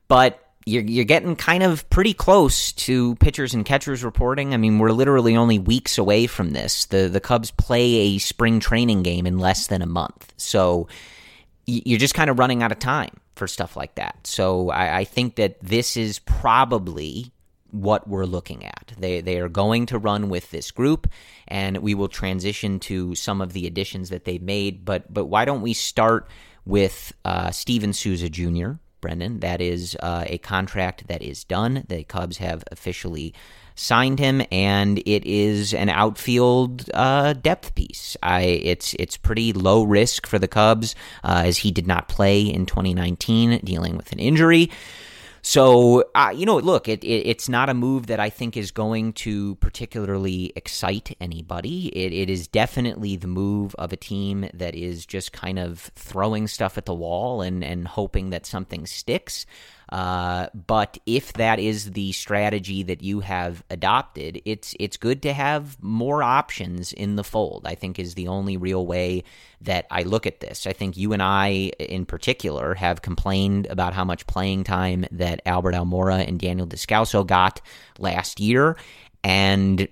But 0.07 0.39
you're, 0.67 0.83
you're 0.83 1.07
getting 1.07 1.35
kind 1.35 1.63
of 1.63 1.89
pretty 1.89 2.13
close 2.13 2.73
to 2.73 3.15
pitchers 3.17 3.55
and 3.55 3.65
catchers 3.65 4.05
reporting. 4.05 4.53
I 4.53 4.59
mean, 4.59 4.79
we're 4.79 4.93
literally 4.93 5.35
only 5.35 5.59
weeks 5.59 5.97
away 5.97 6.27
from 6.27 6.51
this. 6.51 6.85
The 6.85 7.09
the 7.09 7.21
Cubs 7.21 7.51
play 7.51 7.95
a 7.95 8.19
spring 8.19 8.61
training 8.61 9.03
game 9.03 9.27
in 9.27 9.39
less 9.39 9.67
than 9.67 9.81
a 9.81 9.87
month, 9.87 10.35
so 10.37 10.89
you're 11.67 11.99
just 11.99 12.15
kind 12.15 12.29
of 12.29 12.39
running 12.39 12.63
out 12.63 12.71
of 12.71 12.79
time 12.79 13.17
for 13.35 13.47
stuff 13.47 13.77
like 13.77 13.95
that. 13.95 14.27
So 14.27 14.69
I, 14.69 14.99
I 14.99 15.05
think 15.05 15.37
that 15.37 15.59
this 15.61 15.97
is 15.97 16.19
probably 16.19 17.33
what 17.75 18.09
we're 18.09 18.25
looking 18.25 18.65
at. 18.65 18.93
They 18.97 19.21
they 19.21 19.39
are 19.41 19.49
going 19.49 19.87
to 19.87 19.99
run 19.99 20.29
with 20.29 20.51
this 20.51 20.71
group, 20.71 21.09
and 21.49 21.79
we 21.79 21.95
will 21.95 22.09
transition 22.09 22.79
to 22.81 23.15
some 23.15 23.41
of 23.41 23.53
the 23.53 23.67
additions 23.67 24.11
that 24.11 24.25
they've 24.25 24.43
made. 24.43 24.85
But 24.85 25.13
but 25.13 25.27
why 25.27 25.45
don't 25.45 25.63
we 25.63 25.75
start 25.75 26.29
with 26.65 27.13
uh, 27.25 27.51
Steven 27.51 27.93
Souza 27.93 28.31
Jr. 28.31 28.73
Brendan? 29.01 29.41
That 29.41 29.61
is 29.61 29.97
uh, 30.01 30.25
a 30.27 30.39
contract 30.39 31.09
that 31.09 31.23
is 31.23 31.45
done. 31.45 31.85
The 31.89 32.05
Cubs 32.05 32.39
have 32.39 32.63
officially 32.71 33.35
signed 33.75 34.21
him, 34.21 34.41
and 34.53 34.99
it 35.05 35.27
is 35.27 35.75
an 35.75 35.89
outfield 35.89 36.89
uh, 36.95 37.33
depth 37.33 37.75
piece. 37.75 38.17
I 38.23 38.43
it's 38.43 38.95
it's 38.95 39.17
pretty 39.17 39.53
low 39.53 39.83
risk 39.83 40.27
for 40.29 40.39
the 40.39 40.49
Cubs 40.49 40.95
uh, 41.25 41.43
as 41.45 41.59
he 41.59 41.73
did 41.73 41.89
not 41.89 42.09
play 42.09 42.43
in 42.43 42.67
2019, 42.67 43.61
dealing 43.65 43.97
with 43.97 44.13
an 44.13 44.21
injury. 44.21 44.71
So, 45.47 46.05
uh, 46.15 46.33
you 46.35 46.47
know, 46.47 46.57
look, 46.57 46.89
it, 46.89 47.05
it, 47.05 47.27
it's 47.27 47.51
not 47.51 47.69
a 47.69 47.75
move 47.75 48.07
that 48.07 48.19
I 48.19 48.31
think 48.31 48.57
is 48.57 48.71
going 48.71 49.13
to 49.13 49.57
particularly 49.57 50.55
excite 50.57 51.15
anybody. 51.21 51.89
It, 51.89 52.15
it 52.15 52.31
is 52.31 52.49
definitely 52.49 53.17
the 53.17 53.27
move 53.27 53.75
of 53.75 53.93
a 53.93 53.97
team 53.97 54.49
that 54.55 54.75
is 54.75 55.05
just 55.05 55.33
kind 55.33 55.59
of 55.59 55.91
throwing 55.97 56.49
stuff 56.49 56.79
at 56.79 56.87
the 56.87 56.95
wall 56.95 57.43
and, 57.43 57.63
and 57.63 57.87
hoping 57.87 58.31
that 58.31 58.47
something 58.47 58.87
sticks. 58.87 59.45
Uh, 59.95 60.49
but 60.67 60.99
if 61.07 61.35
that 61.35 61.61
is 61.61 61.93
the 61.93 62.11
strategy 62.11 62.83
that 62.83 63.01
you 63.01 63.21
have 63.21 63.63
adopted, 63.71 64.43
it's 64.45 64.75
it's 64.81 64.97
good 64.97 65.23
to 65.23 65.33
have 65.33 65.81
more 65.81 66.21
options 66.21 66.93
in 66.93 67.15
the 67.15 67.23
fold. 67.23 67.63
I 67.65 67.77
think 67.77 68.01
is 68.01 68.15
the 68.15 68.27
only 68.27 68.57
real 68.57 68.85
way 68.85 69.23
that 69.61 69.87
I 69.93 70.03
look 70.03 70.27
at 70.27 70.41
this. 70.41 70.67
I 70.67 70.73
think 70.73 70.97
you 70.97 71.13
and 71.13 71.23
I, 71.23 71.71
in 71.79 72.07
particular, 72.07 72.75
have 72.75 73.03
complained 73.03 73.69
about 73.69 73.95
how 73.95 74.05
much 74.05 74.27
playing 74.27 74.65
time 74.65 75.07
that 75.13 75.41
Albert 75.47 75.77
Almora 75.77 76.27
and 76.27 76.41
Daniel 76.41 76.67
Descalso 76.67 77.25
got 77.25 77.61
last 77.97 78.41
year, 78.41 78.77
and 79.23 79.87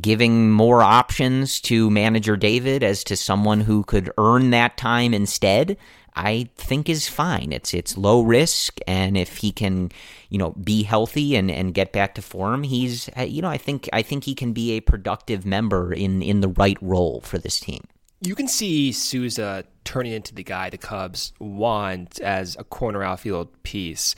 giving 0.00 0.50
more 0.52 0.82
options 0.82 1.60
to 1.60 1.90
manager 1.90 2.38
David 2.38 2.82
as 2.82 3.04
to 3.04 3.14
someone 3.14 3.60
who 3.60 3.82
could 3.84 4.10
earn 4.16 4.50
that 4.50 4.78
time 4.78 5.12
instead. 5.12 5.76
I 6.16 6.48
think 6.56 6.88
is 6.88 7.08
fine. 7.08 7.52
It's 7.52 7.74
it's 7.74 7.98
low 7.98 8.22
risk, 8.22 8.78
and 8.86 9.16
if 9.16 9.38
he 9.38 9.50
can, 9.50 9.90
you 10.28 10.38
know, 10.38 10.52
be 10.52 10.84
healthy 10.84 11.34
and, 11.34 11.50
and 11.50 11.74
get 11.74 11.92
back 11.92 12.14
to 12.14 12.22
form, 12.22 12.62
he's 12.62 13.08
uh, 13.18 13.22
you 13.22 13.42
know 13.42 13.48
I 13.48 13.58
think 13.58 13.88
I 13.92 14.02
think 14.02 14.24
he 14.24 14.34
can 14.34 14.52
be 14.52 14.72
a 14.72 14.80
productive 14.80 15.44
member 15.44 15.92
in 15.92 16.22
in 16.22 16.40
the 16.40 16.48
right 16.48 16.78
role 16.80 17.20
for 17.22 17.38
this 17.38 17.58
team. 17.58 17.84
You 18.20 18.34
can 18.34 18.48
see 18.48 18.92
Souza 18.92 19.64
turning 19.82 20.12
into 20.12 20.34
the 20.34 20.44
guy 20.44 20.70
the 20.70 20.78
Cubs 20.78 21.32
want 21.40 22.20
as 22.20 22.56
a 22.58 22.64
corner 22.64 23.02
outfield 23.02 23.62
piece. 23.64 24.14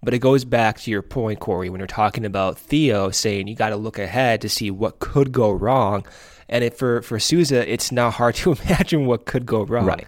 But 0.00 0.14
it 0.14 0.20
goes 0.20 0.44
back 0.44 0.78
to 0.82 0.92
your 0.92 1.02
point, 1.02 1.40
Corey, 1.40 1.68
when 1.70 1.80
you're 1.80 1.88
talking 1.88 2.24
about 2.24 2.56
Theo 2.56 3.10
saying 3.10 3.48
you 3.48 3.56
got 3.56 3.70
to 3.70 3.76
look 3.76 3.98
ahead 3.98 4.40
to 4.42 4.48
see 4.48 4.70
what 4.70 5.00
could 5.00 5.32
go 5.32 5.50
wrong. 5.50 6.06
And 6.48 6.62
it, 6.62 6.78
for, 6.78 7.02
for 7.02 7.18
Souza, 7.18 7.68
it's 7.68 7.90
not 7.90 8.12
hard 8.12 8.36
to 8.36 8.52
imagine 8.64 9.06
what 9.06 9.26
could 9.26 9.44
go 9.44 9.64
wrong. 9.64 9.86
Right 9.86 10.06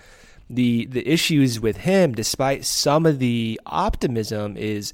the 0.51 0.86
the 0.86 1.09
issues 1.09 1.61
with 1.61 1.78
him, 1.78 2.12
despite 2.12 2.64
some 2.64 3.07
of 3.07 3.20
the 3.20 3.61
optimism, 3.66 4.57
is 4.57 4.92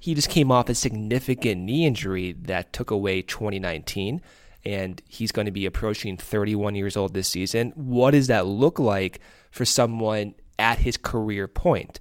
he 0.00 0.14
just 0.14 0.28
came 0.28 0.52
off 0.52 0.68
a 0.68 0.74
significant 0.74 1.62
knee 1.62 1.86
injury 1.86 2.32
that 2.42 2.72
took 2.72 2.90
away 2.90 3.22
2019, 3.22 4.20
and 4.64 5.02
he's 5.08 5.32
going 5.32 5.46
to 5.46 5.52
be 5.52 5.66
approaching 5.66 6.16
31 6.16 6.74
years 6.74 6.96
old 6.96 7.14
this 7.14 7.28
season. 7.28 7.72
What 7.74 8.12
does 8.12 8.26
that 8.26 8.46
look 8.46 8.78
like 8.78 9.20
for 9.50 9.64
someone 9.64 10.34
at 10.58 10.78
his 10.78 10.96
career 10.96 11.48
point? 11.48 12.00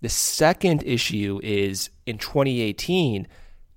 The 0.00 0.08
second 0.08 0.82
issue 0.84 1.40
is 1.42 1.90
in 2.06 2.18
2018, 2.18 3.26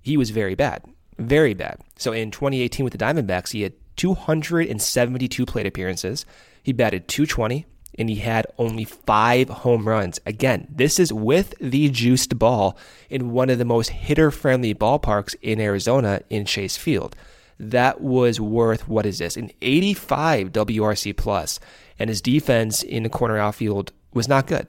he 0.02 0.18
was 0.18 0.32
very 0.32 0.56
bad, 0.56 0.84
very 1.18 1.54
bad. 1.54 1.80
So 1.98 2.12
in 2.12 2.32
2018 2.32 2.84
with 2.84 2.94
the 2.94 3.04
Diamondbacks, 3.04 3.52
he 3.52 3.62
had 3.62 3.74
272 3.96 5.46
plate 5.46 5.66
appearances. 5.66 6.26
He 6.64 6.74
batted 6.74 7.08
220, 7.08 7.66
and 8.02 8.10
he 8.10 8.16
had 8.16 8.48
only 8.58 8.84
five 8.84 9.48
home 9.48 9.88
runs. 9.88 10.20
Again, 10.26 10.68
this 10.70 11.00
is 11.00 11.14
with 11.14 11.54
the 11.62 11.88
juiced 11.88 12.40
ball 12.40 12.76
in 13.12 13.32
one 13.32 13.52
of 13.52 13.60
the 13.60 13.66
most 13.66 13.90
hitter 13.90 14.32
friendly 14.32 14.74
ballparks 14.74 15.36
in 15.44 15.62
Arizona 15.62 16.22
in 16.28 16.46
Chase 16.46 16.76
Field. 16.76 17.16
That 17.60 18.02
was 18.02 18.42
worth, 18.42 18.88
what 18.88 19.06
is 19.06 19.20
this, 19.20 19.38
an 19.38 19.52
85 19.62 20.52
WRC 20.52 21.16
plus, 21.16 21.60
and 22.00 22.10
his 22.10 22.22
defense 22.22 22.82
in 22.82 23.04
the 23.04 23.10
corner 23.10 23.38
outfield 23.38 23.92
was 24.16 24.28
not 24.28 24.48
good. 24.48 24.68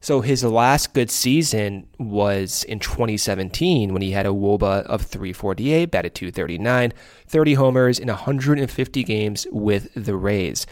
So 0.00 0.22
his 0.22 0.42
last 0.42 0.94
good 0.94 1.10
season 1.10 1.86
was 1.98 2.64
in 2.64 2.78
2017 2.80 3.92
when 3.92 4.00
he 4.00 4.12
had 4.12 4.24
a 4.24 4.30
WOBA 4.30 4.84
of 4.86 5.02
348, 5.02 5.90
batted 5.90 6.14
239, 6.14 6.94
30 7.26 7.54
homers 7.54 7.98
in 7.98 8.08
150 8.08 9.04
games 9.04 9.46
with 9.52 9.92
the 9.94 10.16
Rays. 10.16 10.66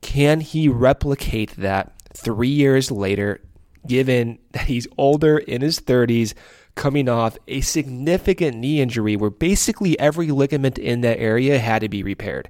Can 0.00 0.40
he 0.40 0.68
replicate 0.68 1.56
that 1.56 1.92
three 2.14 2.48
years 2.48 2.90
later? 2.90 3.40
given 3.86 4.38
that 4.52 4.66
he's 4.66 4.86
older 4.98 5.38
in 5.38 5.62
his 5.62 5.80
30s, 5.80 6.34
coming 6.74 7.08
off 7.08 7.36
a 7.48 7.60
significant 7.60 8.56
knee 8.56 8.80
injury 8.80 9.16
where 9.16 9.30
basically 9.30 9.98
every 9.98 10.30
ligament 10.30 10.78
in 10.78 11.00
that 11.00 11.18
area 11.18 11.58
had 11.58 11.80
to 11.80 11.88
be 11.88 12.02
repaired. 12.02 12.48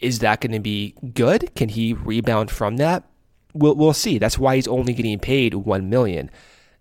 Is 0.00 0.18
that 0.18 0.40
going 0.40 0.52
to 0.52 0.60
be 0.60 0.94
good? 1.14 1.54
Can 1.54 1.68
he 1.68 1.92
rebound 1.92 2.50
from 2.50 2.76
that? 2.76 3.04
We'll, 3.54 3.74
we'll 3.74 3.92
see. 3.92 4.18
That's 4.18 4.38
why 4.38 4.56
he's 4.56 4.68
only 4.68 4.92
getting 4.92 5.18
paid 5.18 5.54
1 5.54 5.88
million. 5.88 6.30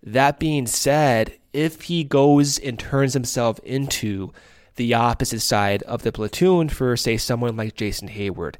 That 0.04 0.40
being 0.40 0.66
said, 0.68 1.38
if 1.54 1.84
he 1.84 2.04
goes 2.04 2.58
and 2.58 2.80
turns 2.80 3.14
himself 3.14 3.60
into 3.60 4.32
the 4.76 4.94
opposite 4.94 5.42
side 5.42 5.84
of 5.84 6.02
the 6.02 6.12
platoon 6.12 6.70
for, 6.70 6.98
say, 6.98 7.18
someone 7.18 7.56
like 7.56 7.76
Jason 7.76 8.10
Heyward, 8.10 8.56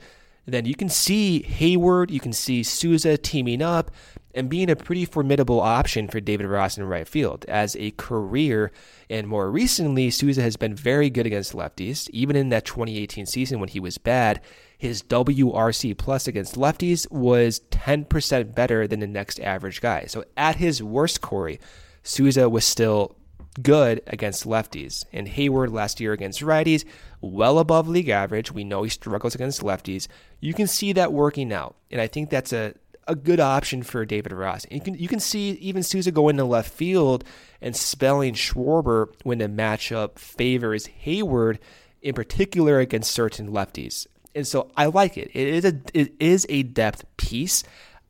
then 0.46 0.66
you 0.66 0.76
can 0.76 0.90
see 0.90 1.46
Heyward, 1.48 2.10
you 2.10 2.20
can 2.20 2.34
see 2.34 2.64
Souza 2.64 3.18
teaming 3.18 3.62
up 3.62 3.92
and 4.34 4.50
being 4.50 4.70
a 4.70 4.76
pretty 4.76 5.06
formidable 5.06 5.60
option 5.60 6.08
for 6.08 6.20
David 6.20 6.48
Ross 6.48 6.78
in 6.78 6.84
right 6.86 7.08
field. 7.08 7.46
As 7.48 7.76
a 7.76 7.92
career, 7.92 8.72
and 9.10 9.28
more 9.28 9.52
recently, 9.52 10.10
Souza 10.10 10.42
has 10.42 10.56
been 10.56 10.74
very 10.74 11.10
good 11.10 11.26
against 11.26 11.54
lefties. 11.54 12.10
Even 12.12 12.36
in 12.36 12.50
that 12.50 12.66
2018 12.66 13.26
season 13.26 13.60
when 13.60 13.70
he 13.70 13.80
was 13.80 13.98
bad, 13.98 14.42
his 14.78 15.04
WRC 15.04 15.98
plus 15.98 16.28
against 16.28 16.56
lefties 16.56 17.10
was 17.12 17.60
10% 17.72 18.56
better 18.56 18.88
than 18.88 19.00
the 19.00 19.08
next 19.08 19.40
average 19.42 19.82
guy. 19.82 20.06
So 20.06 20.24
at 20.38 20.56
his 20.56 20.82
worst, 20.82 21.22
Corey, 21.22 21.60
Souza 22.04 22.50
was 22.50 22.66
still 22.66 23.16
good 23.62 24.02
against 24.08 24.46
lefties. 24.46 25.06
And 25.12 25.28
Heyward 25.28 25.72
last 25.72 26.00
year 26.00 26.14
against 26.14 26.42
righties, 26.42 26.86
well 27.20 27.60
above 27.60 27.88
league 27.88 28.10
average. 28.10 28.52
We 28.52 28.64
know 28.64 28.84
he 28.84 28.90
struggles 28.90 29.36
against 29.36 29.62
lefties. 29.62 30.08
You 30.40 30.54
can 30.54 30.68
see 30.68 30.94
that 30.94 31.14
working 31.14 31.52
out. 31.52 31.76
And 31.90 32.00
I 32.02 32.08
think 32.08 32.30
that's 32.30 32.54
a 32.54 32.74
a 33.08 33.16
good 33.16 33.40
option 33.40 33.84
for 33.84 34.06
David 34.06 34.32
Ross. 34.32 34.66
You 34.70 34.80
can 34.80 34.94
you 34.94 35.08
can 35.08 35.20
see 35.20 35.52
even 35.54 35.84
Souza 35.84 36.12
going 36.12 36.38
to 36.38 36.46
left 36.46 36.72
field 36.72 37.24
and 37.62 37.76
spelling 37.76 38.34
Schwarber 38.34 39.08
when 39.24 39.40
the 39.40 39.48
matchup 39.48 40.20
favors 40.20 40.88
Heyward 41.06 41.58
in 42.02 42.14
particular 42.14 42.80
against 42.80 43.12
certain 43.12 43.50
lefties. 43.50 44.08
And 44.34 44.48
so 44.48 44.72
I 44.78 44.86
like 44.86 45.18
it. 45.18 45.30
It 45.34 45.48
is 45.48 45.66
a 45.66 45.82
it 45.94 46.14
is 46.20 46.46
a 46.50 46.64
depth 46.64 47.06
piece. 47.18 47.64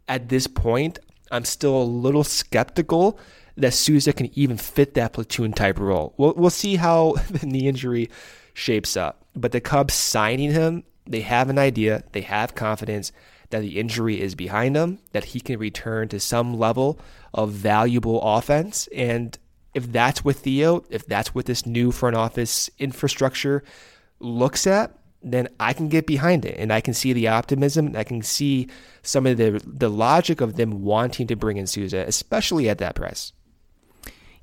At 0.07 0.29
this 0.29 0.45
point, 0.45 0.99
I'm 1.31 1.45
still 1.45 1.81
a 1.81 1.83
little 1.83 2.23
skeptical 2.23 3.17
that 3.58 3.74
Souza 3.74 4.14
can 4.14 4.30
even 4.38 4.58
fit 4.58 4.93
that 4.93 5.14
platoon 5.14 5.54
type 5.54 5.80
role. 5.80 6.14
We'll 6.18 6.34
we'll 6.36 6.49
see 6.49 6.76
how 6.76 7.14
the 7.30 7.45
knee 7.45 7.68
injury 7.68 8.10
shapes 8.54 8.97
up. 8.97 9.26
But 9.36 9.52
the 9.52 9.62
Cubs 9.62 9.93
signing 9.93 10.52
him, 10.52 10.84
they 11.06 11.22
have 11.22 11.49
an 11.49 11.58
idea, 11.58 12.04
they 12.12 12.22
have 12.22 12.56
confidence 12.56 13.12
that 13.49 13.62
the 13.62 13.80
injury 13.80 14.20
is 14.20 14.36
behind 14.36 14.76
him, 14.76 14.99
that 15.12 15.26
he 15.26 15.39
can 15.39 15.60
return 15.60 16.08
to 16.10 16.20
some 16.20 16.58
level 16.58 16.99
of 17.34 17.52
valuable 17.52 18.22
offense. 18.22 18.88
And 18.95 19.38
if 19.74 19.91
that's 19.91 20.24
what 20.24 20.38
Theo, 20.38 20.84
if 20.89 21.06
that's 21.06 21.36
what 21.36 21.45
this 21.45 21.66
new 21.66 21.91
front 21.91 22.16
office 22.16 22.70
infrastructure 22.80 23.64
looks 24.20 24.68
at, 24.68 24.97
then 25.24 25.47
I 25.60 25.74
can 25.74 25.88
get 25.88 26.08
behind 26.08 26.45
it 26.45 26.58
and 26.58 26.74
I 26.74 26.82
can 26.82 26.93
see 26.93 27.14
the 27.14 27.28
optimism 27.28 27.88
and 27.88 27.97
I 27.97 28.04
can 28.04 28.22
see 28.22 28.68
some 29.04 29.28
of 29.28 29.38
the 29.38 29.62
the 29.66 29.89
logic 29.89 30.41
of 30.41 30.56
them 30.56 30.82
wanting 30.82 31.28
to 31.28 31.36
bring 31.36 31.58
in 31.58 31.68
Souza, 31.68 32.04
especially 32.08 32.68
at 32.70 32.80
that 32.80 32.95
price. 32.95 33.34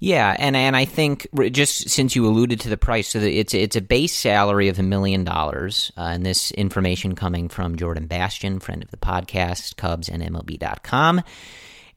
Yeah, 0.00 0.36
and 0.38 0.56
and 0.56 0.76
I 0.76 0.84
think 0.84 1.26
just 1.50 1.90
since 1.90 2.14
you 2.14 2.26
alluded 2.26 2.60
to 2.60 2.68
the 2.68 2.76
price, 2.76 3.08
so 3.08 3.18
it's 3.18 3.52
it's 3.52 3.74
a 3.74 3.80
base 3.80 4.14
salary 4.14 4.68
of 4.68 4.78
a 4.78 4.82
million 4.82 5.24
dollars, 5.24 5.90
uh, 5.96 6.02
and 6.02 6.24
this 6.24 6.52
information 6.52 7.16
coming 7.16 7.48
from 7.48 7.74
Jordan 7.76 8.06
Bastian, 8.06 8.60
friend 8.60 8.82
of 8.82 8.92
the 8.92 8.96
podcast, 8.96 9.76
Cubs 9.76 10.08
and 10.08 10.22
MLB.com. 10.22 11.22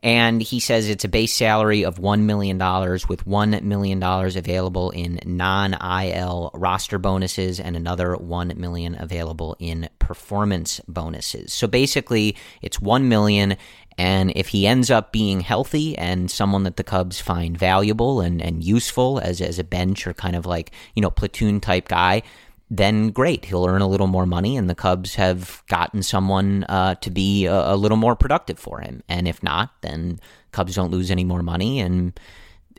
And 0.03 0.41
he 0.41 0.59
says 0.59 0.89
it's 0.89 1.05
a 1.05 1.09
base 1.09 1.33
salary 1.33 1.85
of 1.85 1.99
$1 1.99 2.21
million 2.21 2.57
with 2.57 3.25
$1 3.25 3.61
million 3.61 4.01
available 4.01 4.89
in 4.89 5.19
non 5.25 5.73
IL 5.75 6.49
roster 6.55 6.97
bonuses 6.97 7.59
and 7.59 7.75
another 7.75 8.15
1 8.15 8.53
million 8.57 8.97
available 8.99 9.55
in 9.59 9.89
performance 9.99 10.81
bonuses. 10.87 11.53
So 11.53 11.67
basically, 11.67 12.35
it's 12.63 12.77
$1 12.77 13.03
million 13.03 13.57
and 13.97 14.31
if 14.35 14.49
he 14.49 14.65
ends 14.65 14.89
up 14.89 15.11
being 15.11 15.41
healthy 15.41 15.97
and 15.97 16.31
someone 16.31 16.63
that 16.63 16.77
the 16.77 16.83
Cubs 16.83 17.19
find 17.19 17.57
valuable 17.57 18.21
and, 18.21 18.41
and 18.41 18.63
useful 18.63 19.19
as, 19.19 19.41
as 19.41 19.59
a 19.59 19.63
bench 19.63 20.07
or 20.07 20.13
kind 20.13 20.35
of 20.35 20.45
like, 20.45 20.71
you 20.95 21.01
know, 21.01 21.11
platoon 21.11 21.59
type 21.59 21.87
guy, 21.87 22.23
then 22.69 23.09
great. 23.09 23.45
He'll 23.45 23.65
earn 23.65 23.81
a 23.81 23.87
little 23.87 24.07
more 24.07 24.25
money, 24.25 24.55
and 24.55 24.69
the 24.69 24.75
Cubs 24.75 25.15
have 25.15 25.61
gotten 25.67 26.01
someone 26.01 26.63
uh, 26.69 26.95
to 26.95 27.11
be 27.11 27.45
a, 27.45 27.73
a, 27.73 27.75
little 27.75 27.97
more 27.97 28.15
productive 28.15 28.57
for 28.57 28.79
him. 28.79 29.03
And 29.09 29.27
if 29.27 29.43
not, 29.43 29.71
then 29.81 30.21
Cubs 30.53 30.75
don't 30.75 30.89
lose 30.89 31.11
any 31.11 31.25
more 31.25 31.43
money, 31.43 31.81
and 31.81 32.17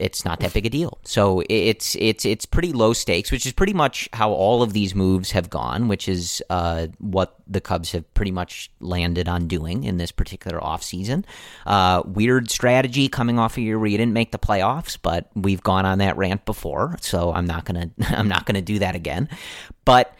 it's 0.02 0.24
not 0.24 0.40
that 0.40 0.52
big 0.52 0.66
a 0.66 0.70
deal. 0.70 0.98
So 1.04 1.44
it's 1.48 1.94
it's 1.94 2.24
it's 2.24 2.44
pretty 2.44 2.72
low 2.72 2.92
stakes, 2.92 3.30
which 3.30 3.46
is 3.46 3.52
pretty 3.52 3.72
much 3.72 4.08
how 4.12 4.32
all 4.32 4.62
of 4.62 4.72
these 4.72 4.96
moves 4.96 5.30
have 5.30 5.48
gone, 5.48 5.86
which 5.86 6.08
is 6.08 6.42
uh, 6.50 6.88
what 6.98 7.36
the 7.46 7.60
Cubs 7.60 7.92
have 7.92 8.12
pretty 8.14 8.32
much 8.32 8.70
landed 8.80 9.28
on 9.28 9.46
doing 9.46 9.84
in 9.84 9.98
this 9.98 10.10
particular 10.10 10.58
offseason. 10.58 11.24
Uh, 11.64 12.02
weird 12.04 12.50
strategy 12.50 13.08
coming 13.08 13.38
off 13.38 13.56
a 13.56 13.60
year 13.60 13.78
where 13.78 13.88
you 13.88 13.96
didn't 13.96 14.12
make 14.12 14.32
the 14.32 14.38
playoffs, 14.40 14.98
but 15.00 15.30
we've 15.36 15.62
gone 15.62 15.86
on 15.86 15.98
that 15.98 16.16
rant 16.16 16.44
before, 16.44 16.96
so 17.00 17.32
I'm 17.32 17.46
not 17.46 17.64
gonna 17.64 17.90
I'm 18.08 18.28
not 18.28 18.44
gonna 18.44 18.60
do 18.60 18.80
that 18.80 18.96
again. 18.96 19.28
But 19.84 20.16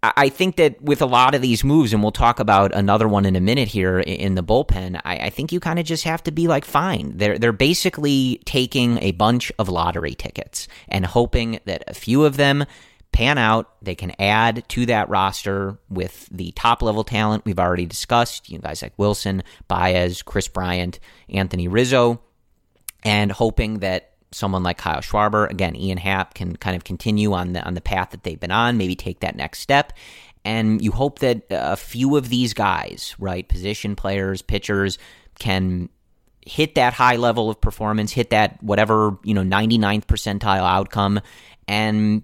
I 0.00 0.28
think 0.28 0.56
that 0.56 0.80
with 0.80 1.02
a 1.02 1.06
lot 1.06 1.34
of 1.34 1.42
these 1.42 1.64
moves, 1.64 1.92
and 1.92 2.02
we'll 2.02 2.12
talk 2.12 2.38
about 2.38 2.72
another 2.72 3.08
one 3.08 3.26
in 3.26 3.34
a 3.34 3.40
minute 3.40 3.66
here 3.66 3.98
in 3.98 4.36
the 4.36 4.44
bullpen, 4.44 5.00
I, 5.04 5.16
I 5.16 5.30
think 5.30 5.50
you 5.50 5.58
kind 5.58 5.80
of 5.80 5.86
just 5.86 6.04
have 6.04 6.22
to 6.24 6.30
be 6.30 6.46
like, 6.46 6.64
fine. 6.64 7.16
They're 7.16 7.36
they're 7.36 7.52
basically 7.52 8.40
taking 8.44 8.98
a 8.98 9.10
bunch 9.10 9.50
of 9.58 9.68
lottery 9.68 10.14
tickets 10.14 10.68
and 10.86 11.04
hoping 11.04 11.58
that 11.64 11.82
a 11.88 11.94
few 11.94 12.24
of 12.24 12.36
them 12.36 12.64
pan 13.10 13.38
out. 13.38 13.74
They 13.82 13.96
can 13.96 14.12
add 14.20 14.68
to 14.68 14.86
that 14.86 15.08
roster 15.08 15.78
with 15.88 16.28
the 16.30 16.52
top 16.52 16.80
level 16.80 17.02
talent 17.02 17.44
we've 17.44 17.58
already 17.58 17.86
discussed. 17.86 18.48
You 18.48 18.60
guys 18.60 18.82
like 18.82 18.96
Willson, 18.98 19.42
Baez, 19.66 20.22
Kris 20.22 20.46
Bryant, 20.46 21.00
Anthony 21.28 21.66
Rizzo, 21.66 22.20
and 23.02 23.32
hoping 23.32 23.80
that 23.80 24.07
someone 24.30 24.62
like 24.62 24.78
Kyle 24.78 25.00
Schwarber, 25.00 25.50
again, 25.50 25.74
Ian 25.76 25.98
Happ 25.98 26.34
can 26.34 26.56
kind 26.56 26.76
of 26.76 26.84
continue 26.84 27.32
on 27.32 27.52
the 27.52 27.62
on 27.62 27.74
the 27.74 27.80
path 27.80 28.10
that 28.10 28.22
they've 28.22 28.38
been 28.38 28.50
on, 28.50 28.76
maybe 28.76 28.94
take 28.94 29.20
that 29.20 29.36
next 29.36 29.60
step. 29.60 29.92
And 30.44 30.80
you 30.82 30.92
hope 30.92 31.18
that 31.18 31.50
uh, 31.50 31.70
a 31.72 31.76
few 31.76 32.16
of 32.16 32.28
these 32.28 32.54
guys, 32.54 33.14
right, 33.18 33.46
position 33.46 33.96
players, 33.96 34.40
pitchers, 34.40 34.98
can 35.38 35.88
hit 36.46 36.74
that 36.76 36.94
high 36.94 37.16
level 37.16 37.50
of 37.50 37.60
performance, 37.60 38.12
hit 38.12 38.30
that 38.30 38.62
whatever, 38.62 39.18
you 39.24 39.34
know, 39.34 39.42
99th 39.42 40.06
percentile 40.06 40.66
outcome 40.66 41.20
and 41.66 42.22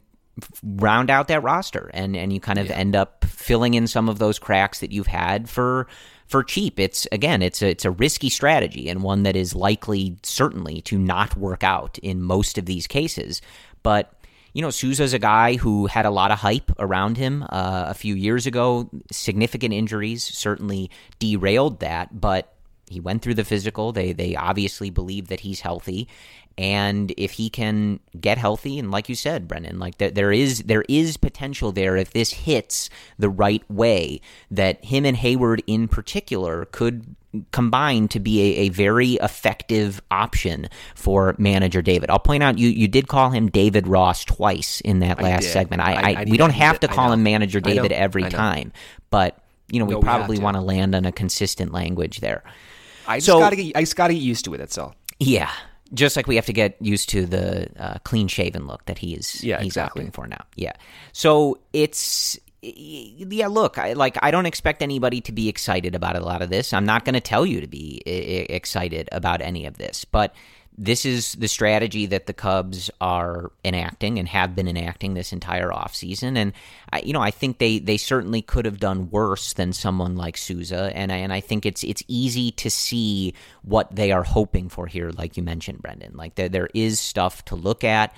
round 0.63 1.11
out 1.11 1.29
that 1.29 1.43
roster 1.45 1.91
and 1.95 2.17
and 2.17 2.33
you 2.33 2.41
kind 2.41 2.59
of 2.59 2.67
yeah. 2.67 2.75
end 2.75 2.97
up 2.97 3.25
filling 3.25 3.75
in 3.75 3.87
some 3.87 4.09
of 4.09 4.19
those 4.19 4.39
cracks 4.39 4.81
that 4.81 4.91
you've 4.91 5.07
had 5.07 5.49
for 5.49 5.87
for 6.27 6.43
cheap. 6.43 6.81
It's 6.81 7.07
again, 7.13 7.43
it's 7.43 7.63
a 7.63 7.69
it's 7.69 7.85
a 7.85 7.91
risky 7.91 8.31
strategy 8.31 8.89
and 8.89 9.03
one 9.03 9.23
that 9.25 9.37
is 9.37 9.55
likely 9.55 10.17
certainly 10.23 10.81
to 10.83 10.99
not 10.99 11.37
work 11.37 11.63
out 11.63 11.99
in 11.99 12.23
most 12.23 12.59
of 12.59 12.67
these 12.67 12.87
cases. 12.87 13.43
But 13.83 14.13
you 14.53 14.63
know, 14.63 14.71
Souza's 14.71 15.13
a 15.13 15.19
guy 15.19 15.57
who 15.57 15.87
had 15.87 16.07
a 16.07 16.11
lot 16.11 16.31
of 16.31 16.39
hype 16.39 16.71
around 16.79 17.17
him 17.17 17.43
uh, 17.43 17.87
a 17.89 17.95
few 17.95 18.15
years 18.15 18.47
ago. 18.47 18.89
Significant 19.11 19.75
injuries 19.75 20.23
certainly 20.23 20.91
derailed 21.19 21.81
that, 21.81 22.21
but 22.21 22.54
he 22.89 23.01
went 23.01 23.23
through 23.23 23.35
the 23.35 23.45
physical. 23.45 23.93
They 23.93 24.13
they 24.13 24.37
obviously 24.37 24.91
believe 24.91 25.29
that 25.29 25.41
he's 25.41 25.61
healthy, 25.61 26.09
and 26.57 27.13
if 27.17 27.33
he 27.33 27.51
can 27.51 27.99
get 28.21 28.39
healthy, 28.39 28.79
and 28.79 28.91
like 28.91 29.09
you 29.09 29.15
said, 29.15 29.49
Brennan, 29.49 29.79
like 29.79 29.99
there, 29.99 30.11
there 30.11 30.33
is 30.33 30.61
there 30.65 30.85
is 30.89 31.17
potential 31.17 31.73
there 31.73 31.97
if 31.97 32.13
this 32.13 32.33
hits 32.33 32.91
the 33.19 33.29
right 33.29 33.69
way 33.69 34.21
that 34.51 34.85
him 34.85 35.05
and 35.05 35.17
Heyward 35.17 35.63
in 35.67 35.89
particular 35.89 36.67
could 36.67 37.17
combine 37.51 38.07
to 38.07 38.21
be 38.21 38.41
a, 38.41 38.61
a, 38.61 38.69
very 38.69 39.15
effective 39.15 40.01
option 40.11 40.69
for 40.95 41.35
manager 41.39 41.83
David. 41.83 42.09
I'll 42.09 42.21
point 42.21 42.45
out 42.45 42.59
you 42.59 42.69
you 42.69 42.87
did 42.87 43.09
call 43.09 43.31
him 43.31 43.49
David 43.49 43.89
Ross 43.89 44.25
twice 44.25 44.81
in 44.83 45.01
that 45.01 45.21
last 45.21 45.53
segment. 45.53 45.83
I, 45.83 45.95
I, 45.95 46.01
I, 46.01 46.21
I 46.21 46.25
we 46.29 46.37
don't 46.37 46.51
have 46.51 46.79
to 46.81 46.89
call 46.89 47.13
him 47.13 47.25
manager 47.25 47.59
David 47.59 47.91
every 47.91 48.23
time, 48.25 48.73
but 49.11 49.39
you 49.69 49.81
know 49.81 49.87
we 49.87 49.95
no, 49.95 50.01
probably 50.01 50.39
we 50.39 50.45
want 50.45 50.57
to 50.57 50.61
land 50.61 50.95
on 50.95 51.05
a 51.05 51.13
consistent 51.13 51.73
language 51.73 52.21
there. 52.21 52.45
I 53.07 53.19
just 53.19 53.27
so, 53.27 53.39
gotta 53.39 53.57
get 53.57 53.77
I 53.77 53.81
just 53.81 53.97
gotta 53.97 54.15
get 54.15 54.23
used 54.23 54.45
to 54.47 54.55
it. 54.55 54.59
That's 54.59 54.79
all. 54.79 54.95
Yeah, 55.19 55.51
just 55.93 56.17
like 56.17 56.27
we 56.27 56.37
have 56.37 56.47
to 56.47 56.53
get 56.53 56.77
used 56.81 57.09
to 57.11 57.27
the 57.27 57.69
uh, 57.79 57.99
clean 58.05 58.29
shaven 58.29 58.67
look 58.67 58.85
that 58.87 58.99
he's 58.99 59.43
yeah, 59.45 59.59
he's 59.59 59.69
exactly. 59.69 60.05
opting 60.05 60.15
for 60.15 60.27
now. 60.27 60.45
Yeah. 60.57 60.73
So 61.13 61.59
it's 61.73 62.39
yeah, 62.63 63.49
look, 63.49 63.79
I 63.79 63.93
like 63.93 64.17
I 64.23 64.31
don't 64.31 64.47
expect 64.47 64.83
anybody 64.83 65.21
to 65.23 65.33
be 65.33 65.49
excited 65.49 65.95
about 65.95 66.17
a 66.17 66.21
lot 66.21 66.43
of 66.43 66.51
this. 66.51 66.73
I'm 66.73 66.87
not 66.87 67.05
going 67.05 67.15
to 67.15 67.21
tell 67.21 67.45
you 67.45 67.61
to 67.61 67.67
be 67.67 68.03
I- 68.07 68.53
excited 68.53 69.09
about 69.13 69.43
any 69.43 69.67
of 69.67 69.77
this, 69.77 70.05
but 70.05 70.35
this 70.77 71.05
is 71.05 71.35
the 71.35 71.47
strategy 71.47 72.07
that 72.07 72.27
the 72.27 72.33
Cubs 72.33 72.91
are 73.01 73.53
enacting 73.65 74.19
and 74.19 74.27
have 74.29 74.57
been 74.57 74.67
enacting 74.67 75.15
this 75.15 75.33
entire 75.33 75.71
offseason. 75.71 76.37
And, 76.37 76.53
I, 76.93 77.01
you 77.01 77.13
know, 77.13 77.21
I 77.21 77.31
think 77.31 77.59
they, 77.59 77.79
they 77.79 77.97
certainly 77.97 78.43
could 78.43 78.65
have 78.65 78.81
done 78.81 79.11
worse 79.11 79.53
than 79.53 79.73
someone 79.73 80.17
like 80.17 80.37
Souza. 80.37 80.91
And, 80.95 81.13
and 81.13 81.33
I 81.33 81.41
think 81.41 81.65
it's 81.65 81.85
it's 81.85 82.03
easy 82.09 82.51
to 82.53 82.71
see 82.71 83.35
what 83.63 83.95
they 83.95 84.11
are 84.11 84.25
hoping 84.25 84.69
for 84.69 84.87
here, 84.87 85.11
like 85.11 85.37
you 85.37 85.45
mentioned, 85.45 85.81
Brendan. 85.81 86.17
Like 86.17 86.35
there, 86.35 86.49
there 86.49 86.71
is 86.75 86.99
stuff 86.99 87.45
to 87.47 87.55
look 87.55 87.85
at. 87.85 88.15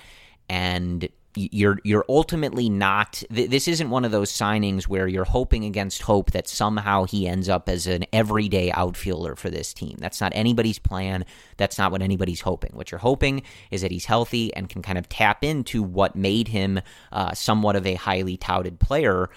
And 0.49 1.09
you're 1.37 1.79
you're 1.83 2.05
ultimately 2.09 2.69
not 2.69 3.23
this 3.29 3.67
isn't 3.67 3.89
one 3.89 4.03
of 4.03 4.11
those 4.11 4.31
signings 4.31 4.83
where 4.83 5.07
you're 5.07 5.25
hoping 5.25 5.65
against 5.65 6.01
hope 6.01 6.31
that 6.31 6.47
somehow 6.47 7.05
he 7.05 7.27
ends 7.27 7.47
up 7.47 7.69
as 7.69 7.87
an 7.87 8.05
everyday 8.11 8.71
outfielder 8.71 9.35
for 9.35 9.49
this 9.49 9.73
team. 9.73 9.95
That's 9.99 10.19
not 10.19 10.31
anybody's 10.35 10.79
plan. 10.79 11.25
That's 11.57 11.77
not 11.77 11.91
what 11.91 12.01
anybody's 12.01 12.41
hoping. 12.41 12.71
What 12.73 12.91
you're 12.91 12.99
hoping 12.99 13.43
is 13.71 13.81
that 13.81 13.91
he's 13.91 14.05
healthy 14.05 14.53
and 14.53 14.67
can 14.67 14.81
kind 14.81 14.97
of 14.97 15.07
tap 15.09 15.43
into 15.43 15.83
what 15.83 16.15
made 16.15 16.47
him 16.47 16.79
uh, 17.11 17.33
somewhat 17.33 17.75
of 17.75 17.85
a 17.85 17.95
highly 17.95 18.37
touted 18.37 18.79
player, 18.79 19.29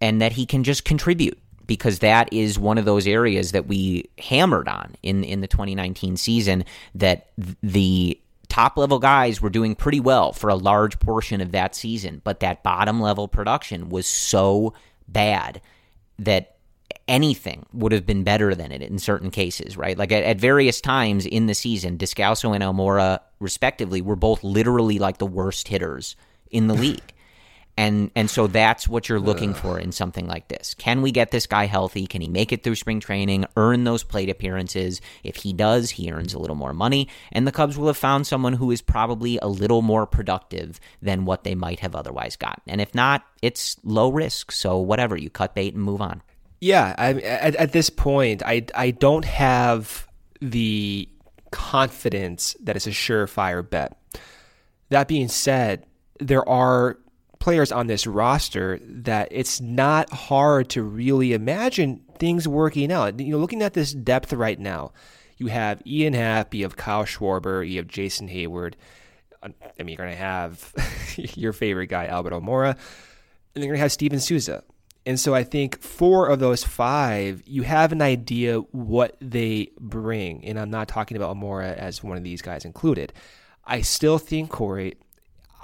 and 0.00 0.20
that 0.20 0.32
he 0.32 0.46
can 0.46 0.64
just 0.64 0.84
contribute 0.84 1.38
because 1.66 2.00
that 2.00 2.30
is 2.32 2.58
one 2.58 2.78
of 2.78 2.84
those 2.84 3.06
areas 3.06 3.52
that 3.52 3.66
we 3.66 4.08
hammered 4.18 4.68
on 4.68 4.94
in 5.02 5.24
in 5.24 5.40
the 5.40 5.48
2019 5.48 6.16
season 6.16 6.64
that 6.94 7.30
the 7.62 8.20
top 8.54 8.76
level 8.76 9.00
guys 9.00 9.40
were 9.40 9.50
doing 9.50 9.74
pretty 9.74 9.98
well 9.98 10.32
for 10.32 10.48
a 10.48 10.54
large 10.54 11.00
portion 11.00 11.40
of 11.40 11.50
that 11.50 11.74
season, 11.74 12.20
but 12.22 12.38
that 12.38 12.62
bottom 12.62 13.00
level 13.00 13.26
production 13.26 13.88
was 13.88 14.06
so 14.06 14.72
bad 15.08 15.60
that 16.20 16.54
anything 17.08 17.66
would 17.72 17.90
have 17.90 18.06
been 18.06 18.22
better 18.22 18.54
than 18.54 18.70
it 18.70 18.80
in 18.80 18.96
certain 18.96 19.32
cases, 19.32 19.76
right? 19.76 19.98
Like 19.98 20.12
at, 20.12 20.22
at 20.22 20.38
various 20.38 20.80
times 20.80 21.26
in 21.26 21.46
the 21.46 21.54
season, 21.54 21.98
Descalso 21.98 22.54
and 22.54 22.62
Almora, 22.62 23.18
respectively, 23.40 24.00
were 24.00 24.14
both 24.14 24.44
literally 24.44 25.00
like 25.00 25.18
the 25.18 25.26
worst 25.26 25.66
hitters 25.66 26.14
in 26.48 26.68
the 26.68 26.74
league 26.84 27.13
and 27.76 28.10
and 28.14 28.30
so 28.30 28.46
that's 28.46 28.88
what 28.88 29.08
you're 29.08 29.20
looking 29.20 29.50
Ugh. 29.50 29.56
for 29.56 29.78
in 29.78 29.92
something 29.92 30.26
like 30.26 30.48
this. 30.48 30.74
Can 30.74 31.02
we 31.02 31.10
get 31.10 31.30
this 31.30 31.46
guy 31.46 31.66
healthy? 31.66 32.06
Can 32.06 32.20
he 32.20 32.28
make 32.28 32.52
it 32.52 32.62
through 32.62 32.76
spring 32.76 33.00
training? 33.00 33.46
Earn 33.56 33.84
those 33.84 34.04
plate 34.04 34.30
appearances? 34.30 35.00
If 35.22 35.36
he 35.36 35.52
does, 35.52 35.90
he 35.90 36.10
earns 36.12 36.34
a 36.34 36.38
little 36.38 36.56
more 36.56 36.72
money, 36.72 37.08
and 37.32 37.46
the 37.46 37.52
Cubs 37.52 37.76
will 37.76 37.88
have 37.88 37.96
found 37.96 38.26
someone 38.26 38.54
who 38.54 38.70
is 38.70 38.80
probably 38.80 39.38
a 39.42 39.48
little 39.48 39.82
more 39.82 40.06
productive 40.06 40.78
than 41.02 41.24
what 41.24 41.44
they 41.44 41.54
might 41.54 41.80
have 41.80 41.94
otherwise 41.96 42.36
gotten. 42.36 42.62
And 42.66 42.80
if 42.80 42.94
not, 42.94 43.24
it's 43.42 43.76
low 43.82 44.10
risk. 44.10 44.52
So 44.52 44.78
whatever, 44.78 45.16
you 45.16 45.30
cut 45.30 45.54
bait 45.54 45.74
and 45.74 45.82
move 45.82 46.00
on. 46.00 46.22
Yeah, 46.60 46.94
I, 46.96 47.14
at, 47.14 47.56
at 47.56 47.72
this 47.72 47.90
point, 47.90 48.42
I 48.44 48.66
I 48.74 48.92
don't 48.92 49.24
have 49.24 50.08
the 50.40 51.08
confidence 51.50 52.56
that 52.60 52.76
it's 52.76 52.86
a 52.86 52.90
surefire 52.90 53.68
bet. 53.68 53.98
That 54.90 55.08
being 55.08 55.28
said, 55.28 55.86
there 56.20 56.48
are 56.48 56.98
players 57.44 57.70
on 57.70 57.88
this 57.88 58.06
roster 58.06 58.80
that 58.82 59.28
it's 59.30 59.60
not 59.60 60.10
hard 60.10 60.66
to 60.70 60.82
really 60.82 61.34
imagine 61.34 62.00
things 62.18 62.48
working 62.48 62.90
out. 62.90 63.20
You 63.20 63.32
know, 63.32 63.38
looking 63.38 63.60
at 63.60 63.74
this 63.74 63.92
depth 63.92 64.32
right 64.32 64.58
now, 64.58 64.92
you 65.36 65.48
have 65.48 65.82
Ian 65.86 66.14
Happ, 66.14 66.54
you 66.54 66.62
have 66.62 66.76
Kyle 66.76 67.04
Schwarber, 67.04 67.68
you 67.68 67.76
have 67.76 67.86
Jason 67.86 68.30
Heyward. 68.30 68.76
Uh, 69.42 69.50
I 69.78 69.82
mean, 69.82 69.88
you're 69.88 70.06
going 70.06 70.08
to 70.08 70.16
have 70.16 70.72
your 71.36 71.52
favorite 71.52 71.88
guy, 71.88 72.06
Albert 72.06 72.32
Almora, 72.32 72.70
and 72.70 72.78
then 73.52 73.64
you're 73.64 73.72
going 73.72 73.76
to 73.78 73.82
have 73.82 73.92
Steven 73.92 74.20
Souza. 74.20 74.64
And 75.04 75.20
so 75.20 75.34
I 75.34 75.44
think 75.44 75.82
four 75.82 76.28
of 76.28 76.40
those 76.40 76.64
five, 76.64 77.42
you 77.44 77.60
have 77.60 77.92
an 77.92 78.00
idea 78.00 78.60
what 78.72 79.18
they 79.20 79.68
bring. 79.78 80.42
And 80.46 80.58
I'm 80.58 80.70
not 80.70 80.88
talking 80.88 81.18
about 81.18 81.36
Almora 81.36 81.76
as 81.76 82.02
one 82.02 82.16
of 82.16 82.24
these 82.24 82.40
guys 82.40 82.64
included. 82.64 83.12
I 83.66 83.82
still 83.82 84.16
think, 84.16 84.48
Corey, 84.48 84.94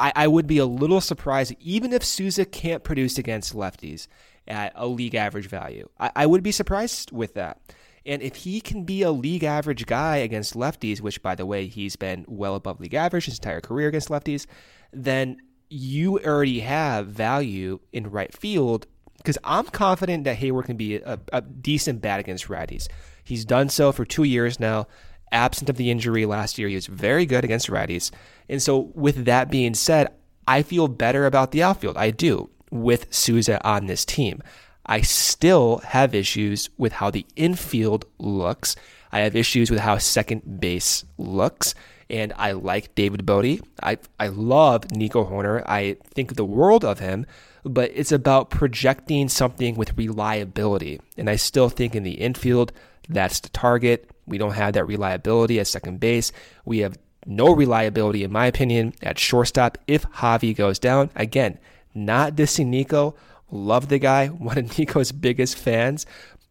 I, 0.00 0.12
I 0.16 0.28
would 0.28 0.46
be 0.46 0.56
a 0.56 0.64
little 0.64 1.02
surprised, 1.02 1.54
even 1.60 1.92
if 1.92 2.02
Souza 2.02 2.46
can't 2.46 2.82
produce 2.82 3.18
against 3.18 3.54
lefties 3.54 4.08
at 4.48 4.72
a 4.74 4.86
league 4.86 5.14
average 5.14 5.46
value. 5.46 5.88
I, 6.00 6.10
I 6.16 6.26
would 6.26 6.42
be 6.42 6.52
surprised 6.52 7.12
with 7.12 7.34
that. 7.34 7.60
And 8.06 8.22
if 8.22 8.36
he 8.36 8.62
can 8.62 8.84
be 8.84 9.02
a 9.02 9.10
league 9.10 9.44
average 9.44 9.84
guy 9.84 10.16
against 10.16 10.54
lefties, 10.54 11.02
which 11.02 11.22
by 11.22 11.34
the 11.34 11.44
way, 11.44 11.66
he's 11.66 11.96
been 11.96 12.24
well 12.26 12.54
above 12.54 12.80
league 12.80 12.94
average 12.94 13.26
his 13.26 13.38
entire 13.38 13.60
career 13.60 13.88
against 13.88 14.08
lefties, 14.08 14.46
then 14.90 15.36
you 15.68 16.18
already 16.20 16.60
have 16.60 17.08
value 17.08 17.78
in 17.92 18.10
right 18.10 18.32
field 18.32 18.86
because 19.18 19.36
I'm 19.44 19.66
confident 19.66 20.24
that 20.24 20.38
Heyward 20.38 20.64
can 20.64 20.78
be 20.78 20.96
a, 20.96 21.20
a 21.30 21.42
decent 21.42 22.00
bat 22.00 22.20
against 22.20 22.48
righties. 22.48 22.88
He's 23.22 23.44
done 23.44 23.68
so 23.68 23.92
for 23.92 24.06
two 24.06 24.24
years 24.24 24.58
now 24.58 24.86
absent 25.32 25.70
of 25.70 25.76
the 25.76 25.90
injury 25.90 26.26
last 26.26 26.58
year, 26.58 26.68
he 26.68 26.74
was 26.74 26.86
very 26.86 27.26
good 27.26 27.44
against 27.44 27.68
righties. 27.68 28.10
And 28.50 28.60
so, 28.60 28.90
with 28.94 29.26
that 29.26 29.48
being 29.48 29.74
said, 29.74 30.08
I 30.46 30.62
feel 30.62 30.88
better 30.88 31.24
about 31.24 31.52
the 31.52 31.62
outfield. 31.62 31.96
I 31.96 32.10
do 32.10 32.50
with 32.70 33.06
Souza 33.14 33.64
on 33.64 33.86
this 33.86 34.04
team. 34.04 34.42
I 34.84 35.02
still 35.02 35.78
have 35.78 36.16
issues 36.16 36.68
with 36.76 36.94
how 36.94 37.10
the 37.10 37.24
infield 37.36 38.06
looks. 38.18 38.74
I 39.12 39.20
have 39.20 39.36
issues 39.36 39.70
with 39.70 39.78
how 39.78 39.98
second 39.98 40.60
base 40.60 41.04
looks. 41.16 41.76
And 42.10 42.32
I 42.36 42.52
like 42.52 42.96
David 42.96 43.24
Bote. 43.24 43.60
I, 43.84 43.98
I 44.18 44.26
love 44.26 44.90
Nico 44.90 45.24
Hoerner. 45.24 45.62
I 45.64 45.96
think 46.12 46.34
the 46.34 46.44
world 46.44 46.84
of 46.84 46.98
him, 46.98 47.26
but 47.62 47.92
it's 47.94 48.10
about 48.10 48.50
projecting 48.50 49.28
something 49.28 49.76
with 49.76 49.96
reliability. 49.96 51.00
And 51.16 51.30
I 51.30 51.36
still 51.36 51.68
think 51.68 51.94
in 51.94 52.02
the 52.02 52.14
infield, 52.14 52.72
that's 53.08 53.38
the 53.38 53.48
target. 53.50 54.10
We 54.26 54.38
don't 54.38 54.54
have 54.54 54.72
that 54.72 54.86
reliability 54.86 55.60
at 55.60 55.68
second 55.68 56.00
base. 56.00 56.32
We 56.64 56.78
have 56.78 56.98
no 57.26 57.54
reliability, 57.54 58.24
in 58.24 58.32
my 58.32 58.46
opinion, 58.46 58.94
at 59.02 59.18
shortstop 59.18 59.78
if 59.86 60.04
Javi 60.10 60.54
goes 60.54 60.78
down. 60.78 61.10
Again, 61.14 61.58
not 61.94 62.34
dissing 62.34 62.66
Nico. 62.66 63.14
Love 63.50 63.88
the 63.88 63.98
guy, 63.98 64.26
one 64.28 64.58
of 64.58 64.78
Nico's 64.78 65.12
biggest 65.12 65.56
fans. 65.56 66.06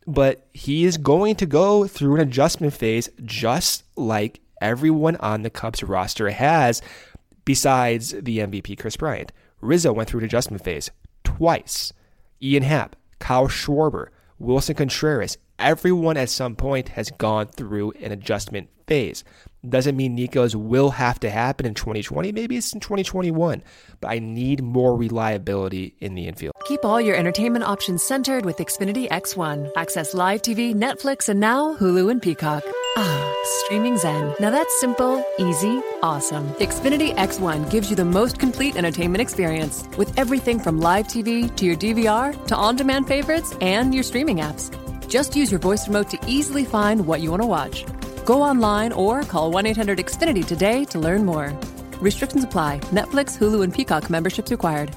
But 0.06 0.48
he 0.54 0.86
is 0.86 0.98
going 0.98 1.36
to 1.36 1.46
go 1.46 1.88
through 1.88 2.16
an 2.16 2.22
adjustment 2.22 2.74
phase 2.74 3.10
just 3.24 3.84
like 3.96 4.40
everyone 4.62 5.16
on 5.18 5.44
the 5.44 5.50
Cubs 5.50 5.84
roster 5.84 6.30
has, 6.30 6.82
besides 7.46 8.12
the 8.12 8.40
MVP, 8.40 8.78
Kris 8.80 8.98
Bryant. 8.98 9.32
Rizzo 9.62 9.94
went 9.94 10.10
through 10.10 10.20
an 10.22 10.26
adjustment 10.26 10.64
phase 10.64 10.90
twice. 11.24 11.94
Ian 12.42 12.64
Happ, 12.64 12.96
Kyle 13.20 13.48
Schwarber, 13.48 14.08
Willson 14.40 14.76
Contreras, 14.76 15.38
everyone 15.58 16.18
at 16.18 16.30
some 16.30 16.56
point 16.56 16.90
has 16.90 17.12
gone 17.12 17.48
through 17.48 17.92
an 18.02 18.12
adjustment 18.12 18.70
phase. 18.88 19.24
Doesn't 19.68 19.98
mean 19.98 20.16
Nico's 20.16 20.56
will 20.56 20.92
have 20.92 21.20
to 21.20 21.30
happen 21.30 21.66
in 21.66 21.74
2020. 21.74 22.32
Maybe 22.32 22.56
it's 22.56 22.72
in 22.72 22.80
2021. 22.80 23.62
But 24.00 24.08
I 24.08 24.20
need 24.20 24.64
more 24.64 24.96
reliability 24.96 25.96
in 26.00 26.16
the 26.16 26.28
infield. 26.28 26.54
Keep 26.66 26.86
all 26.86 27.02
your 27.02 27.18
entertainment 27.18 27.66
options 27.66 28.02
centered 28.02 28.46
with 28.46 28.58
Xfinity 28.58 29.10
X1. 29.10 29.72
Access 29.76 30.14
live 30.14 30.42
TV, 30.42 30.74
Netflix, 30.74 31.28
and 31.28 31.42
now 31.42 31.76
Hulu 31.76 32.10
and 32.10 32.22
Peacock. 32.22 32.64
Ah, 32.96 33.36
streaming 33.66 33.98
zen. 33.98 34.34
Now 34.40 34.50
that's 34.50 34.80
simple, 34.80 35.24
easy, 35.38 35.82
awesome. 36.02 36.48
Xfinity 36.54 37.14
X1 37.16 37.70
gives 37.70 37.90
you 37.90 37.98
the 37.98 38.06
most 38.06 38.40
complete 38.40 38.78
entertainment 38.78 39.22
experience 39.22 39.84
with 39.98 40.18
everything 40.18 40.60
from 40.60 40.80
live 40.80 41.08
TV 41.08 41.54
to 41.58 41.66
your 41.66 41.76
DVR 41.76 42.48
to 42.48 42.56
on 42.56 42.78
demand 42.78 43.08
favorites 43.08 43.54
and 43.60 43.94
your 43.94 44.04
streaming 44.04 44.38
apps. 44.38 44.74
Just 45.10 45.36
use 45.36 45.52
your 45.52 45.60
voice 45.60 45.88
remote 45.88 46.10
to 46.12 46.20
easily 46.28 46.64
find 46.64 47.06
what 47.06 47.20
you 47.20 47.32
want 47.32 47.42
to 47.42 47.48
watch. 47.48 47.84
Go 48.30 48.44
online 48.44 48.92
or 48.92 49.24
call 49.24 49.50
1 49.50 49.66
800 49.66 49.98
Xfinity 49.98 50.46
today 50.46 50.86
to 50.92 51.00
learn 51.00 51.26
more. 51.26 51.52
Restrictions 52.00 52.44
apply. 52.44 52.78
Netflix, 52.92 53.36
Hulu, 53.36 53.64
and 53.64 53.74
Peacock 53.74 54.08
memberships 54.12 54.52
required. 54.52 54.96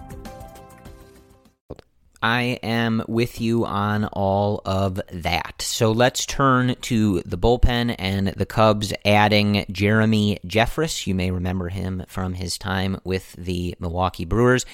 I 2.22 2.58
am 2.62 3.02
with 3.08 3.40
you 3.40 3.64
on 3.64 4.04
all 4.04 4.60
of 4.66 5.00
that. 5.10 5.62
So 5.62 5.92
let's 5.92 6.26
turn 6.26 6.74
to 6.82 7.22
the 7.22 7.38
bullpen 7.38 7.96
and 7.98 8.28
the 8.28 8.44
Cubs 8.44 8.92
adding 9.02 9.64
Jeremy 9.72 10.38
Jeffress. 10.46 11.06
You 11.06 11.14
may 11.14 11.30
remember 11.30 11.70
him 11.70 12.04
from 12.08 12.34
his 12.34 12.58
time 12.58 13.00
with 13.02 13.32
the 13.38 13.74
Milwaukee 13.80 14.26
Brewers. 14.26 14.66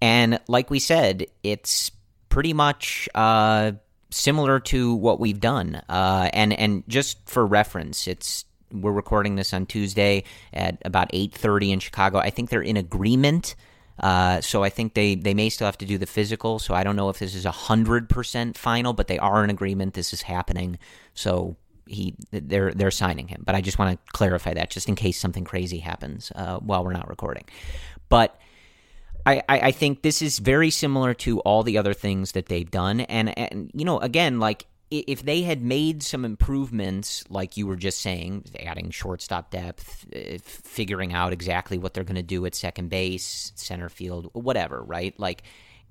And 0.00 0.38
like 0.46 0.70
we 0.70 0.78
said, 0.78 1.26
it's 1.42 1.90
pretty 2.28 2.52
much 2.52 3.08
uh, 3.12 3.72
similar 4.14 4.60
to 4.60 4.94
what 4.94 5.20
we've 5.20 5.40
done. 5.40 5.82
Uh, 5.88 6.30
and 6.32 6.52
and 6.52 6.84
just 6.88 7.18
for 7.28 7.44
reference, 7.46 8.06
it's 8.06 8.44
we're 8.72 8.92
recording 8.92 9.36
this 9.36 9.52
on 9.52 9.66
Tuesday 9.66 10.24
at 10.52 10.80
about 10.84 11.10
eight 11.12 11.34
thirty 11.34 11.72
in 11.72 11.80
Chicago. 11.80 12.18
I 12.18 12.30
think 12.30 12.50
they're 12.50 12.62
in 12.62 12.76
agreement. 12.76 13.54
Uh, 13.98 14.40
so 14.40 14.64
I 14.64 14.70
think 14.70 14.94
they, 14.94 15.14
they 15.14 15.34
may 15.34 15.48
still 15.48 15.66
have 15.66 15.78
to 15.78 15.86
do 15.86 15.98
the 15.98 16.06
physical. 16.06 16.58
So 16.58 16.74
I 16.74 16.82
don't 16.82 16.96
know 16.96 17.10
if 17.10 17.20
this 17.20 17.34
is 17.34 17.44
hundred 17.44 18.08
percent 18.08 18.58
final, 18.58 18.92
but 18.92 19.06
they 19.06 19.18
are 19.18 19.44
in 19.44 19.50
agreement. 19.50 19.94
This 19.94 20.12
is 20.12 20.22
happening. 20.22 20.78
So 21.14 21.56
he 21.86 22.14
they're 22.30 22.72
they're 22.72 22.90
signing 22.90 23.28
him. 23.28 23.42
But 23.46 23.54
I 23.54 23.60
just 23.60 23.78
want 23.78 23.92
to 23.92 24.12
clarify 24.12 24.54
that 24.54 24.70
just 24.70 24.88
in 24.88 24.96
case 24.96 25.18
something 25.18 25.44
crazy 25.44 25.78
happens 25.78 26.32
uh, 26.34 26.58
while 26.58 26.84
we're 26.84 26.92
not 26.92 27.08
recording. 27.08 27.44
But 28.08 28.38
I, 29.26 29.42
I 29.48 29.70
think 29.70 30.02
this 30.02 30.20
is 30.20 30.38
very 30.38 30.70
similar 30.70 31.14
to 31.14 31.40
all 31.40 31.62
the 31.62 31.78
other 31.78 31.94
things 31.94 32.32
that 32.32 32.46
they've 32.46 32.70
done. 32.70 33.00
And, 33.00 33.36
and, 33.38 33.70
you 33.74 33.84
know, 33.84 33.98
again, 33.98 34.38
like 34.38 34.66
if 34.90 35.22
they 35.24 35.42
had 35.42 35.62
made 35.62 36.02
some 36.02 36.24
improvements, 36.24 37.24
like 37.30 37.56
you 37.56 37.66
were 37.66 37.76
just 37.76 38.00
saying, 38.00 38.44
adding 38.60 38.90
shortstop 38.90 39.50
depth, 39.50 40.06
uh, 40.14 40.38
figuring 40.42 41.12
out 41.12 41.32
exactly 41.32 41.78
what 41.78 41.94
they're 41.94 42.04
going 42.04 42.16
to 42.16 42.22
do 42.22 42.44
at 42.46 42.54
second 42.54 42.90
base, 42.90 43.52
center 43.54 43.88
field, 43.88 44.30
whatever, 44.34 44.82
right? 44.82 45.18
Like 45.18 45.42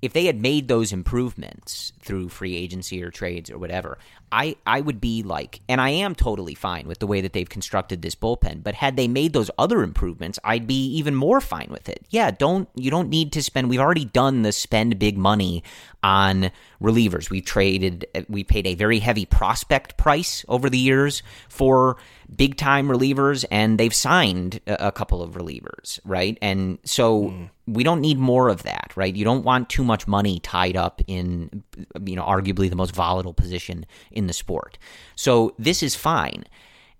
if 0.02 0.12
they 0.12 0.26
had 0.26 0.40
made 0.40 0.68
those 0.68 0.92
improvements 0.92 1.92
through 2.00 2.28
free 2.28 2.56
agency 2.56 3.02
or 3.02 3.10
trades 3.10 3.50
or 3.50 3.56
whatever, 3.56 3.98
I, 4.30 4.56
I 4.66 4.80
would 4.80 5.00
be 5.00 5.22
like, 5.22 5.60
and 5.68 5.80
I 5.80 5.90
am 5.90 6.14
totally 6.14 6.54
fine 6.54 6.86
with 6.86 6.98
the 6.98 7.06
way 7.06 7.20
that 7.20 7.32
they've 7.32 7.48
constructed 7.48 8.02
this 8.02 8.14
bullpen. 8.14 8.62
But 8.62 8.74
had 8.74 8.96
they 8.96 9.08
made 9.08 9.32
those 9.32 9.50
other 9.56 9.82
improvements, 9.82 10.38
I'd 10.44 10.66
be 10.66 10.86
even 10.96 11.14
more 11.14 11.40
fine 11.40 11.68
with 11.70 11.88
it. 11.88 12.04
Yeah, 12.10 12.30
don't 12.32 12.68
you 12.74 12.90
don't 12.90 13.08
need 13.08 13.32
to 13.32 13.42
spend. 13.42 13.70
We've 13.70 13.80
already 13.80 14.04
done 14.04 14.42
the 14.42 14.52
spend 14.52 14.98
big 14.98 15.16
money 15.16 15.62
on 16.02 16.50
relievers. 16.82 17.30
We've 17.30 17.44
traded, 17.44 18.06
uh, 18.14 18.22
we 18.28 18.44
paid 18.44 18.66
a 18.66 18.74
very 18.74 18.98
heavy 18.98 19.24
prospect 19.24 19.96
price 19.96 20.44
over 20.48 20.68
the 20.68 20.78
years 20.78 21.22
for 21.48 21.96
big 22.34 22.56
time 22.56 22.88
relievers, 22.88 23.44
and 23.50 23.78
they've 23.78 23.94
signed 23.94 24.60
a, 24.66 24.92
couple 24.92 25.22
of 25.22 25.32
relievers, 25.32 25.98
right? 26.04 26.38
And 26.40 26.78
so 26.84 27.24
mm. 27.24 27.50
we 27.66 27.84
don't 27.84 28.00
need 28.00 28.18
more 28.18 28.48
of 28.48 28.62
that, 28.62 28.92
right? 28.96 29.14
You 29.14 29.24
don't 29.24 29.44
want 29.44 29.68
too 29.68 29.84
much 29.84 30.06
money 30.06 30.40
tied 30.40 30.76
up 30.76 31.02
in, 31.06 31.64
you 32.04 32.16
know, 32.16 32.24
arguably 32.24 32.70
the 32.70 32.76
most 32.76 32.94
volatile 32.94 33.34
position 33.34 33.86
in 34.10 34.26
the 34.26 34.32
sport. 34.32 34.78
So 35.16 35.54
this 35.58 35.82
is 35.82 35.94
fine. 35.94 36.44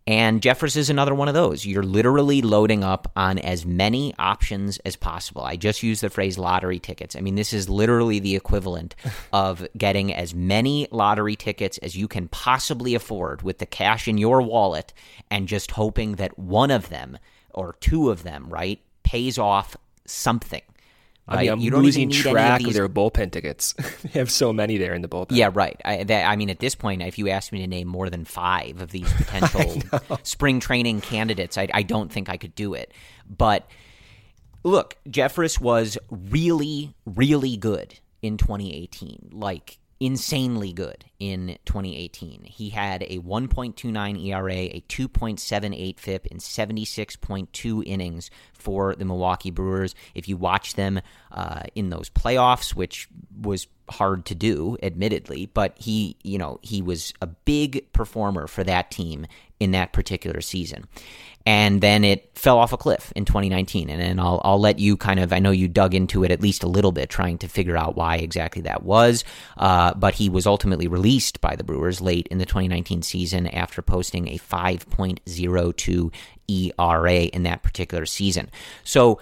And 0.07 0.43
Jeffress 0.43 0.77
is 0.77 0.91
another 0.91 1.15
one 1.15 1.29
of 1.29 1.35
those. 1.35 1.65
You're 1.65 1.83
literally 1.83 2.43
loading 2.43 2.85
up 2.85 3.11
on 3.17 3.39
as 3.39 3.65
many 3.65 4.13
options 4.19 4.77
as 4.79 4.97
possible. 4.97 5.43
I 5.43 5.57
just 5.57 5.83
use 5.83 6.03
the 6.03 6.11
phrase 6.11 6.37
lottery 6.37 6.79
tickets. 6.79 7.17
I 7.17 7.21
mean, 7.21 7.37
this 7.37 7.55
is 7.55 7.71
literally 7.71 8.19
the 8.19 8.37
equivalent 8.37 8.95
of 9.33 9.67
getting 9.79 10.13
as 10.13 10.35
many 10.35 10.89
lottery 10.91 11.37
tickets 11.37 11.79
as 11.79 11.97
you 11.97 12.07
can 12.07 12.29
possibly 12.29 12.95
afford 12.95 13.41
with 13.41 13.59
the 13.59 13.67
cash 13.67 14.07
in 14.07 14.19
your 14.19 14.43
wallet 14.43 14.93
and 15.31 15.49
just 15.49 15.71
hoping 15.71 16.17
that 16.17 16.39
one 16.39 16.71
of 16.71 16.91
them 16.91 17.19
or 17.55 17.75
two 17.81 18.11
of 18.11 18.25
them, 18.25 18.47
right, 18.51 18.81
pays 19.05 19.39
off 19.39 19.75
something. 20.05 20.61
I 21.27 21.43
mean, 21.43 21.53
I'm 21.53 21.61
you 21.61 21.71
don't 21.71 21.83
losing 21.83 22.11
track 22.11 22.61
of, 22.61 22.69
of, 22.69 22.75
their 22.75 22.89
bullpen 22.89 23.33
tickets. 23.33 23.73
they 24.03 24.19
have 24.19 24.31
so 24.31 24.53
many 24.53 24.77
there 24.77 24.93
in 24.93 25.01
the 25.01 25.09
bullpen. 25.09 25.29
Yeah, 25.31 25.51
right. 25.53 25.81
I, 25.85 26.05
that, 26.05 26.29
I, 26.29 26.37
mean, 26.37 26.51
at 26.51 26.59
this 26.59 26.75
point, 26.75 27.03
if 27.03 27.19
you 27.19 27.29
asked 27.29 27.51
me 27.51 27.61
to 27.61 27.67
name 27.67 27.89
more 27.89 28.11
than 28.11 28.25
five 28.25 28.81
of 28.83 28.91
these 28.91 29.11
potential 29.13 29.83
spring 30.23 30.61
training 30.61 31.01
candidates, 31.01 31.57
I, 31.57 31.69
I, 31.73 31.83
don't 31.83 32.13
think 32.13 32.29
I 32.29 32.37
could 32.37 32.55
do 32.55 32.75
it. 32.75 32.93
But 33.27 33.67
look, 34.65 34.99
Jeffress 35.09 35.59
was 35.59 35.97
really, 36.11 36.95
really 37.07 37.57
good 37.57 37.99
in 38.21 38.37
2018. 38.37 39.31
Like 39.33 39.79
insanely 40.05 40.71
good 40.71 41.07
in 41.19 41.57
2018. 41.65 42.45
He 42.45 42.69
had 42.69 43.05
a 43.05 43.21
1.29 43.21 44.27
ERA, 44.27 44.53
a 44.53 44.85
2.78 44.87 45.99
FIP 45.99 46.27
in 46.27 46.37
76.2 46.37 47.83
innings 47.87 48.31
for 48.53 48.95
the 48.95 49.07
Milwaukee 49.07 49.51
Brewers. 49.51 49.95
If 50.15 50.29
you 50.29 50.37
watch 50.37 50.75
them 50.75 51.01
uh, 51.33 51.63
in 51.75 51.89
those 51.89 52.11
playoffs, 52.11 52.75
which 52.75 53.09
was 53.41 53.67
hard 53.89 54.27
to 54.27 54.35
do, 54.35 54.77
admittedly, 54.83 55.47
but 55.47 55.75
he, 55.79 56.17
you 56.23 56.37
know, 56.37 56.59
he 56.61 56.83
was 56.83 57.15
a 57.23 57.27
big 57.27 57.91
performer 57.95 58.47
for 58.47 58.63
that 58.63 58.91
team 58.91 59.27
in 59.65 59.73
that 59.73 59.93
particular 59.93 60.41
season 60.41 60.87
and 61.47 61.81
then 61.83 62.05
it 62.05 62.31
fell 62.35 62.59
off 62.59 62.73
a 62.73 62.79
cliff 62.79 63.13
in 63.15 63.25
2019. 63.27 63.91
And 63.91 64.01
then 64.01 64.19
I'll, 64.19 64.41
I'll 64.45 64.61
let 64.61 64.79
you 64.79 64.97
kind 64.97 65.21
of, 65.21 65.33
I 65.33 65.41
know 65.41 65.51
you 65.51 65.69
dug 65.69 65.95
into 65.95 66.25
it 66.25 66.31
at 66.31 66.41
least 66.41 66.63
a 66.63 66.69
little 66.69 66.93
bit, 66.93 67.11
trying 67.11 67.39
to 67.39 67.49
figure 67.49 67.77
out 67.77 67.97
why 67.97 68.17
exactly 68.17 68.63
that 68.63 68.83
was. 68.83 69.25
Uh, 69.59 69.93
but 69.95 70.15
he 70.15 70.31
was 70.31 70.47
ultimately 70.47 70.89
released 70.89 71.43
by 71.43 71.55
the 71.55 71.65
Brewers 71.65 72.01
late 72.01 72.29
in 72.29 72.39
the 72.39 72.47
2019 72.47 73.03
season 73.03 73.47
after 73.49 73.83
posting 73.83 74.29
a 74.29 74.39
5.02 74.39 76.13
ERA 76.49 77.15
in 77.15 77.43
that 77.43 77.63
particular 77.63 78.07
season. 78.07 78.51
So, 78.83 79.21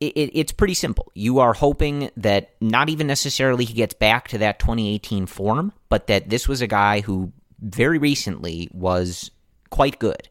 it, 0.00 0.32
it's 0.34 0.50
pretty 0.50 0.74
simple. 0.74 1.12
You 1.14 1.38
are 1.38 1.52
hoping 1.52 2.10
that 2.16 2.54
not 2.60 2.88
even 2.88 3.06
necessarily 3.06 3.64
he 3.64 3.72
gets 3.72 3.94
back 3.94 4.26
to 4.28 4.38
that 4.38 4.58
2018 4.58 5.26
form, 5.26 5.72
but 5.88 6.08
that 6.08 6.28
this 6.28 6.48
was 6.48 6.60
a 6.60 6.66
guy 6.66 7.02
who 7.02 7.32
very 7.60 7.98
recently 7.98 8.68
was 8.72 9.30
quite 9.72 9.98
good 9.98 10.28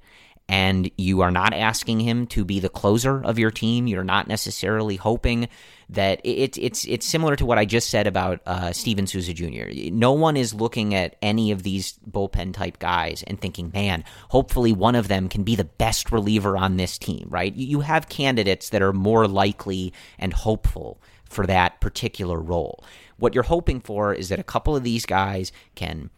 and 0.51 0.91
you 0.97 1.21
are 1.21 1.31
not 1.31 1.53
asking 1.53 2.01
him 2.01 2.27
to 2.27 2.43
be 2.43 2.59
the 2.59 2.67
closer 2.67 3.23
of 3.23 3.39
your 3.39 3.51
team. 3.51 3.87
You're 3.87 4.03
not 4.03 4.27
necessarily 4.27 4.97
hoping 4.97 5.47
that 5.87 6.19
it's 6.25 6.57
it's 6.57 6.83
it's 6.85 7.05
similar 7.05 7.37
to 7.37 7.45
what 7.45 7.57
I 7.57 7.63
just 7.63 7.89
said 7.89 8.05
about 8.05 8.41
uh, 8.45 8.73
Steven 8.73 9.07
Souza 9.07 9.33
Jr. 9.33 9.69
No 9.93 10.11
one 10.11 10.35
is 10.35 10.53
looking 10.53 10.93
at 10.93 11.15
any 11.21 11.51
of 11.51 11.63
these 11.63 11.97
bullpen 12.09 12.53
type 12.53 12.79
guys 12.79 13.23
and 13.27 13.39
thinking, 13.39 13.71
man, 13.73 14.03
hopefully 14.27 14.73
one 14.73 14.95
of 14.95 15.07
them 15.07 15.29
can 15.29 15.43
be 15.43 15.55
the 15.55 15.63
best 15.63 16.11
reliever 16.11 16.57
on 16.57 16.75
this 16.75 16.97
team, 16.97 17.27
right? 17.29 17.55
You 17.55 17.79
have 17.79 18.09
candidates 18.09 18.71
that 18.71 18.81
are 18.81 18.91
more 18.91 19.29
likely 19.29 19.93
and 20.19 20.33
hopeful 20.33 21.01
for 21.29 21.47
that 21.47 21.79
particular 21.79 22.41
role. 22.41 22.83
What 23.15 23.33
you're 23.33 23.43
hoping 23.45 23.79
for 23.79 24.13
is 24.13 24.27
that 24.27 24.39
a 24.39 24.43
couple 24.43 24.75
of 24.75 24.83
these 24.83 25.05
guys 25.05 25.53
can 25.75 26.09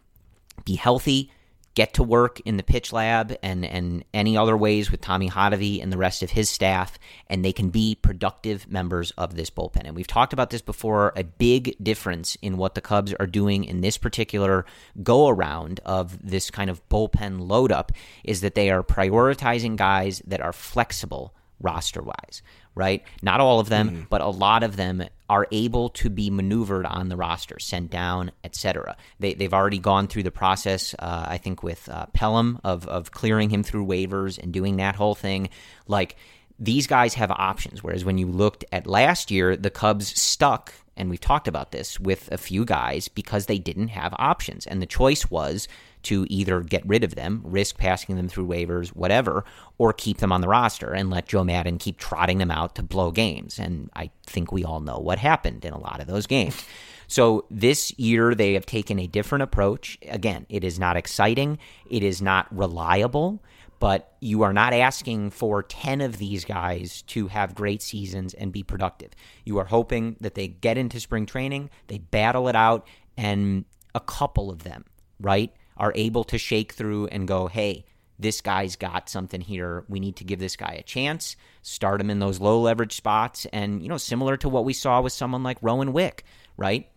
be 0.64 0.74
healthy 0.74 1.30
get 1.74 1.94
to 1.94 2.02
work 2.02 2.40
in 2.44 2.56
the 2.56 2.62
pitch 2.62 2.92
lab 2.92 3.36
and, 3.42 3.64
and 3.64 4.04
any 4.14 4.36
other 4.36 4.56
ways 4.56 4.90
with 4.90 5.00
Tommy 5.00 5.28
Hotovy 5.28 5.82
and 5.82 5.92
the 5.92 5.98
rest 5.98 6.22
of 6.22 6.30
his 6.30 6.48
staff, 6.48 6.98
and 7.28 7.44
they 7.44 7.52
can 7.52 7.70
be 7.70 7.94
productive 7.94 8.68
members 8.70 9.10
of 9.12 9.34
this 9.34 9.50
bullpen. 9.50 9.82
And 9.84 9.96
we've 9.96 10.06
talked 10.06 10.32
about 10.32 10.50
this 10.50 10.62
before. 10.62 11.12
A 11.16 11.24
big 11.24 11.76
difference 11.82 12.36
in 12.42 12.56
what 12.56 12.74
the 12.74 12.80
Cubs 12.80 13.12
are 13.14 13.26
doing 13.26 13.64
in 13.64 13.80
this 13.80 13.98
particular 13.98 14.64
go 15.02 15.28
around 15.28 15.80
of 15.84 16.26
this 16.26 16.50
kind 16.50 16.70
of 16.70 16.86
bullpen 16.88 17.48
load 17.48 17.72
up 17.72 17.92
is 18.22 18.40
that 18.40 18.54
they 18.54 18.70
are 18.70 18.82
prioritizing 18.82 19.76
guys 19.76 20.22
that 20.26 20.40
are 20.40 20.52
flexible 20.52 21.34
roster 21.60 22.02
wise 22.02 22.42
right? 22.74 23.02
Not 23.22 23.40
all 23.40 23.60
of 23.60 23.68
them, 23.68 23.90
mm-hmm. 23.90 24.02
but 24.10 24.20
a 24.20 24.28
lot 24.28 24.62
of 24.62 24.76
them 24.76 25.04
are 25.28 25.46
able 25.52 25.88
to 25.88 26.10
be 26.10 26.28
maneuvered 26.28 26.86
on 26.86 27.08
the 27.08 27.16
roster, 27.16 27.58
sent 27.58 27.90
down, 27.90 28.30
etc. 28.42 28.96
They, 29.20 29.34
they've 29.34 29.54
already 29.54 29.78
gone 29.78 30.06
through 30.06 30.24
the 30.24 30.30
process, 30.30 30.94
uh, 30.98 31.26
I 31.28 31.38
think, 31.38 31.62
with 31.62 31.88
uh, 31.88 32.06
Pelham 32.12 32.60
of, 32.64 32.86
of 32.88 33.10
clearing 33.10 33.50
him 33.50 33.62
through 33.62 33.86
waivers 33.86 34.38
and 34.38 34.52
doing 34.52 34.76
that 34.76 34.96
whole 34.96 35.14
thing. 35.14 35.48
Like, 35.86 36.16
these 36.58 36.86
guys 36.86 37.14
have 37.14 37.30
options. 37.30 37.82
Whereas 37.82 38.04
when 38.04 38.18
you 38.18 38.26
looked 38.26 38.64
at 38.70 38.86
last 38.86 39.30
year, 39.30 39.56
the 39.56 39.70
Cubs 39.70 40.18
stuck, 40.20 40.72
and 40.96 41.10
we've 41.10 41.20
talked 41.20 41.48
about 41.48 41.72
this, 41.72 41.98
with 41.98 42.30
a 42.30 42.38
few 42.38 42.64
guys 42.64 43.08
because 43.08 43.46
they 43.46 43.58
didn't 43.58 43.88
have 43.88 44.14
options. 44.18 44.66
And 44.66 44.80
the 44.80 44.86
choice 44.86 45.30
was 45.30 45.68
to 46.04 46.26
either 46.28 46.60
get 46.60 46.86
rid 46.86 47.04
of 47.04 47.14
them, 47.14 47.42
risk 47.44 47.76
passing 47.78 48.16
them 48.16 48.28
through 48.28 48.46
waivers, 48.46 48.88
whatever, 48.88 49.44
or 49.78 49.92
keep 49.92 50.18
them 50.18 50.32
on 50.32 50.40
the 50.40 50.48
roster 50.48 50.92
and 50.92 51.10
let 51.10 51.26
Joe 51.26 51.44
Maddon 51.44 51.78
keep 51.78 51.98
trotting 51.98 52.38
them 52.38 52.50
out 52.50 52.74
to 52.76 52.82
blow 52.82 53.10
games. 53.10 53.58
And 53.58 53.90
I 53.94 54.10
think 54.26 54.52
we 54.52 54.64
all 54.64 54.80
know 54.80 54.98
what 54.98 55.18
happened 55.18 55.64
in 55.64 55.72
a 55.72 55.78
lot 55.78 56.00
of 56.00 56.06
those 56.06 56.26
games. 56.26 56.62
So 57.06 57.44
this 57.50 57.96
year 57.98 58.34
they 58.34 58.54
have 58.54 58.66
taken 58.66 58.98
a 58.98 59.06
different 59.06 59.42
approach. 59.42 59.98
Again, 60.08 60.46
it 60.48 60.64
is 60.64 60.78
not 60.78 60.96
exciting, 60.96 61.58
it 61.90 62.02
is 62.02 62.22
not 62.22 62.46
reliable 62.56 63.42
but 63.84 64.14
you 64.20 64.40
are 64.40 64.54
not 64.54 64.72
asking 64.72 65.30
for 65.30 65.62
10 65.62 66.00
of 66.00 66.16
these 66.16 66.44
guys 66.44 67.02
to 67.02 67.28
have 67.28 67.54
great 67.54 67.82
seasons 67.82 68.32
and 68.32 68.50
be 68.50 68.62
productive. 68.62 69.10
You 69.44 69.58
are 69.58 69.66
hoping 69.66 70.16
that 70.22 70.34
they 70.34 70.48
get 70.48 70.78
into 70.78 70.98
spring 71.00 71.26
training, 71.26 71.68
they 71.88 71.98
battle 71.98 72.48
it 72.48 72.56
out, 72.56 72.86
and 73.16 73.66
a 73.94 74.00
couple 74.00 74.50
of 74.50 74.62
them, 74.62 74.86
right, 75.20 75.52
are 75.76 75.92
able 75.94 76.24
to 76.24 76.38
shake 76.38 76.72
through 76.72 77.06
and 77.08 77.28
go, 77.28 77.46
hey, 77.46 77.84
this 78.18 78.40
guy's 78.40 78.76
got 78.76 79.08
something 79.08 79.40
here. 79.40 79.84
We 79.88 80.00
need 80.00 80.16
to 80.16 80.24
give 80.24 80.38
this 80.38 80.56
guy 80.56 80.76
a 80.78 80.82
chance, 80.82 81.36
start 81.62 82.00
him 82.00 82.10
in 82.10 82.20
those 82.20 82.40
low 82.40 82.60
leverage 82.60 82.94
spots. 82.94 83.46
And, 83.52 83.82
you 83.82 83.88
know, 83.88 83.96
similar 83.96 84.36
to 84.38 84.48
what 84.48 84.64
we 84.64 84.72
saw 84.72 85.00
with 85.00 85.12
someone 85.12 85.42
like 85.42 85.58
Rowan 85.60 85.92
Wick, 85.92 86.24
right? 86.56 86.88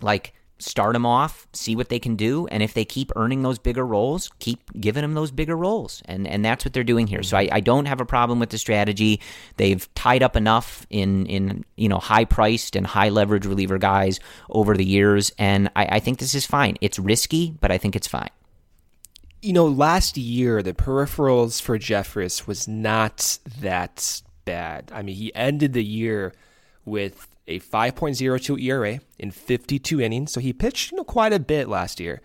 Like, 0.00 0.32
start 0.58 0.94
them 0.94 1.04
off, 1.04 1.46
see 1.52 1.76
what 1.76 1.88
they 1.88 1.98
can 1.98 2.16
do, 2.16 2.46
and 2.48 2.62
if 2.62 2.74
they 2.74 2.84
keep 2.84 3.12
earning 3.16 3.42
those 3.42 3.58
bigger 3.58 3.86
roles, 3.86 4.30
keep 4.38 4.60
giving 4.80 5.02
them 5.02 5.14
those 5.14 5.30
bigger 5.30 5.56
roles, 5.56 6.02
and 6.06 6.26
and 6.26 6.44
that's 6.44 6.64
what 6.64 6.72
they're 6.72 6.84
doing 6.84 7.06
here. 7.06 7.22
So 7.22 7.36
I, 7.36 7.48
I 7.52 7.60
don't 7.60 7.86
have 7.86 8.00
a 8.00 8.06
problem 8.06 8.38
with 8.38 8.50
the 8.50 8.58
strategy. 8.58 9.20
They've 9.56 9.86
tied 9.94 10.22
up 10.22 10.36
enough 10.36 10.86
in 10.90 11.26
in 11.26 11.64
you 11.76 11.88
know 11.88 11.98
high 11.98 12.24
priced 12.24 12.76
and 12.76 12.86
high 12.86 13.10
leverage 13.10 13.46
reliever 13.46 13.78
guys 13.78 14.20
over 14.50 14.76
the 14.76 14.84
years, 14.84 15.32
and 15.38 15.70
I, 15.76 15.96
I 15.96 16.00
think 16.00 16.18
this 16.18 16.34
is 16.34 16.46
fine. 16.46 16.76
It's 16.80 16.98
risky, 16.98 17.54
but 17.60 17.70
I 17.70 17.78
think 17.78 17.96
it's 17.96 18.08
fine. 18.08 18.30
You 19.42 19.52
know, 19.52 19.66
last 19.66 20.16
year 20.16 20.62
the 20.62 20.72
peripherals 20.72 21.60
for 21.60 21.78
Jeffress 21.78 22.46
was 22.46 22.66
not 22.66 23.38
that 23.60 24.22
bad. 24.44 24.90
I 24.94 25.02
mean, 25.02 25.16
he 25.16 25.34
ended 25.34 25.74
the 25.74 25.84
year 25.84 26.32
with 26.86 27.28
a 27.48 27.60
5.02 27.60 28.62
ERA 28.62 29.00
in 29.18 29.30
52 29.30 30.00
innings. 30.00 30.32
So 30.32 30.40
he 30.40 30.52
pitched 30.52 30.92
you 30.92 30.98
know, 30.98 31.04
quite 31.04 31.32
a 31.32 31.38
bit 31.38 31.68
last 31.68 32.00
year. 32.00 32.20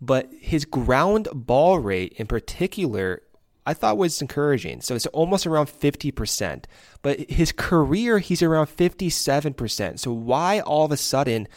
But 0.00 0.30
his 0.38 0.64
ground 0.64 1.28
ball 1.32 1.78
rate 1.78 2.14
in 2.16 2.26
particular, 2.26 3.22
I 3.64 3.74
thought 3.74 3.96
was 3.96 4.20
encouraging. 4.20 4.80
So 4.80 4.94
it's 4.94 5.06
almost 5.06 5.46
around 5.46 5.66
50%. 5.66 6.64
But 7.02 7.30
his 7.30 7.52
career, 7.52 8.18
he's 8.18 8.42
around 8.42 8.66
57%. 8.66 9.98
So 9.98 10.12
why 10.12 10.60
all 10.60 10.84
of 10.84 10.92
a 10.92 10.96
sudden 10.96 11.48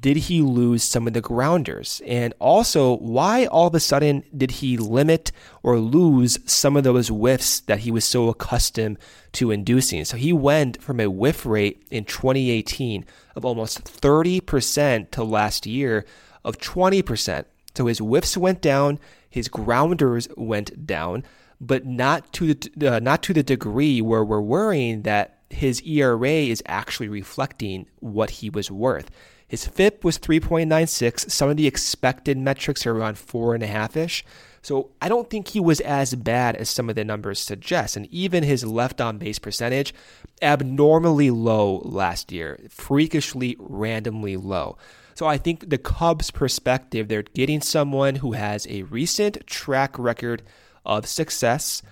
did 0.00 0.16
he 0.16 0.42
lose 0.42 0.84
some 0.84 1.06
of 1.06 1.14
the 1.14 1.20
grounders? 1.20 2.02
And 2.06 2.34
also, 2.38 2.96
why 2.98 3.46
all 3.46 3.68
of 3.68 3.74
a 3.74 3.80
sudden 3.80 4.22
did 4.36 4.50
he 4.52 4.76
limit 4.76 5.32
or 5.62 5.78
lose 5.78 6.38
some 6.44 6.76
of 6.76 6.84
those 6.84 7.08
whiffs 7.08 7.60
that 7.60 7.80
he 7.80 7.90
was 7.90 8.04
so 8.04 8.28
accustomed 8.28 8.98
to 9.32 9.50
inducing? 9.50 10.04
So 10.04 10.16
he 10.16 10.32
went 10.32 10.82
from 10.82 11.00
a 11.00 11.10
whiff 11.10 11.46
rate 11.46 11.86
in 11.90 12.04
2018 12.04 13.06
of 13.34 13.44
almost 13.44 13.84
30% 13.84 15.10
to 15.12 15.24
last 15.24 15.66
year 15.66 16.04
of 16.44 16.58
20%. 16.58 17.44
So 17.74 17.86
his 17.86 17.98
whiffs 17.98 18.36
went 18.36 18.60
down, 18.60 18.98
his 19.30 19.48
grounders 19.48 20.28
went 20.36 20.86
down, 20.86 21.24
but 21.60 21.86
not 21.86 22.32
to 22.34 22.54
the 22.54 22.96
uh, 22.96 22.98
not 23.00 23.22
to 23.24 23.32
the 23.32 23.42
degree 23.42 24.00
where 24.00 24.24
we're 24.24 24.40
worrying 24.40 25.02
that 25.02 25.38
his 25.50 25.80
ERA 25.82 26.28
is 26.28 26.62
actually 26.66 27.08
reflecting 27.08 27.86
what 28.00 28.30
he 28.30 28.50
was 28.50 28.70
worth. 28.70 29.10
His 29.48 29.66
FIP 29.66 30.04
was 30.04 30.18
3.96. 30.18 31.30
Some 31.30 31.48
of 31.48 31.56
the 31.56 31.66
expected 31.66 32.36
metrics 32.36 32.86
are 32.86 32.92
around 32.92 33.18
four 33.18 33.54
and 33.54 33.62
a 33.62 33.66
half 33.66 33.96
ish. 33.96 34.24
So 34.60 34.90
I 35.00 35.08
don't 35.08 35.30
think 35.30 35.48
he 35.48 35.60
was 35.60 35.80
as 35.80 36.14
bad 36.14 36.54
as 36.56 36.68
some 36.68 36.90
of 36.90 36.96
the 36.96 37.04
numbers 37.04 37.38
suggest. 37.38 37.96
And 37.96 38.06
even 38.06 38.42
his 38.42 38.64
left 38.64 39.00
on 39.00 39.16
base 39.16 39.38
percentage, 39.38 39.94
abnormally 40.42 41.30
low 41.30 41.78
last 41.78 42.30
year, 42.30 42.60
freakishly 42.68 43.56
randomly 43.58 44.36
low. 44.36 44.76
So 45.14 45.26
I 45.26 45.38
think 45.38 45.70
the 45.70 45.78
Cubs' 45.78 46.30
perspective, 46.30 47.08
they're 47.08 47.22
getting 47.22 47.60
someone 47.62 48.16
who 48.16 48.32
has 48.32 48.66
a 48.68 48.82
recent 48.82 49.46
track 49.46 49.98
record 49.98 50.42
of 50.84 51.06
success, 51.06 51.82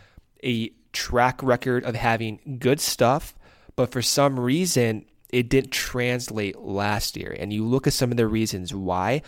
a 0.45 0.71
track 0.93 1.43
record 1.43 1.85
of 1.85 1.95
having 1.95 2.59
good 2.59 2.81
stuff, 2.81 3.35
but 3.75 3.91
for 3.91 4.03
some 4.03 4.39
reason, 4.39 5.07
it 5.37 5.51
didn't 5.51 5.71
translate 5.71 6.59
last 6.59 7.15
year. 7.15 7.37
And 7.39 7.53
you 7.53 7.63
look 7.63 7.87
at 7.87 7.93
some 7.93 8.11
of 8.11 8.17
the 8.17 8.27
reasons 8.27 8.73
why. 8.73 9.21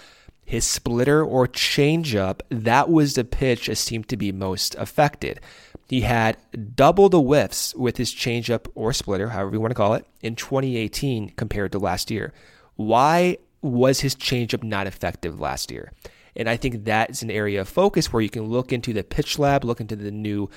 His 0.42 0.64
splitter 0.64 1.22
or 1.22 1.46
changeup, 1.46 2.40
that 2.48 2.88
was 2.88 3.12
the 3.12 3.24
pitch 3.24 3.66
that 3.66 3.76
seemed 3.76 4.08
to 4.08 4.16
be 4.16 4.32
most 4.32 4.74
affected. 4.76 5.38
He 5.86 6.00
had 6.00 6.38
double 6.74 7.10
the 7.10 7.20
whiffs 7.20 7.74
with 7.74 7.98
his 7.98 8.14
changeup 8.14 8.68
or 8.74 8.94
splitter, 8.94 9.28
however 9.28 9.52
you 9.52 9.60
want 9.60 9.72
to 9.72 9.74
call 9.74 9.92
it, 9.92 10.06
in 10.22 10.34
2018 10.34 11.34
compared 11.36 11.72
to 11.72 11.78
last 11.78 12.10
year. 12.10 12.32
Why 12.76 13.36
was 13.60 14.00
his 14.00 14.16
changeup 14.16 14.62
not 14.62 14.86
effective 14.86 15.38
last 15.38 15.70
year? 15.70 15.92
And 16.34 16.48
I 16.48 16.56
think 16.56 16.86
that 16.86 17.10
is 17.10 17.22
an 17.22 17.30
area 17.30 17.60
of 17.60 17.68
focus 17.68 18.10
where 18.10 18.22
you 18.22 18.30
can 18.30 18.44
look 18.44 18.72
into 18.72 18.94
the 18.94 19.04
pitch 19.04 19.38
lab, 19.38 19.62
look 19.62 19.82
into 19.82 19.96
the 19.96 20.10
new 20.10 20.48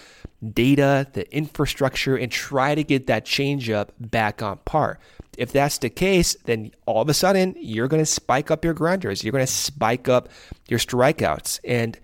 data, 0.53 1.07
the 1.11 1.29
infrastructure, 1.35 2.15
and 2.15 2.31
try 2.31 2.73
to 2.73 2.85
get 2.85 3.07
that 3.07 3.25
changeup 3.25 3.89
back 3.99 4.41
on 4.41 4.59
par. 4.63 4.99
If 5.37 5.51
that's 5.51 5.77
the 5.77 5.89
case, 5.89 6.35
then 6.45 6.71
all 6.85 7.01
of 7.01 7.09
a 7.09 7.13
sudden 7.13 7.55
you're 7.57 7.87
going 7.87 8.01
to 8.01 8.05
spike 8.05 8.51
up 8.51 8.65
your 8.65 8.73
grounders. 8.73 9.23
You're 9.23 9.31
going 9.31 9.45
to 9.45 9.51
spike 9.51 10.09
up 10.09 10.29
your 10.67 10.79
strikeouts. 10.79 11.59
And 11.63 11.97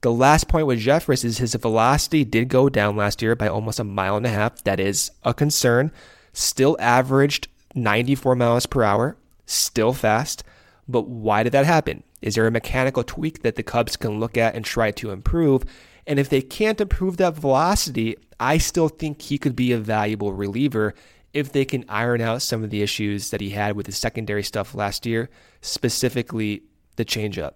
the 0.00 0.12
last 0.12 0.48
point 0.48 0.66
with 0.66 0.80
Jeffress 0.80 1.24
is 1.24 1.38
his 1.38 1.54
velocity 1.54 2.24
did 2.24 2.48
go 2.48 2.68
down 2.68 2.96
last 2.96 3.20
year 3.20 3.36
by 3.36 3.48
almost 3.48 3.80
a 3.80 3.84
mile 3.84 4.16
and 4.16 4.24
a 4.26 4.30
half. 4.30 4.64
That 4.64 4.80
is 4.80 5.10
a 5.24 5.34
concern. 5.34 5.92
Still 6.32 6.76
averaged 6.80 7.48
94 7.74 8.34
miles 8.36 8.66
per 8.66 8.82
hour, 8.82 9.16
still 9.46 9.92
fast. 9.92 10.42
But 10.88 11.06
why 11.06 11.42
did 11.42 11.52
that 11.52 11.66
happen? 11.66 12.02
Is 12.22 12.34
there 12.34 12.46
a 12.46 12.50
mechanical 12.50 13.04
tweak 13.04 13.42
that 13.42 13.56
the 13.56 13.62
Cubs 13.62 13.96
can 13.96 14.18
look 14.20 14.36
at 14.36 14.54
and 14.54 14.64
try 14.64 14.90
to 14.92 15.10
improve? 15.10 15.64
And 16.06 16.18
if 16.18 16.28
they 16.28 16.42
can't 16.42 16.80
improve 16.80 17.18
that 17.18 17.34
velocity, 17.34 18.16
I 18.38 18.58
still 18.58 18.88
think 18.88 19.22
he 19.22 19.38
could 19.38 19.54
be 19.54 19.72
a 19.72 19.78
valuable 19.78 20.32
reliever 20.32 20.94
if 21.32 21.52
they 21.52 21.64
can 21.64 21.84
iron 21.88 22.20
out 22.20 22.42
some 22.42 22.64
of 22.64 22.70
the 22.70 22.82
issues 22.82 23.30
that 23.30 23.40
he 23.40 23.50
had 23.50 23.76
with 23.76 23.86
his 23.86 23.96
secondary 23.96 24.42
stuff 24.42 24.74
last 24.74 25.06
year, 25.06 25.30
specifically 25.60 26.62
the 26.96 27.04
changeup. 27.04 27.52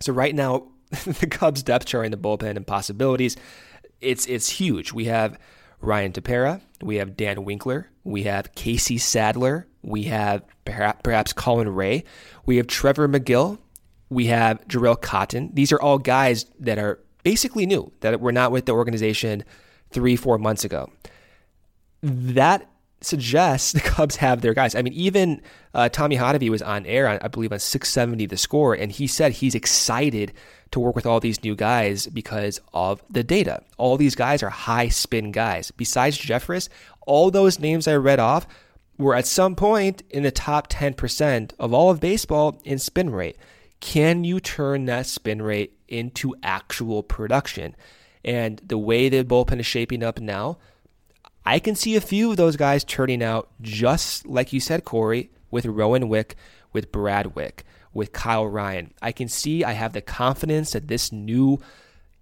So 0.00 0.12
right 0.12 0.34
now, 0.34 0.68
the 1.04 1.26
Cubs 1.26 1.62
depth 1.62 1.86
chart 1.86 2.06
in 2.06 2.10
the 2.10 2.16
bullpen 2.16 2.56
and 2.56 2.66
possibilities, 2.66 3.36
it's 4.00 4.26
it's 4.26 4.48
huge. 4.48 4.92
We 4.92 5.06
have 5.06 5.38
Ryan 5.80 6.12
Tepera, 6.12 6.60
we 6.82 6.96
have 6.96 7.16
Dan 7.16 7.44
Winkler, 7.44 7.90
we 8.04 8.24
have 8.24 8.54
Casey 8.54 8.98
Sadler, 8.98 9.66
we 9.82 10.04
have 10.04 10.42
perhaps, 10.64 11.32
Colin 11.32 11.68
Rea, 11.68 12.04
we 12.46 12.56
have 12.56 12.66
Trevor 12.66 13.08
Megill, 13.08 13.58
we 14.10 14.26
have 14.26 14.66
Jharel 14.68 15.00
Cotton. 15.00 15.50
These 15.54 15.72
are 15.72 15.80
all 15.80 15.98
guys 15.98 16.46
that 16.60 16.78
are 16.78 16.98
basically 17.22 17.66
new, 17.66 17.92
that 18.00 18.20
were 18.20 18.32
not 18.32 18.52
with 18.52 18.66
the 18.66 18.72
organization 18.72 19.44
three, 19.90 20.16
four 20.16 20.38
months 20.38 20.64
ago. 20.64 20.90
That 22.02 22.68
suggests 23.00 23.72
the 23.74 23.80
Cubs 23.80 24.16
have 24.16 24.40
their 24.40 24.54
guys. 24.54 24.74
I 24.74 24.82
mean, 24.82 24.92
even 24.92 25.40
uh, 25.74 25.88
Tommy 25.88 26.16
Hotovy 26.16 26.50
was 26.50 26.62
on 26.62 26.86
air, 26.86 27.08
I 27.22 27.28
believe, 27.28 27.52
on 27.52 27.58
670 27.58 28.26
The 28.26 28.36
Score, 28.36 28.74
and 28.74 28.90
he 28.90 29.06
said 29.06 29.32
he's 29.32 29.54
excited 29.54 30.32
to 30.70 30.80
work 30.80 30.94
with 30.94 31.06
all 31.06 31.20
these 31.20 31.42
new 31.42 31.54
guys 31.54 32.06
because 32.06 32.60
of 32.74 33.02
the 33.08 33.24
data. 33.24 33.62
All 33.78 33.96
these 33.96 34.14
guys 34.14 34.42
are 34.42 34.50
high 34.50 34.88
spin 34.88 35.32
guys. 35.32 35.70
Besides 35.70 36.18
Jeffress, 36.18 36.68
all 37.06 37.30
those 37.30 37.58
names 37.58 37.88
I 37.88 37.96
read 37.96 38.18
off 38.18 38.46
were 38.98 39.14
at 39.14 39.26
some 39.26 39.54
point 39.54 40.02
in 40.10 40.24
the 40.24 40.30
top 40.30 40.68
10% 40.68 41.52
of 41.58 41.72
all 41.72 41.90
of 41.90 42.00
baseball 42.00 42.60
in 42.64 42.78
spin 42.78 43.10
rate. 43.10 43.36
Can 43.80 44.24
you 44.24 44.40
turn 44.40 44.86
that 44.86 45.06
spin 45.06 45.40
rate 45.40 45.78
into 45.86 46.34
actual 46.42 47.02
production? 47.02 47.76
And 48.24 48.60
the 48.66 48.76
way 48.76 49.08
the 49.08 49.24
bullpen 49.24 49.60
is 49.60 49.66
shaping 49.66 50.02
up 50.02 50.20
now, 50.20 50.58
I 51.48 51.60
can 51.60 51.74
see 51.74 51.96
a 51.96 52.02
few 52.02 52.30
of 52.30 52.36
those 52.36 52.56
guys 52.56 52.84
turning 52.84 53.22
out 53.22 53.48
just 53.62 54.26
like 54.26 54.52
you 54.52 54.60
said, 54.60 54.84
Corey, 54.84 55.30
with 55.50 55.64
Rowan 55.64 56.10
Wick, 56.10 56.36
with 56.74 56.92
Brad 56.92 57.34
Wieck, 57.34 57.64
with 57.94 58.12
Kyle 58.12 58.46
Ryan. 58.46 58.92
I 59.00 59.12
can 59.12 59.28
see 59.28 59.64
I 59.64 59.72
have 59.72 59.94
the 59.94 60.02
confidence 60.02 60.72
that 60.72 60.88
this 60.88 61.10
new 61.10 61.58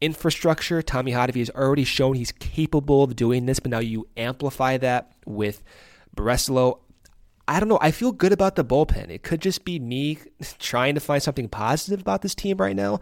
infrastructure, 0.01 0.81
Tommy 0.81 1.11
Hotovy 1.11 1.41
has 1.41 1.51
already 1.51 1.83
shown 1.83 2.15
he's 2.15 2.31
capable 2.31 3.03
of 3.03 3.17
doing 3.17 3.47
this, 3.47 3.59
but 3.59 3.73
now 3.73 3.81
you 3.81 4.07
amplify 4.17 4.77
that 4.77 5.11
with 5.27 5.65
Breslow. 6.17 6.79
I 7.49 7.59
don't 7.59 7.69
know. 7.69 7.81
I 7.83 7.91
feel 7.91 8.13
good 8.13 8.33
about 8.33 8.55
the 8.55 8.65
bullpen. 8.65 9.11
It 9.11 9.25
could 9.25 9.41
just 9.41 9.65
be 9.65 9.81
me 9.81 10.21
trying 10.61 10.95
to 10.95 11.01
find 11.01 11.21
something 11.21 11.49
positive 11.49 12.01
about 12.01 12.23
this 12.23 12.37
team 12.37 12.59
right 12.59 12.77
now. 12.77 13.01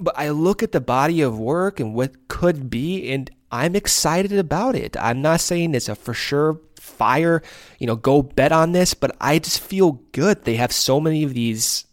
But 0.00 0.18
I 0.18 0.30
look 0.30 0.62
at 0.62 0.72
the 0.72 0.80
body 0.80 1.20
of 1.20 1.38
work 1.38 1.80
and 1.80 1.94
what 1.94 2.28
could 2.28 2.70
be, 2.70 3.10
and 3.12 3.30
I'm 3.50 3.74
excited 3.74 4.32
about 4.32 4.76
it. 4.76 4.96
I'm 4.98 5.22
not 5.22 5.40
saying 5.40 5.74
it's 5.74 5.88
a 5.88 5.94
for 5.94 6.14
sure 6.14 6.60
fire, 6.78 7.42
you 7.78 7.86
know, 7.86 7.96
go 7.96 8.22
bet 8.22 8.52
on 8.52 8.72
this, 8.72 8.94
but 8.94 9.16
I 9.20 9.38
just 9.38 9.60
feel 9.60 10.00
good. 10.12 10.44
They 10.44 10.56
have 10.56 10.72
so 10.72 11.00
many 11.00 11.24
of 11.24 11.34
these, 11.34 11.84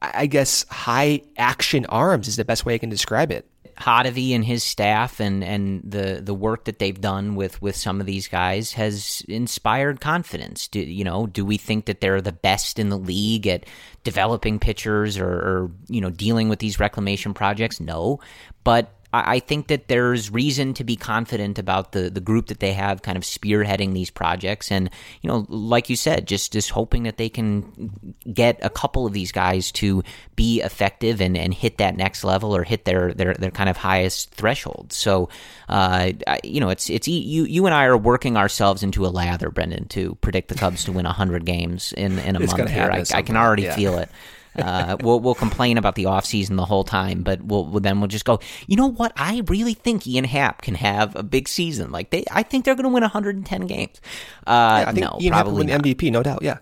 I 0.00 0.26
guess, 0.26 0.64
high 0.68 1.22
action 1.36 1.86
arms 1.86 2.28
is 2.28 2.36
the 2.36 2.44
best 2.44 2.64
way 2.66 2.74
I 2.74 2.78
can 2.78 2.90
describe 2.90 3.30
it. 3.30 3.48
Hotovy 3.78 4.34
and 4.34 4.44
his 4.44 4.62
staff 4.64 5.20
and, 5.20 5.44
and 5.44 5.82
the, 5.84 6.20
the 6.22 6.34
work 6.34 6.64
that 6.64 6.78
they've 6.78 7.00
done 7.00 7.34
with, 7.34 7.60
with 7.60 7.76
some 7.76 8.00
of 8.00 8.06
these 8.06 8.26
guys 8.26 8.72
has 8.72 9.22
inspired 9.28 10.00
confidence. 10.00 10.68
Do, 10.68 10.80
you 10.80 11.04
know, 11.04 11.26
do 11.26 11.44
we 11.44 11.58
think 11.58 11.84
that 11.86 12.00
they're 12.00 12.22
the 12.22 12.32
best 12.32 12.78
in 12.78 12.88
the 12.88 12.98
league 12.98 13.46
at 13.46 13.64
developing 14.02 14.58
pitchers 14.58 15.18
or, 15.18 15.28
or 15.28 15.70
you 15.88 16.00
know 16.00 16.10
dealing 16.10 16.48
with 16.48 16.58
these 16.58 16.80
reclamation 16.80 17.34
projects? 17.34 17.78
No, 17.78 18.20
but 18.64 18.95
I 19.12 19.38
think 19.38 19.68
that 19.68 19.88
there's 19.88 20.30
reason 20.30 20.74
to 20.74 20.84
be 20.84 20.96
confident 20.96 21.58
about 21.58 21.92
the, 21.92 22.10
the 22.10 22.20
group 22.20 22.46
that 22.46 22.60
they 22.60 22.72
have 22.72 23.02
kind 23.02 23.16
of 23.16 23.24
spearheading 23.24 23.94
these 23.94 24.10
projects. 24.10 24.70
And, 24.70 24.90
you 25.22 25.28
know, 25.28 25.46
like 25.48 25.88
you 25.88 25.96
said, 25.96 26.26
just, 26.26 26.52
just 26.52 26.70
hoping 26.70 27.04
that 27.04 27.16
they 27.16 27.28
can 27.28 28.14
get 28.32 28.58
a 28.62 28.70
couple 28.70 29.06
of 29.06 29.12
these 29.12 29.32
guys 29.32 29.70
to 29.72 30.02
be 30.34 30.60
effective 30.60 31.20
and, 31.20 31.36
and 31.36 31.54
hit 31.54 31.78
that 31.78 31.96
next 31.96 32.24
level 32.24 32.54
or 32.54 32.64
hit 32.64 32.84
their, 32.84 33.14
their, 33.14 33.34
their 33.34 33.50
kind 33.50 33.70
of 33.70 33.76
highest 33.76 34.30
threshold. 34.32 34.92
So, 34.92 35.28
uh, 35.68 36.12
you 36.42 36.60
know, 36.60 36.68
it's, 36.68 36.90
it's, 36.90 37.08
you, 37.08 37.44
you 37.44 37.66
and 37.66 37.74
I 37.74 37.84
are 37.84 37.96
working 37.96 38.36
ourselves 38.36 38.82
into 38.82 39.06
a 39.06 39.08
lather, 39.08 39.50
Brendan, 39.50 39.88
to 39.88 40.16
predict 40.16 40.48
the 40.48 40.56
Cubs 40.56 40.84
to 40.84 40.92
win 40.92 41.04
100 41.04 41.44
games 41.46 41.92
in, 41.92 42.18
in 42.18 42.36
a 42.36 42.40
it's 42.40 42.56
month 42.56 42.70
here. 42.70 42.90
I, 42.92 43.04
I, 43.14 43.22
can 43.22 43.36
already 43.36 43.64
yeah. 43.64 43.76
feel 43.76 43.98
it. 43.98 44.10
Uh, 44.58 44.96
we'll 45.00 45.20
we'll 45.20 45.34
complain 45.34 45.78
about 45.78 45.94
the 45.94 46.04
offseason 46.04 46.56
the 46.56 46.64
whole 46.64 46.84
time, 46.84 47.22
but 47.22 47.42
we'll, 47.42 47.66
we'll, 47.66 47.80
then 47.80 48.00
we'll 48.00 48.08
just 48.08 48.24
go. 48.24 48.40
You 48.66 48.76
know 48.76 48.88
what? 48.90 49.12
I 49.16 49.42
really 49.46 49.74
think 49.74 50.06
Ian 50.06 50.24
Happ 50.24 50.62
can 50.62 50.74
have 50.74 51.14
a 51.16 51.22
big 51.22 51.48
season. 51.48 51.90
Like 51.92 52.10
they, 52.10 52.24
I 52.30 52.42
think 52.42 52.64
they're 52.64 52.74
going 52.74 52.84
to 52.84 52.90
win 52.90 53.02
110 53.02 53.66
games. 53.66 54.00
Uh, 54.46 54.50
yeah, 54.50 54.84
I 54.88 54.92
think 54.92 55.04
no, 55.04 55.18
Ian 55.20 55.32
probably 55.32 55.66
Happ 55.66 55.78
not. 55.78 55.84
win 55.84 55.94
MVP, 55.96 56.10
no 56.12 56.22
doubt. 56.22 56.42
Yeah. 56.42 56.58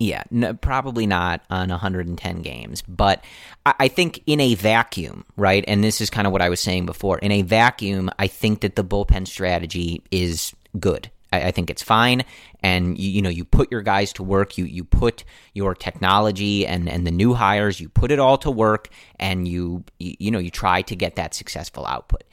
Yeah, 0.00 0.24
no, 0.30 0.54
probably 0.54 1.06
not 1.06 1.42
on 1.50 1.68
110 1.68 2.42
games, 2.42 2.82
but 2.82 3.24
I, 3.64 3.74
I 3.80 3.88
think 3.88 4.22
in 4.26 4.40
a 4.40 4.54
vacuum, 4.56 5.24
right? 5.36 5.64
And 5.68 5.84
this 5.84 6.00
is 6.00 6.10
kind 6.10 6.26
of 6.26 6.32
what 6.32 6.42
I 6.42 6.48
was 6.48 6.60
saying 6.60 6.86
before. 6.86 7.18
In 7.18 7.30
a 7.30 7.42
vacuum, 7.42 8.10
I 8.18 8.26
think 8.26 8.60
that 8.60 8.74
the 8.76 8.84
bullpen 8.84 9.26
strategy 9.28 10.02
is 10.10 10.52
good. 10.80 11.10
I, 11.32 11.44
I 11.44 11.50
think 11.52 11.70
it's 11.70 11.82
fine, 11.82 12.24
and 12.64 12.96
you, 12.98 13.10
you 13.10 13.22
know 13.22 13.28
you 13.28 13.44
put 13.44 13.70
your 13.70 13.82
guys 13.82 14.12
to 14.14 14.22
work. 14.22 14.56
You 14.56 14.64
you 14.64 14.84
put 14.84 15.22
your 15.52 15.74
technology 15.74 16.66
and 16.66 16.88
and 16.88 17.06
the 17.06 17.10
new 17.10 17.34
hires. 17.34 17.78
You 17.78 17.90
put 17.90 18.10
it 18.10 18.18
all 18.18 18.38
to 18.38 18.50
work, 18.50 18.88
and 19.20 19.46
you 19.46 19.84
you, 19.98 20.30
know 20.30 20.38
you 20.38 20.50
try 20.50 20.80
to 20.82 20.96
get 20.96 21.16
that 21.16 21.34
successful 21.34 21.86
output. 21.86 22.24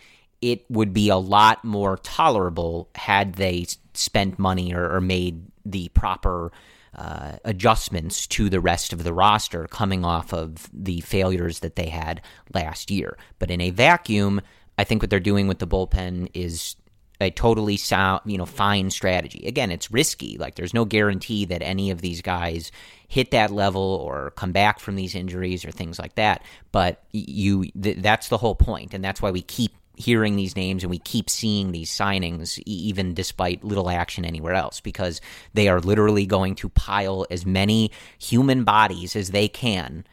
It 0.41 0.65
would 0.71 0.93
be 0.93 1.09
a 1.09 1.17
lot 1.17 1.63
more 1.65 1.97
tolerable 1.97 2.89
had 2.95 3.35
they 3.35 3.67
spent 3.93 4.39
money 4.39 4.73
or, 4.73 4.95
or 4.95 5.01
made 5.01 5.43
the 5.65 5.89
proper 5.89 6.51
uh, 6.95 7.33
adjustments 7.43 8.25
to 8.27 8.49
the 8.49 8.61
rest 8.61 8.93
of 8.93 9.03
the 9.03 9.13
roster 9.13 9.67
coming 9.67 10.03
off 10.03 10.33
of 10.33 10.69
the 10.73 11.01
failures 11.01 11.59
that 11.59 11.75
they 11.75 11.89
had 11.89 12.21
last 12.53 12.89
year. 12.89 13.17
But 13.37 13.51
in 13.51 13.61
a 13.61 13.69
vacuum, 13.69 14.41
I 14.77 14.85
think 14.85 15.03
what 15.03 15.09
they're 15.09 15.19
doing 15.19 15.47
with 15.47 15.59
the 15.59 15.67
bullpen 15.67 16.29
is 16.33 16.75
a 17.21 17.31
totally 17.31 17.77
sound, 17.77 18.21
you 18.25 18.37
know, 18.37 18.45
fine 18.45 18.89
strategy. 18.89 19.45
Again, 19.47 19.71
it's 19.71 19.91
risky. 19.91 20.37
Like 20.37 20.55
there's 20.55 20.73
no 20.73 20.85
guarantee 20.85 21.45
that 21.45 21.61
any 21.61 21.91
of 21.91 22.01
these 22.01 22.21
guys 22.21 22.71
hit 23.07 23.31
that 23.31 23.51
level 23.51 23.81
or 23.81 24.31
come 24.31 24.51
back 24.51 24.79
from 24.79 24.95
these 24.95 25.15
injuries 25.15 25.65
or 25.65 25.71
things 25.71 25.99
like 25.99 26.15
that. 26.15 26.43
But 26.71 27.03
you, 27.11 27.65
th- 27.81 27.97
that's 27.97 28.29
the 28.29 28.37
whole 28.37 28.55
point, 28.55 28.93
and 28.93 29.03
that's 29.03 29.21
why 29.21 29.31
we 29.31 29.41
keep 29.41 29.73
hearing 29.95 30.35
these 30.35 30.55
names 30.55 30.83
and 30.83 30.89
we 30.89 30.97
keep 30.99 31.29
seeing 31.29 31.71
these 31.71 31.91
signings 31.91 32.61
even 32.65 33.13
despite 33.13 33.63
little 33.63 33.89
action 33.89 34.25
anywhere 34.25 34.53
else 34.53 34.79
because 34.79 35.21
they 35.53 35.67
are 35.67 35.79
literally 35.79 36.25
going 36.25 36.55
to 36.55 36.69
pile 36.69 37.25
as 37.29 37.45
many 37.45 37.91
human 38.17 38.63
bodies 38.63 39.15
as 39.15 39.29
they 39.29 39.47
can 39.47 40.03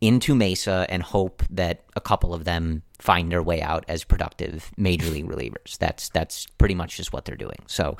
into 0.00 0.34
Mesa 0.34 0.86
and 0.88 1.02
hope 1.02 1.42
that 1.50 1.84
a 1.96 2.00
couple 2.00 2.34
of 2.34 2.44
them 2.44 2.82
find 2.98 3.30
their 3.30 3.42
way 3.42 3.62
out 3.62 3.84
as 3.88 4.04
productive 4.04 4.70
major 4.76 5.10
league 5.10 5.28
relievers. 5.28 5.78
That's 5.78 6.08
that's 6.10 6.46
pretty 6.58 6.74
much 6.74 6.96
just 6.96 7.12
what 7.12 7.24
they're 7.24 7.36
doing. 7.36 7.58
So 7.66 7.96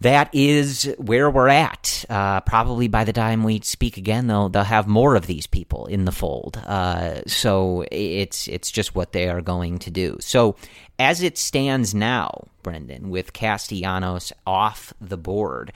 that 0.00 0.30
is 0.32 0.92
where 0.98 1.30
we're 1.30 1.48
at. 1.48 2.04
Uh, 2.08 2.40
probably 2.40 2.88
by 2.88 3.04
the 3.04 3.12
time 3.12 3.44
we 3.44 3.60
speak 3.60 3.96
again, 3.96 4.26
they'll 4.26 4.48
they'll 4.48 4.64
have 4.64 4.88
more 4.88 5.14
of 5.14 5.26
these 5.26 5.46
people 5.46 5.86
in 5.86 6.04
the 6.04 6.12
fold. 6.12 6.56
Uh, 6.56 7.22
so 7.26 7.84
it's 7.90 8.48
it's 8.48 8.70
just 8.70 8.94
what 8.94 9.12
they 9.12 9.28
are 9.28 9.40
going 9.40 9.78
to 9.80 9.90
do. 9.90 10.16
So 10.20 10.56
as 10.98 11.22
it 11.22 11.38
stands 11.38 11.94
now, 11.94 12.48
Brendan, 12.62 13.10
with 13.10 13.32
Castellanos 13.32 14.32
off 14.46 14.92
the 15.00 15.16
board, 15.16 15.72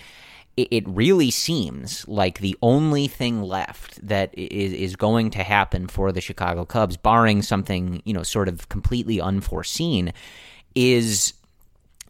it 0.56 0.84
really 0.88 1.30
seems 1.30 2.06
like 2.08 2.38
the 2.38 2.56
only 2.62 3.08
thing 3.08 3.42
left 3.42 4.06
that 4.06 4.30
is, 4.32 4.72
is 4.72 4.96
going 4.96 5.30
to 5.30 5.42
happen 5.42 5.86
for 5.86 6.12
the 6.12 6.20
Chicago 6.20 6.64
Cubs, 6.64 6.96
barring 6.96 7.42
something, 7.42 8.00
you 8.04 8.14
know, 8.14 8.22
sort 8.22 8.48
of 8.48 8.68
completely 8.70 9.20
unforeseen, 9.20 10.12
is 10.74 11.34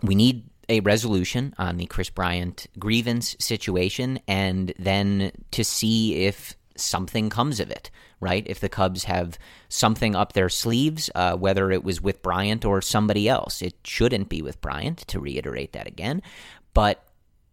we 0.02 0.14
need 0.14 0.44
a 0.68 0.80
resolution 0.80 1.54
on 1.58 1.76
the 1.76 1.86
Kris 1.86 2.10
Bryant 2.10 2.66
grievance 2.78 3.36
situation 3.38 4.20
and 4.28 4.72
then 4.78 5.32
to 5.52 5.64
see 5.64 6.26
if 6.26 6.56
something 6.76 7.30
comes 7.30 7.58
of 7.60 7.70
it, 7.70 7.90
right? 8.20 8.44
If 8.46 8.60
the 8.60 8.68
Cubs 8.68 9.04
have 9.04 9.38
something 9.68 10.14
up 10.14 10.32
their 10.32 10.48
sleeves, 10.48 11.10
uh, 11.14 11.36
whether 11.36 11.70
it 11.70 11.82
was 11.82 12.00
with 12.00 12.22
Bryant 12.22 12.64
or 12.64 12.80
somebody 12.80 13.28
else. 13.28 13.62
It 13.62 13.74
shouldn't 13.84 14.28
be 14.28 14.42
with 14.42 14.60
Bryant, 14.60 14.98
to 15.08 15.20
reiterate 15.20 15.72
that 15.72 15.86
again. 15.86 16.22
But 16.74 17.05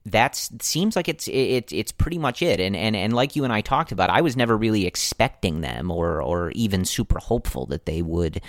that 0.06 0.36
seems 0.62 0.95
like 0.95 1.08
it's 1.08 1.28
it, 1.28 1.72
it's 1.72 1.91
pretty 1.91 2.18
much 2.18 2.41
it. 2.41 2.60
And, 2.60 2.76
and 2.76 2.95
and 2.95 3.14
like 3.14 3.36
you 3.36 3.43
and 3.43 3.54
I 3.54 3.62
talked 3.62 3.91
about, 3.91 4.10
I 4.10 4.22
was 4.22 4.36
never 4.36 4.58
really 4.58 4.86
expecting 4.86 5.62
them 5.62 5.91
or 5.91 6.22
or 6.22 6.51
even 6.51 6.86
super 6.86 7.20
hopeful 7.20 7.66
that 7.68 7.86
they 7.86 8.01
would 8.01 8.41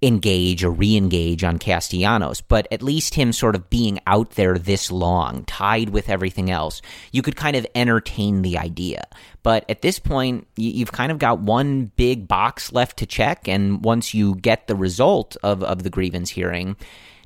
engage 0.00 0.62
or 0.62 0.70
re-engage 0.70 1.42
on 1.42 1.58
Castellanos, 1.58 2.40
but 2.40 2.68
at 2.70 2.82
least 2.82 3.14
him 3.14 3.32
sort 3.32 3.56
of 3.56 3.68
being 3.68 3.98
out 4.06 4.30
there 4.32 4.56
this 4.56 4.92
long, 4.92 5.44
tied 5.44 5.90
with 5.90 6.08
everything 6.08 6.50
else, 6.50 6.80
you 7.10 7.22
could 7.22 7.36
kind 7.36 7.56
of 7.56 7.66
entertain 7.74 8.42
the 8.42 8.58
idea. 8.58 9.04
But 9.42 9.64
at 9.68 9.82
this 9.82 9.98
point, 9.98 10.46
you've 10.56 10.92
kind 10.92 11.10
of 11.10 11.18
got 11.18 11.40
one 11.40 11.86
big 11.96 12.28
box 12.28 12.72
left 12.72 12.98
to 12.98 13.06
check, 13.06 13.48
and 13.48 13.84
once 13.84 14.14
you 14.14 14.36
get 14.36 14.66
the 14.66 14.76
result 14.76 15.36
of, 15.42 15.62
of 15.64 15.82
the 15.82 15.90
grievance 15.90 16.30
hearing, 16.30 16.76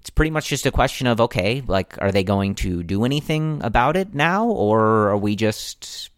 it's 0.02 0.10
pretty 0.10 0.32
much 0.32 0.48
just 0.48 0.66
a 0.66 0.72
question 0.72 1.06
of 1.06 1.20
okay, 1.20 1.62
like, 1.68 1.96
are 2.02 2.10
they 2.10 2.24
going 2.24 2.56
to 2.56 2.82
do 2.82 3.04
anything 3.04 3.60
about 3.62 3.96
it 3.96 4.12
now, 4.12 4.48
or 4.48 5.10
are 5.10 5.16
we 5.16 5.36
just 5.36 6.10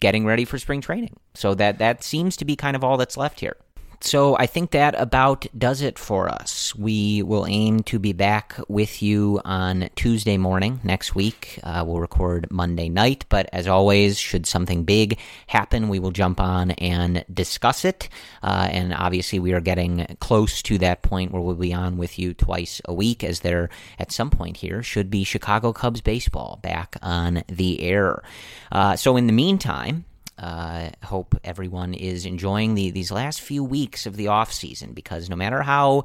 getting 0.00 0.24
ready 0.24 0.46
for 0.46 0.58
spring 0.58 0.80
training? 0.80 1.14
So 1.34 1.54
that 1.54 1.76
that 1.76 2.02
seems 2.02 2.38
to 2.38 2.46
be 2.46 2.56
kind 2.56 2.74
of 2.74 2.82
all 2.82 2.96
that's 2.96 3.18
left 3.18 3.40
here. 3.40 3.58
So 4.00 4.36
I 4.36 4.46
think 4.46 4.70
that 4.70 4.94
about 5.00 5.46
does 5.56 5.82
it 5.82 5.98
for 5.98 6.28
us. 6.28 6.74
We 6.76 7.22
will 7.22 7.46
aim 7.46 7.82
to 7.84 7.98
be 7.98 8.12
back 8.12 8.58
with 8.68 9.02
you 9.02 9.40
on 9.44 9.88
Tuesday 9.96 10.36
morning 10.36 10.80
next 10.84 11.14
week. 11.14 11.58
Uh, 11.62 11.84
we'll 11.86 12.00
record 12.00 12.46
Monday 12.50 12.88
night, 12.88 13.24
but 13.28 13.48
as 13.52 13.66
always, 13.66 14.18
should 14.18 14.46
something 14.46 14.84
big 14.84 15.18
happen, 15.46 15.88
we 15.88 15.98
will 15.98 16.10
jump 16.10 16.40
on 16.40 16.72
and 16.72 17.24
discuss 17.32 17.84
it. 17.84 18.08
Uh, 18.42 18.68
and 18.70 18.94
obviously, 18.94 19.38
we 19.38 19.52
are 19.52 19.60
getting 19.60 20.06
close 20.20 20.62
to 20.62 20.78
that 20.78 21.02
point 21.02 21.32
where 21.32 21.42
we'll 21.42 21.54
be 21.54 21.74
on 21.74 21.96
with 21.96 22.18
you 22.18 22.34
twice 22.34 22.80
a 22.84 22.94
week, 22.94 23.24
as 23.24 23.40
there 23.40 23.68
at 23.98 24.12
some 24.12 24.30
point 24.30 24.58
here 24.58 24.82
should 24.82 25.10
be 25.10 25.24
Chicago 25.24 25.72
Cubs 25.72 26.00
baseball 26.00 26.60
back 26.62 26.96
on 27.02 27.42
the 27.48 27.80
air. 27.82 28.22
Uh, 28.70 28.94
so 28.96 29.16
in 29.16 29.26
the 29.26 29.32
meantime, 29.32 30.04
uh, 30.38 30.90
hope 31.02 31.34
everyone 31.44 31.94
is 31.94 32.26
enjoying 32.26 32.74
the, 32.74 32.90
these 32.90 33.10
last 33.10 33.40
few 33.40 33.64
weeks 33.64 34.04
of 34.04 34.16
the 34.16 34.28
off 34.28 34.52
season 34.52 34.92
because 34.92 35.30
no 35.30 35.36
matter 35.36 35.62
how 35.62 36.04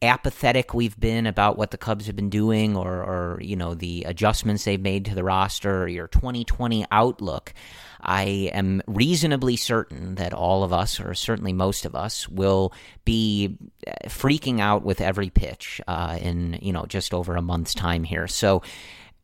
apathetic 0.00 0.74
we've 0.74 0.98
been 0.98 1.26
about 1.26 1.56
what 1.56 1.70
the 1.70 1.78
Cubs 1.78 2.06
have 2.06 2.16
been 2.16 2.30
doing 2.30 2.76
or, 2.76 3.02
or 3.02 3.38
you 3.40 3.56
know 3.56 3.74
the 3.74 4.04
adjustments 4.04 4.64
they've 4.64 4.80
made 4.80 5.04
to 5.06 5.14
the 5.14 5.24
roster 5.24 5.82
or 5.82 5.88
your 5.88 6.06
2020 6.08 6.84
outlook, 6.92 7.52
I 8.00 8.50
am 8.52 8.82
reasonably 8.86 9.56
certain 9.56 10.16
that 10.16 10.32
all 10.32 10.64
of 10.64 10.72
us, 10.72 11.00
or 11.00 11.14
certainly 11.14 11.52
most 11.52 11.84
of 11.84 11.94
us, 11.94 12.28
will 12.28 12.72
be 13.04 13.56
uh, 13.86 14.08
freaking 14.08 14.60
out 14.60 14.84
with 14.84 15.00
every 15.00 15.30
pitch 15.30 15.80
uh, 15.88 16.18
in 16.20 16.58
you 16.62 16.72
know 16.72 16.86
just 16.86 17.14
over 17.14 17.36
a 17.36 17.42
month's 17.42 17.74
time 17.74 18.04
here. 18.04 18.28
So 18.28 18.62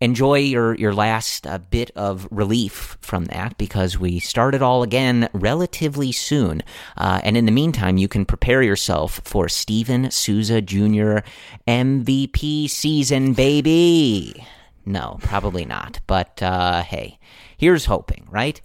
enjoy 0.00 0.38
your 0.38 0.74
your 0.74 0.94
last 0.94 1.46
uh, 1.46 1.58
bit 1.58 1.90
of 1.96 2.28
relief 2.30 2.96
from 3.00 3.24
that 3.26 3.58
because 3.58 3.98
we 3.98 4.20
start 4.20 4.54
it 4.54 4.62
all 4.62 4.82
again 4.82 5.28
relatively 5.32 6.12
soon. 6.12 6.62
Uh, 6.96 7.20
and 7.24 7.36
in 7.36 7.46
the 7.46 7.52
meantime, 7.52 7.98
you 7.98 8.08
can 8.08 8.24
prepare 8.24 8.62
yourself 8.62 9.20
for 9.24 9.48
Steven 9.48 10.10
Souza 10.10 10.60
Jr. 10.60 11.18
MVP 11.66 12.68
season, 12.70 13.32
baby. 13.32 14.44
No, 14.86 15.18
probably 15.20 15.64
not. 15.64 16.00
But 16.06 16.42
uh, 16.42 16.82
hey, 16.82 17.18
here's 17.56 17.84
hoping, 17.86 18.26
right? 18.30 18.60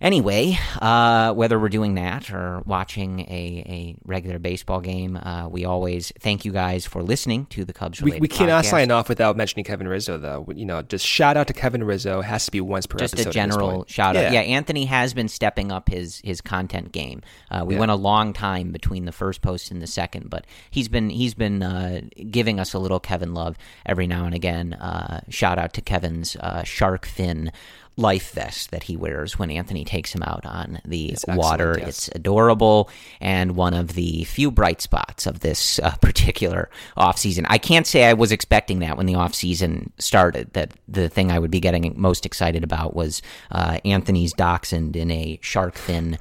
Anyway, 0.00 0.58
uh, 0.82 1.32
whether 1.32 1.58
we're 1.58 1.68
doing 1.68 1.94
that 1.94 2.30
or 2.30 2.60
watching 2.66 3.20
a, 3.20 3.64
a 3.66 3.96
regular 4.04 4.38
baseball 4.38 4.80
game, 4.80 5.16
uh, 5.16 5.48
we 5.48 5.64
always 5.64 6.12
thank 6.20 6.44
you 6.44 6.52
guys 6.52 6.84
for 6.84 7.02
listening 7.02 7.46
to 7.46 7.64
the 7.64 7.72
Cubs. 7.72 8.02
We, 8.02 8.18
we 8.18 8.28
cannot 8.28 8.64
sign 8.64 8.90
off 8.90 9.08
without 9.08 9.36
mentioning 9.36 9.64
Kevin 9.64 9.88
Rizzo, 9.88 10.18
though. 10.18 10.46
You 10.54 10.66
know, 10.66 10.82
just 10.82 11.06
shout 11.06 11.36
out 11.36 11.46
to 11.46 11.52
Kevin 11.52 11.84
Rizzo. 11.84 12.20
It 12.20 12.24
has 12.24 12.44
to 12.46 12.50
be 12.50 12.60
once 12.60 12.86
per 12.86 12.98
just 12.98 13.14
episode. 13.14 13.32
Just 13.32 13.36
a 13.36 13.38
general 13.38 13.84
shout 13.88 14.16
out. 14.16 14.24
Yeah. 14.24 14.32
yeah. 14.32 14.40
Anthony 14.40 14.84
has 14.86 15.14
been 15.14 15.28
stepping 15.28 15.70
up 15.70 15.88
his 15.88 16.20
his 16.24 16.40
content 16.40 16.92
game. 16.92 17.22
Uh, 17.50 17.64
we 17.66 17.74
yeah. 17.74 17.80
went 17.80 17.92
a 17.92 17.96
long 17.96 18.32
time 18.32 18.72
between 18.72 19.04
the 19.04 19.12
first 19.12 19.42
post 19.42 19.70
and 19.70 19.80
the 19.80 19.86
second, 19.86 20.28
but 20.28 20.46
he's 20.70 20.88
been 20.88 21.08
he's 21.08 21.34
been 21.34 21.62
uh, 21.62 22.00
giving 22.30 22.58
us 22.60 22.74
a 22.74 22.78
little 22.78 23.00
Kevin 23.00 23.32
love 23.32 23.56
every 23.86 24.06
now 24.06 24.24
and 24.26 24.34
again. 24.34 24.74
Uh, 24.74 25.20
shout 25.28 25.58
out 25.58 25.72
to 25.74 25.80
Kevin's 25.80 26.36
uh, 26.36 26.62
shark 26.64 27.06
fin 27.06 27.52
life 27.96 28.32
vest 28.32 28.70
that 28.70 28.84
he 28.84 28.96
wears 28.96 29.38
when 29.38 29.50
Anthony 29.50 29.84
takes 29.84 30.14
him 30.14 30.22
out 30.22 30.44
on 30.44 30.80
the 30.84 31.10
it's 31.10 31.24
water. 31.28 31.76
Yes. 31.78 31.88
It's 31.88 32.08
adorable 32.08 32.90
and 33.20 33.54
one 33.54 33.74
of 33.74 33.94
the 33.94 34.24
few 34.24 34.50
bright 34.50 34.80
spots 34.80 35.26
of 35.26 35.40
this 35.40 35.78
uh, 35.78 35.94
particular 36.00 36.70
off 36.96 37.18
season. 37.18 37.46
I 37.48 37.58
can't 37.58 37.86
say 37.86 38.04
I 38.04 38.14
was 38.14 38.32
expecting 38.32 38.80
that 38.80 38.96
when 38.96 39.06
the 39.06 39.14
off 39.14 39.34
season 39.34 39.92
started. 39.98 40.52
That 40.54 40.72
the 40.88 41.08
thing 41.08 41.30
I 41.30 41.38
would 41.38 41.50
be 41.50 41.60
getting 41.60 41.92
most 41.96 42.26
excited 42.26 42.64
about 42.64 42.94
was 42.94 43.22
uh, 43.50 43.78
Anthony's 43.84 44.32
dachshund 44.32 44.96
in 44.96 45.10
a 45.10 45.38
shark 45.42 45.76
fin 45.76 46.18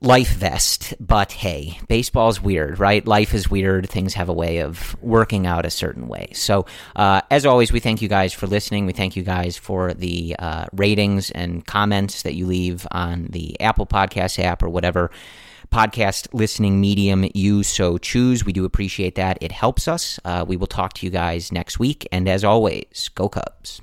life 0.00 0.32
vest. 0.34 0.94
But 1.00 1.32
hey, 1.32 1.78
baseball's 1.88 2.40
weird, 2.40 2.78
right? 2.78 3.06
Life 3.06 3.34
is 3.34 3.50
weird. 3.50 3.88
Things 3.88 4.14
have 4.14 4.28
a 4.28 4.32
way 4.32 4.58
of 4.58 4.96
working 5.02 5.46
out 5.46 5.66
a 5.66 5.70
certain 5.70 6.08
way. 6.08 6.30
So, 6.34 6.66
uh, 6.94 7.22
as 7.30 7.46
always, 7.46 7.72
we 7.72 7.80
thank 7.80 8.02
you 8.02 8.08
guys 8.08 8.32
for 8.32 8.46
listening. 8.46 8.86
We 8.86 8.92
thank 8.92 9.16
you 9.16 9.22
guys 9.22 9.56
for 9.56 9.94
the 9.94 10.36
uh, 10.38 10.66
ratings 10.72 11.30
and 11.30 11.66
comments 11.66 12.22
that 12.22 12.34
you 12.34 12.46
leave 12.46 12.86
on 12.90 13.26
the 13.30 13.60
Apple 13.60 13.86
Podcast 13.86 14.42
app 14.42 14.62
or 14.62 14.68
whatever 14.68 15.10
podcast 15.72 16.28
listening 16.32 16.80
medium 16.80 17.28
you 17.34 17.62
so 17.62 17.98
choose. 17.98 18.44
We 18.44 18.52
do 18.52 18.64
appreciate 18.64 19.16
that. 19.16 19.38
It 19.40 19.52
helps 19.52 19.88
us. 19.88 20.20
Uh, 20.24 20.44
we 20.46 20.56
will 20.56 20.66
talk 20.66 20.92
to 20.94 21.06
you 21.06 21.10
guys 21.10 21.50
next 21.50 21.78
week. 21.78 22.06
And 22.12 22.28
as 22.28 22.44
always, 22.44 23.10
go 23.14 23.28
Cubs. 23.28 23.82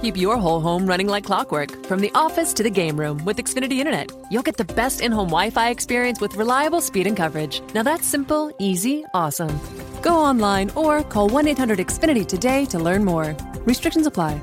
Keep 0.00 0.16
your 0.16 0.36
whole 0.36 0.60
home 0.60 0.86
running 0.86 1.08
like 1.08 1.24
clockwork 1.24 1.86
from 1.86 2.00
the 2.00 2.10
office 2.14 2.52
to 2.54 2.62
the 2.62 2.70
game 2.70 2.98
room 2.98 3.24
with 3.24 3.38
Xfinity 3.38 3.78
Internet. 3.78 4.12
You'll 4.30 4.42
get 4.42 4.56
the 4.56 4.64
best 4.64 5.00
in 5.00 5.12
home 5.12 5.28
Wi 5.28 5.50
Fi 5.50 5.70
experience 5.70 6.20
with 6.20 6.36
reliable 6.36 6.80
speed 6.80 7.06
and 7.06 7.16
coverage. 7.16 7.62
Now 7.74 7.82
that's 7.82 8.06
simple, 8.06 8.52
easy, 8.58 9.04
awesome. 9.14 9.58
Go 10.02 10.16
online 10.16 10.70
or 10.74 11.02
call 11.02 11.28
1 11.28 11.48
800 11.48 11.78
Xfinity 11.78 12.26
today 12.26 12.64
to 12.66 12.78
learn 12.78 13.04
more. 13.04 13.36
Restrictions 13.64 14.06
apply. 14.06 14.40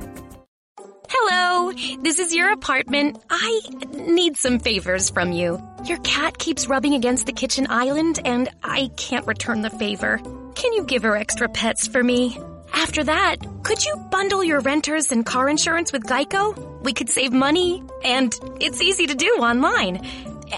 Hello, 1.09 1.71
this 2.01 2.19
is 2.19 2.33
your 2.33 2.51
apartment. 2.51 3.17
I 3.29 3.61
need 3.93 4.37
some 4.37 4.59
favors 4.59 5.09
from 5.09 5.31
you. 5.31 5.61
Your 5.85 5.97
cat 5.99 6.37
keeps 6.37 6.67
rubbing 6.67 6.93
against 6.93 7.25
the 7.25 7.33
kitchen 7.33 7.67
island, 7.69 8.19
and 8.23 8.47
I 8.63 8.89
can't 8.95 9.27
return 9.27 9.61
the 9.61 9.69
favor. 9.69 10.19
Can 10.55 10.73
you 10.73 10.83
give 10.83 11.03
her 11.03 11.15
extra 11.15 11.49
pets 11.49 11.87
for 11.87 12.03
me? 12.03 12.37
After 12.73 13.03
that, 13.03 13.37
could 13.63 13.85
you 13.85 13.95
bundle 14.11 14.43
your 14.43 14.61
renters 14.61 15.11
and 15.11 15.25
car 15.25 15.49
insurance 15.49 15.91
with 15.91 16.03
Geico? 16.03 16.83
We 16.83 16.93
could 16.93 17.09
save 17.09 17.31
money, 17.31 17.83
and 18.03 18.33
it's 18.59 18.81
easy 18.81 19.07
to 19.07 19.15
do 19.15 19.27
online. 19.39 20.05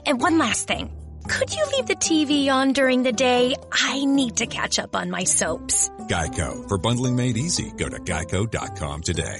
And 0.05 0.21
one 0.21 0.37
last 0.37 0.67
thing. 0.67 0.89
Could 1.27 1.53
you 1.53 1.65
leave 1.73 1.87
the 1.87 1.95
TV 1.95 2.49
on 2.49 2.73
during 2.73 3.03
the 3.03 3.11
day? 3.11 3.55
I 3.71 4.05
need 4.05 4.37
to 4.37 4.47
catch 4.47 4.79
up 4.79 4.95
on 4.95 5.09
my 5.09 5.23
soaps. 5.23 5.89
Geico. 6.07 6.67
For 6.67 6.77
bundling 6.77 7.15
made 7.15 7.37
easy, 7.37 7.71
go 7.77 7.89
to 7.89 7.97
geico.com 7.99 9.01
today. 9.01 9.39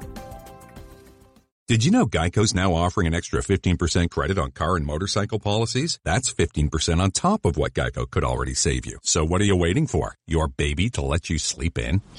Did 1.71 1.85
you 1.85 1.91
know 1.91 2.05
Geico's 2.05 2.53
now 2.53 2.73
offering 2.73 3.07
an 3.07 3.13
extra 3.13 3.39
15% 3.39 4.09
credit 4.09 4.37
on 4.37 4.51
car 4.51 4.75
and 4.75 4.85
motorcycle 4.85 5.39
policies? 5.39 6.01
That's 6.03 6.33
15% 6.33 7.01
on 7.01 7.11
top 7.11 7.45
of 7.45 7.55
what 7.55 7.73
Geico 7.73 8.11
could 8.11 8.25
already 8.25 8.53
save 8.53 8.85
you. 8.85 8.99
So 9.03 9.23
what 9.23 9.39
are 9.39 9.45
you 9.45 9.55
waiting 9.55 9.87
for? 9.87 10.17
Your 10.27 10.49
baby 10.49 10.89
to 10.89 11.01
let 11.01 11.29
you 11.29 11.39
sleep 11.39 11.77
in? 11.77 12.01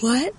What? 0.00 0.34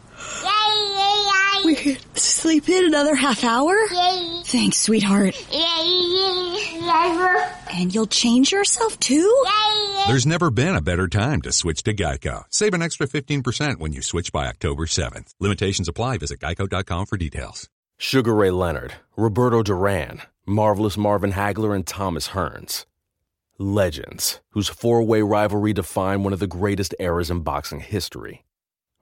We 1.65 1.73
could 1.73 1.97
sleep 2.15 2.69
in 2.69 2.85
another 2.85 3.15
half 3.15 3.43
hour? 3.43 3.75
Yay. 3.91 4.41
Thanks, 4.45 4.77
sweetheart. 4.77 5.35
Yay. 5.51 6.79
And 7.73 7.93
you'll 7.93 8.05
change 8.05 8.51
yourself 8.51 8.99
too? 8.99 9.43
Yay. 9.45 10.03
There's 10.05 10.27
never 10.27 10.51
been 10.51 10.75
a 10.75 10.81
better 10.81 11.07
time 11.07 11.41
to 11.41 11.51
switch 11.51 11.81
to 11.83 11.93
Geico. 11.95 12.43
Save 12.51 12.75
an 12.75 12.83
extra 12.83 13.07
15% 13.07 13.79
when 13.79 13.93
you 13.93 14.03
switch 14.03 14.31
by 14.31 14.45
October 14.45 14.85
7th. 14.85 15.33
Limitations 15.39 15.87
apply. 15.87 16.19
Visit 16.19 16.39
geico.com 16.39 17.07
for 17.07 17.17
details. 17.17 17.67
Sugar 17.97 18.35
Ray 18.35 18.51
Leonard, 18.51 18.93
Roberto 19.17 19.63
Duran, 19.63 20.21
Marvelous 20.45 20.97
Marvin 20.97 21.31
Hagler, 21.31 21.75
and 21.75 21.87
Thomas 21.87 22.29
Hearns. 22.29 22.85
Legends, 23.57 24.39
whose 24.51 24.69
four 24.69 25.01
way 25.01 25.23
rivalry 25.23 25.73
defined 25.73 26.23
one 26.23 26.33
of 26.33 26.39
the 26.39 26.45
greatest 26.45 26.93
eras 26.99 27.31
in 27.31 27.39
boxing 27.39 27.79
history. 27.79 28.44